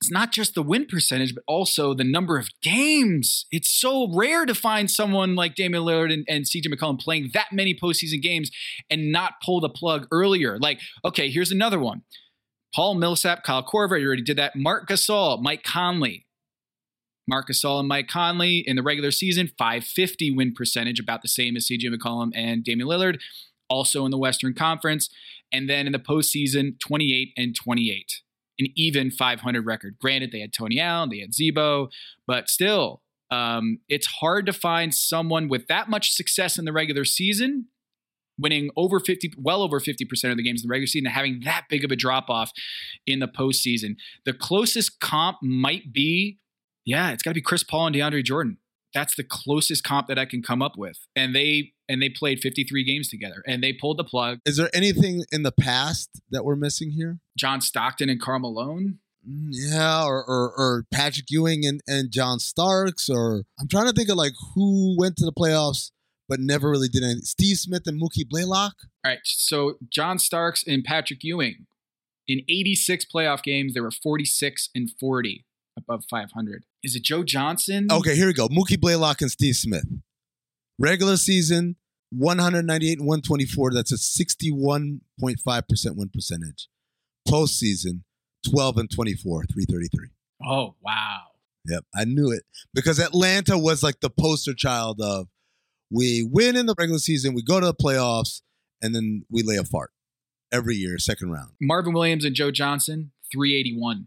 it's 0.00 0.10
not 0.10 0.30
just 0.32 0.54
the 0.54 0.62
win 0.62 0.86
percentage, 0.86 1.34
but 1.34 1.44
also 1.46 1.94
the 1.94 2.04
number 2.04 2.38
of 2.38 2.48
games. 2.62 3.46
It's 3.50 3.70
so 3.70 4.12
rare 4.14 4.44
to 4.44 4.54
find 4.54 4.90
someone 4.90 5.34
like 5.34 5.54
Damian 5.54 5.84
Lillard 5.84 6.12
and, 6.12 6.24
and 6.28 6.44
CJ 6.44 6.66
McCollum 6.66 7.00
playing 7.00 7.30
that 7.32 7.52
many 7.52 7.74
postseason 7.74 8.20
games 8.20 8.50
and 8.90 9.10
not 9.10 9.34
pull 9.44 9.60
the 9.60 9.68
plug 9.68 10.06
earlier. 10.12 10.58
Like, 10.58 10.80
okay, 11.04 11.30
here's 11.30 11.50
another 11.50 11.78
one. 11.78 12.02
Paul 12.74 12.96
Millsap, 12.96 13.42
Kyle 13.42 13.64
Korver, 13.64 13.98
you 13.98 14.06
already 14.06 14.22
did 14.22 14.36
that. 14.36 14.54
Marc 14.54 14.88
Gasol, 14.88 15.40
Mike 15.40 15.62
Conley. 15.62 16.26
Marc 17.28 17.48
Gasol 17.48 17.80
and 17.80 17.88
Mike 17.88 18.06
Conley 18.06 18.62
in 18.64 18.76
the 18.76 18.82
regular 18.82 19.10
season, 19.10 19.50
550 19.58 20.30
win 20.30 20.52
percentage, 20.54 21.00
about 21.00 21.22
the 21.22 21.28
same 21.28 21.56
as 21.56 21.68
CJ 21.68 21.92
McCollum 21.92 22.30
and 22.34 22.62
Damian 22.62 22.88
Lillard, 22.88 23.18
also 23.68 24.04
in 24.04 24.10
the 24.10 24.18
Western 24.18 24.54
Conference. 24.54 25.08
And 25.52 25.68
then 25.68 25.86
in 25.86 25.92
the 25.92 25.98
postseason, 25.98 26.78
28 26.80 27.32
and 27.36 27.54
28, 27.54 28.22
an 28.58 28.68
even 28.76 29.10
500 29.10 29.66
record. 29.66 29.96
Granted, 30.00 30.32
they 30.32 30.40
had 30.40 30.52
Tony 30.52 30.80
Allen, 30.80 31.10
they 31.10 31.20
had 31.20 31.34
Z-Bo, 31.34 31.88
but 32.26 32.48
still, 32.48 33.02
um, 33.30 33.78
it's 33.88 34.06
hard 34.06 34.46
to 34.46 34.52
find 34.52 34.94
someone 34.94 35.48
with 35.48 35.66
that 35.66 35.88
much 35.88 36.12
success 36.12 36.58
in 36.58 36.64
the 36.64 36.72
regular 36.72 37.04
season, 37.04 37.66
winning 38.38 38.70
over 38.76 39.00
50, 39.00 39.32
well 39.36 39.62
over 39.62 39.80
50% 39.80 40.30
of 40.30 40.36
the 40.36 40.42
games 40.42 40.62
in 40.62 40.68
the 40.68 40.72
regular 40.72 40.86
season, 40.86 41.06
and 41.06 41.14
having 41.14 41.40
that 41.44 41.64
big 41.68 41.84
of 41.84 41.90
a 41.90 41.96
drop 41.96 42.30
off 42.30 42.52
in 43.06 43.18
the 43.18 43.28
postseason. 43.28 43.96
The 44.24 44.32
closest 44.32 45.00
comp 45.00 45.38
might 45.42 45.92
be 45.92 46.38
yeah, 46.86 47.10
it's 47.10 47.22
got 47.22 47.30
to 47.30 47.34
be 47.34 47.42
Chris 47.42 47.64
Paul 47.64 47.88
and 47.88 47.96
DeAndre 47.96 48.24
Jordan. 48.24 48.58
That's 48.94 49.16
the 49.16 49.24
closest 49.24 49.84
comp 49.84 50.06
that 50.06 50.18
I 50.18 50.24
can 50.24 50.40
come 50.40 50.62
up 50.62 50.78
with. 50.78 50.98
And 51.14 51.34
they 51.34 51.72
and 51.88 52.02
they 52.02 52.08
played 52.08 52.40
53 52.40 52.84
games 52.84 53.08
together 53.08 53.42
and 53.46 53.62
they 53.62 53.72
pulled 53.72 53.98
the 53.98 54.04
plug. 54.04 54.38
Is 54.44 54.56
there 54.56 54.70
anything 54.74 55.24
in 55.30 55.42
the 55.42 55.52
past 55.52 56.20
that 56.30 56.44
we're 56.44 56.56
missing 56.56 56.90
here? 56.90 57.18
John 57.36 57.60
Stockton 57.60 58.08
and 58.08 58.20
Karl 58.20 58.40
Malone. 58.40 58.98
Mm, 59.28 59.48
Yeah, 59.50 60.04
or, 60.04 60.24
or 60.24 60.52
or 60.56 60.84
Patrick 60.92 61.26
Ewing 61.30 61.66
and, 61.66 61.80
and 61.86 62.10
John 62.10 62.38
Starks, 62.38 63.08
or 63.08 63.42
I'm 63.60 63.68
trying 63.68 63.86
to 63.86 63.92
think 63.92 64.08
of 64.08 64.16
like 64.16 64.32
who 64.54 64.96
went 64.98 65.16
to 65.16 65.24
the 65.24 65.32
playoffs 65.32 65.90
but 66.28 66.40
never 66.40 66.70
really 66.70 66.88
did 66.88 67.02
anything. 67.02 67.22
Steve 67.22 67.56
Smith 67.56 67.86
and 67.86 68.00
Mookie 68.00 68.28
Blaylock. 68.28 68.74
All 69.04 69.10
right, 69.12 69.18
so 69.24 69.74
John 69.88 70.18
Starks 70.18 70.64
and 70.66 70.82
Patrick 70.84 71.20
Ewing 71.22 71.66
in 72.26 72.40
86 72.48 73.06
playoff 73.12 73.42
games, 73.42 73.74
they 73.74 73.80
were 73.80 73.90
46 73.90 74.70
and 74.74 74.90
40 74.98 75.44
above 75.78 76.04
500. 76.10 76.64
Is 76.82 76.96
it 76.96 77.04
Joe 77.04 77.22
Johnson? 77.22 77.88
Okay, 77.90 78.16
here 78.16 78.26
we 78.26 78.32
go. 78.32 78.48
Mookie 78.48 78.80
Blaylock 78.80 79.20
and 79.20 79.30
Steve 79.30 79.56
Smith. 79.56 79.84
Regular 80.78 81.16
season, 81.16 81.76
198 82.10 82.98
and 82.98 83.06
124. 83.06 83.72
That's 83.72 83.92
a 83.92 83.96
61.5% 83.96 85.96
win 85.96 86.10
percentage. 86.12 86.68
Postseason, 87.28 88.02
12 88.48 88.78
and 88.78 88.90
24, 88.90 89.44
333. 89.44 90.08
Oh, 90.44 90.74
wow. 90.82 91.20
Yep, 91.66 91.84
I 91.94 92.04
knew 92.04 92.30
it 92.30 92.44
because 92.74 92.98
Atlanta 93.00 93.56
was 93.58 93.82
like 93.82 94.00
the 94.00 94.10
poster 94.10 94.54
child 94.54 95.00
of 95.00 95.26
we 95.90 96.22
win 96.22 96.54
in 96.56 96.66
the 96.66 96.76
regular 96.78 97.00
season, 97.00 97.34
we 97.34 97.42
go 97.42 97.58
to 97.58 97.66
the 97.66 97.74
playoffs, 97.74 98.42
and 98.80 98.94
then 98.94 99.24
we 99.30 99.42
lay 99.42 99.56
a 99.56 99.64
fart 99.64 99.90
every 100.52 100.76
year, 100.76 100.96
second 100.98 101.32
round. 101.32 101.50
Marvin 101.60 101.92
Williams 101.92 102.24
and 102.24 102.36
Joe 102.36 102.52
Johnson, 102.52 103.10
381 103.32 104.06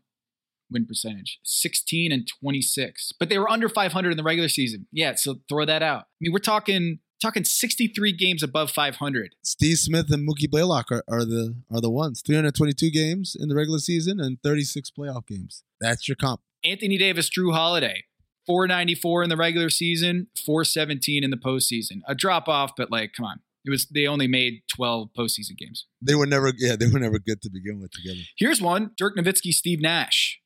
win 0.72 0.86
percentage, 0.86 1.40
16 1.44 2.12
and 2.12 2.28
26. 2.42 3.14
But 3.20 3.30
they 3.30 3.38
were 3.38 3.50
under 3.50 3.70
500 3.70 4.12
in 4.12 4.18
the 4.18 4.24
regular 4.24 4.50
season. 4.50 4.88
Yeah, 4.92 5.16
so 5.16 5.36
throw 5.48 5.66
that 5.66 5.84
out. 5.84 6.02
I 6.02 6.18
mean, 6.22 6.34
we're 6.34 6.40
talking 6.40 7.00
talking 7.22 7.44
63 7.44 8.14
games 8.14 8.44
above 8.44 8.72
500. 8.72 9.36
Steve 9.44 9.78
Smith 9.78 10.12
and 10.12 10.28
Mookie 10.28 10.50
Blaylock 10.50 10.92
are, 10.92 11.04
are 11.08 11.26
the 11.26 11.56
are 11.72 11.82
the 11.82 11.90
ones. 11.90 12.22
322 12.26 12.90
games 12.92 13.36
in 13.40 13.50
the 13.50 13.56
regular 13.56 13.80
season 13.80 14.20
and 14.20 14.42
36 14.44 14.92
playoff 14.98 15.28
games. 15.28 15.64
That's 15.80 16.08
your 16.08 16.16
comp. 16.16 16.42
Anthony 16.64 16.98
Davis, 16.98 17.30
Jrue 17.30 17.54
Holiday, 17.54 18.04
494 18.46 19.24
in 19.24 19.30
the 19.30 19.38
regular 19.38 19.70
season, 19.70 20.28
417 20.46 21.24
in 21.24 21.30
the 21.30 21.38
postseason. 21.38 22.02
A 22.08 22.16
drop 22.16 22.48
off, 22.48 22.72
but 22.76 22.92
like, 22.92 23.14
come 23.16 23.26
on. 23.26 23.40
It 23.66 23.70
was 23.70 23.88
they 23.88 24.08
only 24.08 24.28
made 24.28 24.62
12 24.74 25.10
postseason 25.18 25.58
games. 25.58 25.86
They 26.02 26.16
were 26.16 26.26
never 26.26 26.52
yeah, 26.58 26.76
they 26.76 26.88
were 26.88 27.00
never 27.00 27.20
good 27.20 27.42
to 27.42 27.50
begin 27.50 27.80
with 27.80 27.92
together. 27.92 28.22
Here's 28.38 28.62
one. 28.62 28.92
Dirk 28.98 29.18
Nowitzki, 29.18 29.52
Steve 29.54 29.82
Nash. 29.82 30.40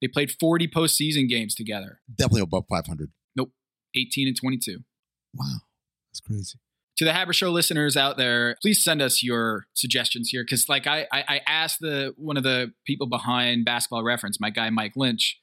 They 0.00 0.08
played 0.08 0.32
40 0.38 0.68
postseason 0.68 1.28
games 1.28 1.54
together. 1.54 2.00
Definitely 2.14 2.42
above 2.42 2.64
500. 2.68 3.10
Nope. 3.36 3.50
18 3.94 4.28
and 4.28 4.36
22. 4.36 4.78
Wow. 5.34 5.46
That's 6.10 6.20
crazy. 6.20 6.58
To 6.98 7.04
the 7.04 7.14
Haber 7.14 7.32
Show 7.32 7.50
listeners 7.50 7.96
out 7.96 8.18
there, 8.18 8.56
please 8.60 8.84
send 8.84 9.00
us 9.00 9.22
your 9.22 9.66
suggestions 9.74 10.28
here. 10.30 10.44
Cause 10.44 10.66
like 10.68 10.86
I, 10.86 11.06
I, 11.12 11.24
I 11.28 11.40
asked 11.46 11.80
the 11.80 12.12
one 12.16 12.36
of 12.36 12.42
the 12.42 12.72
people 12.86 13.06
behind 13.06 13.64
basketball 13.64 14.02
reference, 14.02 14.38
my 14.38 14.50
guy 14.50 14.68
Mike 14.68 14.92
Lynch, 14.96 15.40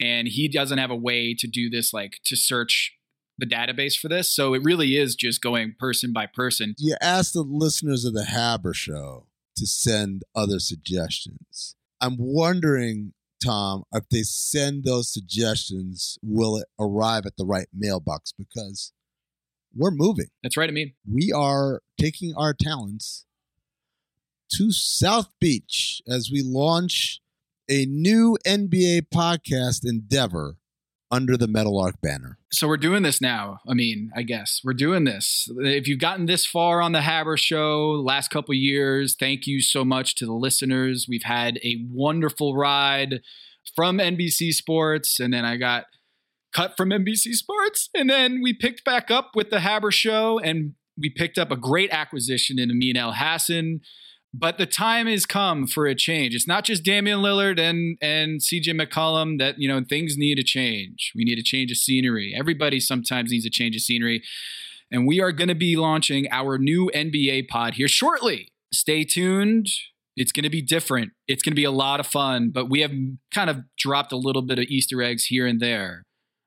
and 0.00 0.28
he 0.28 0.48
doesn't 0.48 0.78
have 0.78 0.90
a 0.90 0.96
way 0.96 1.34
to 1.36 1.48
do 1.48 1.68
this, 1.68 1.92
like 1.92 2.20
to 2.26 2.36
search 2.36 2.96
the 3.38 3.46
database 3.46 3.98
for 3.98 4.08
this. 4.08 4.32
So 4.32 4.54
it 4.54 4.62
really 4.62 4.96
is 4.96 5.16
just 5.16 5.42
going 5.42 5.74
person 5.78 6.12
by 6.12 6.26
person. 6.26 6.74
You 6.78 6.96
ask 7.00 7.32
the 7.32 7.42
listeners 7.42 8.04
of 8.04 8.14
the 8.14 8.24
Haber 8.24 8.74
Show 8.74 9.26
to 9.56 9.66
send 9.66 10.22
other 10.34 10.60
suggestions. 10.60 11.74
I'm 12.00 12.16
wondering, 12.18 13.14
Tom, 13.44 13.84
if 13.92 14.08
they 14.10 14.22
send 14.22 14.84
those 14.84 15.12
suggestions, 15.12 16.18
will 16.22 16.56
it 16.56 16.66
arrive 16.78 17.26
at 17.26 17.36
the 17.36 17.44
right 17.44 17.68
mailbox? 17.72 18.32
Because 18.32 18.92
we're 19.74 19.90
moving. 19.90 20.26
That's 20.42 20.56
right. 20.56 20.68
I 20.68 20.72
mean, 20.72 20.94
We 21.10 21.32
are 21.32 21.82
taking 21.98 22.34
our 22.36 22.54
talents 22.54 23.26
to 24.56 24.72
South 24.72 25.28
Beach 25.40 26.02
as 26.08 26.30
we 26.32 26.42
launch 26.42 27.20
a 27.68 27.86
new 27.86 28.36
NBA 28.46 29.02
podcast 29.14 29.88
endeavor 29.88 30.56
under 31.10 31.36
the 31.36 31.48
Meadowlark 31.48 32.00
banner. 32.00 32.38
so 32.52 32.68
we're 32.68 32.76
doing 32.76 33.02
this 33.02 33.20
now. 33.20 33.58
I 33.68 33.74
mean, 33.74 34.10
I 34.14 34.22
guess 34.22 34.60
we're 34.64 34.74
doing 34.74 35.04
this. 35.04 35.48
If 35.58 35.88
you've 35.88 35.98
gotten 35.98 36.26
this 36.26 36.46
far 36.46 36.80
on 36.80 36.92
the 36.92 37.02
Haber 37.02 37.36
Show 37.36 38.00
last 38.04 38.28
couple 38.28 38.54
years, 38.54 39.16
thank 39.18 39.46
you 39.46 39.60
so 39.60 39.84
much 39.84 40.14
to 40.16 40.26
the 40.26 40.32
listeners. 40.32 41.06
We've 41.08 41.24
had 41.24 41.58
a 41.64 41.84
wonderful 41.90 42.56
ride 42.56 43.20
from 43.74 43.98
NBC 43.98 44.52
Sports, 44.52 45.18
and 45.20 45.32
then 45.32 45.44
I 45.44 45.56
got 45.56 45.86
cut 46.52 46.76
from 46.76 46.90
NBC 46.90 47.34
Sports, 47.34 47.88
and 47.94 48.08
then 48.08 48.40
we 48.42 48.52
picked 48.52 48.84
back 48.84 49.10
up 49.10 49.30
with 49.34 49.50
the 49.50 49.60
Haber 49.60 49.90
Show, 49.90 50.38
and 50.38 50.74
we 50.98 51.10
picked 51.10 51.38
up 51.38 51.50
a 51.50 51.56
great 51.56 51.90
acquisition 51.90 52.58
in 52.58 52.70
Amin 52.70 52.96
Elhassan. 52.96 53.80
But 54.32 54.58
the 54.58 54.66
time 54.66 55.08
has 55.08 55.26
come 55.26 55.66
for 55.66 55.86
a 55.86 55.94
change. 55.94 56.34
It's 56.34 56.46
not 56.46 56.64
just 56.64 56.84
Damian 56.84 57.18
Lillard 57.18 57.58
and 57.58 57.98
and 58.00 58.40
CJ 58.40 58.80
McCollum 58.80 59.38
that 59.38 59.56
you 59.58 59.68
know 59.68 59.82
things 59.86 60.16
need 60.16 60.38
a 60.38 60.44
change. 60.44 61.12
We 61.16 61.24
need 61.24 61.38
a 61.38 61.42
change 61.42 61.70
of 61.72 61.78
scenery. 61.78 62.34
Everybody 62.36 62.78
sometimes 62.78 63.32
needs 63.32 63.44
a 63.44 63.50
change 63.50 63.74
of 63.74 63.82
scenery, 63.82 64.22
and 64.90 65.06
we 65.06 65.20
are 65.20 65.32
going 65.32 65.48
to 65.48 65.54
be 65.56 65.76
launching 65.76 66.28
our 66.30 66.58
new 66.58 66.90
NBA 66.94 67.48
pod 67.48 67.74
here 67.74 67.88
shortly. 67.88 68.52
Stay 68.72 69.04
tuned. 69.04 69.66
It's 70.16 70.32
going 70.32 70.44
to 70.44 70.50
be 70.50 70.62
different. 70.62 71.12
It's 71.26 71.42
going 71.42 71.52
to 71.52 71.56
be 71.56 71.64
a 71.64 71.70
lot 71.70 71.98
of 71.98 72.06
fun, 72.06 72.50
but 72.50 72.68
we 72.68 72.80
have 72.80 72.92
kind 73.32 73.48
of 73.48 73.60
dropped 73.78 74.12
a 74.12 74.16
little 74.16 74.42
bit 74.42 74.58
of 74.58 74.66
Easter 74.66 75.02
eggs 75.02 75.24
here 75.24 75.46
and 75.46 75.60
there 75.60 76.04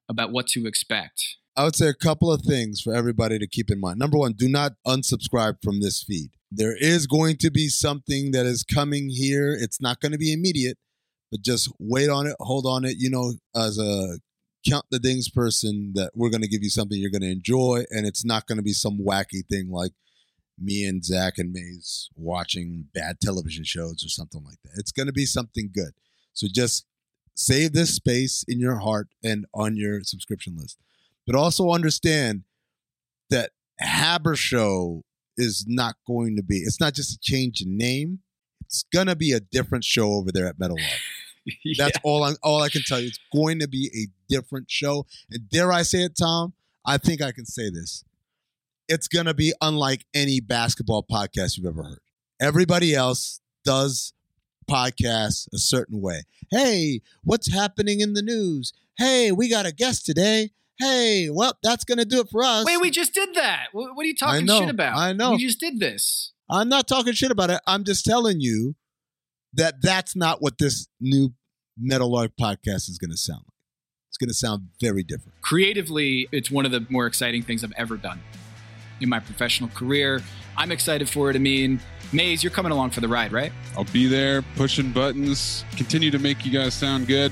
about 0.08 0.32
what 0.32 0.48
to 0.48 0.68
expect. 0.68 1.24
I 1.56 1.64
would 1.64 1.76
say 1.76 1.88
a 1.88 1.94
couple 1.94 2.32
of 2.32 2.42
things 2.42 2.82
for 2.82 2.94
everybody 2.94 3.38
to 3.40 3.48
keep 3.48 3.70
in 3.70 3.80
mind. 3.80 4.00
Number 4.00 4.18
one, 4.18 4.34
do 4.34 4.48
not 4.48 4.74
unsubscribe 4.86 5.58
from 5.64 5.82
this 5.82 6.04
feed. 6.04 6.32
There 6.56 6.76
is 6.78 7.08
going 7.08 7.38
to 7.38 7.50
be 7.50 7.68
something 7.68 8.32
that 8.32 8.46
is 8.46 8.64
coming 8.64 9.10
here. 9.10 9.58
It's 9.60 9.82
not 9.82 10.00
going 10.00 10.12
to 10.12 10.20
be 10.20 10.32
immediate, 10.32 10.78
but 11.32 11.42
just 11.42 11.72
wait 11.80 12.10
on 12.10 12.28
it, 12.28 12.36
hold 12.40 12.66
on 12.68 12.86
it. 12.86 12.98
You 13.00 13.10
know, 13.10 13.34
as 13.56 13.80
a 13.80 14.20
count 14.68 14.86
the 14.92 15.00
things 15.00 15.30
person, 15.30 15.94
that 15.96 16.12
we're 16.14 16.30
going 16.30 16.44
to 16.44 16.48
give 16.48 16.62
you 16.62 16.70
something 16.70 17.00
you're 17.00 17.10
going 17.10 17.22
to 17.22 17.32
enjoy, 17.32 17.86
and 17.90 18.06
it's 18.06 18.24
not 18.24 18.46
going 18.46 18.58
to 18.58 18.64
be 18.64 18.74
some 18.74 19.00
wacky 19.00 19.42
thing 19.50 19.70
like 19.72 19.94
me 20.60 20.86
and 20.86 21.04
Zach 21.04 21.40
and 21.40 21.52
Maze 21.52 22.10
watching 22.16 22.86
bad 22.94 23.20
television 23.20 23.64
shows 23.64 24.06
or 24.06 24.10
something 24.10 24.44
like 24.44 24.60
that. 24.64 24.74
It's 24.78 24.92
going 24.92 25.08
to 25.08 25.14
be 25.14 25.26
something 25.26 25.72
good. 25.74 25.94
So 26.34 26.48
just 26.54 26.86
save 27.34 27.74
this 27.74 27.96
space 27.96 28.46
in 28.48 28.60
your 28.60 28.78
heart 28.78 29.08
and 29.24 29.46
on 29.56 29.76
your 29.76 30.04
subscription 30.04 30.56
list. 30.56 30.78
But 31.26 31.36
also 31.36 31.72
understand 31.72 32.44
that 33.32 33.52
Haber 33.80 34.36
Show 34.36 35.04
is 35.38 35.66
not 35.68 35.96
going 36.08 36.36
to 36.36 36.44
be, 36.44 36.58
it's 36.58 36.80
not 36.80 36.94
just 36.94 37.14
a 37.14 37.20
change 37.20 37.62
in 37.62 37.78
name. 37.78 38.20
It's 38.66 38.84
going 38.94 39.08
to 39.08 39.16
be 39.16 39.32
a 39.32 39.40
different 39.40 39.84
show 39.84 40.14
over 40.14 40.32
there 40.32 40.48
at 40.48 40.60
Meadowlark. 40.60 40.90
That's 41.78 41.98
all 42.04 42.24
I 42.24 42.34
all 42.42 42.62
I 42.62 42.70
can 42.70 42.82
tell 42.84 43.00
you. 43.00 43.08
It's 43.08 43.20
going 43.34 43.60
to 43.60 43.68
be 43.68 43.90
a 43.96 44.34
different 44.34 44.72
show. 44.72 45.06
And 45.30 45.50
dare 45.50 45.72
I 45.72 45.84
say 45.84 46.00
it, 46.00 46.18
Tom? 46.18 46.54
I 46.86 46.98
think 46.98 47.22
I 47.22 47.32
can 47.32 47.46
say 47.46 47.70
this. 47.70 48.04
It's 48.88 49.08
going 49.08 49.26
to 49.26 49.34
be 49.34 49.54
unlike 49.62 50.06
any 50.14 50.40
basketball 50.40 51.06
podcast 51.10 51.58
you've 51.58 51.66
ever 51.66 51.84
heard. 51.84 52.00
Everybody 52.42 52.96
else 52.96 53.42
does 53.64 54.14
podcasts 54.70 55.48
a 55.54 55.58
certain 55.58 56.02
way. 56.02 56.24
Hey, 56.52 57.02
what's 57.24 57.54
happening 57.54 58.02
in 58.02 58.14
the 58.14 58.22
news? 58.22 58.74
Hey, 58.98 59.32
we 59.32 59.50
got 59.50 59.66
a 59.66 59.72
guest 59.72 60.06
today. 60.06 60.52
Hey, 60.84 61.30
well, 61.32 61.58
that's 61.64 61.86
going 61.86 62.00
to 62.00 62.06
do 62.06 62.20
it 62.20 62.28
for 62.30 62.44
us. 62.44 62.66
Wait, 62.66 62.82
we 62.82 62.92
just 62.92 63.14
did 63.14 63.36
that. 63.36 63.68
What, 63.72 63.96
what 63.96 64.04
are 64.04 64.08
you 64.08 64.16
talking 64.16 64.46
know, 64.46 64.60
shit 64.60 64.70
about? 64.70 64.98
I 64.98 65.14
know. 65.14 65.32
We 65.32 65.38
just 65.38 65.60
did 65.60 65.80
this. 65.80 66.34
I'm 66.50 66.68
not 66.68 66.90
talking 66.90 67.14
shit 67.14 67.32
about 67.32 67.50
it. 67.50 67.62
I'm 67.66 67.86
just 67.86 68.04
telling 68.04 68.42
you 68.42 68.76
that 69.54 69.76
that's 69.82 70.14
not 70.14 70.42
what 70.42 70.58
this 70.58 70.88
new 71.00 71.34
Meadowlark 71.78 72.32
podcast 72.40 72.90
is 72.90 72.98
going 73.00 73.12
to 73.12 73.18
sound 73.18 73.40
like. 73.40 73.54
It's 74.10 74.18
going 74.18 74.28
to 74.28 74.34
sound 74.34 74.68
very 74.82 75.04
different. 75.04 75.42
Creatively, 75.42 76.28
it's 76.34 76.52
one 76.52 76.66
of 76.66 76.72
the 76.72 76.86
more 76.90 77.08
exciting 77.08 77.44
things 77.44 77.64
I've 77.64 77.74
ever 77.78 77.96
done 77.96 78.22
in 79.00 79.08
my 79.08 79.20
professional 79.20 79.70
career. 79.70 80.22
I'm 80.58 80.72
excited 80.72 81.10
for 81.10 81.30
it. 81.30 81.36
I 81.38 81.40
mean, 81.40 81.80
Maze, 82.12 82.44
you're 82.44 82.52
coming 82.52 82.74
along 82.74 82.90
for 82.90 83.00
the 83.00 83.08
ride, 83.08 83.32
right? 83.32 83.52
I'll 83.78 83.86
be 83.86 84.06
there 84.06 84.42
pushing 84.56 84.92
buttons, 84.92 85.64
continue 85.78 86.12
to 86.12 86.20
make 86.20 86.46
you 86.46 86.52
guys 86.52 86.74
sound 86.74 87.08
good, 87.08 87.32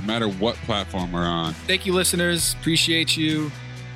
no 0.00 0.06
matter 0.06 0.28
what 0.28 0.56
platform 0.56 1.12
we're 1.12 1.20
on. 1.26 1.54
Thank 1.66 1.86
you, 1.86 1.92
listeners. 1.92 2.54
Appreciate 2.60 3.16
you. 3.16 3.50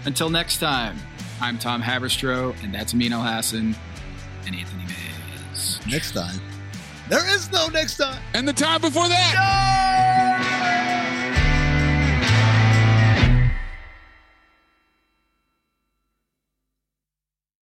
Until 0.04 0.30
next 0.30 0.58
time, 0.58 0.98
I'm 1.40 1.58
Tom 1.58 1.82
Haberstroh, 1.82 2.60
and 2.62 2.74
that's 2.74 2.94
Amin 2.94 3.12
Elhassan 3.12 3.76
and 4.46 4.54
Anthony 4.54 4.84
Mays. 4.84 5.80
Next 5.86 6.12
time. 6.12 6.40
There 7.08 7.34
is 7.34 7.50
no 7.52 7.68
next 7.68 7.96
time. 7.98 8.22
And 8.34 8.46
the 8.48 8.52
time 8.52 8.80
before 8.80 9.08
that. 9.08 10.88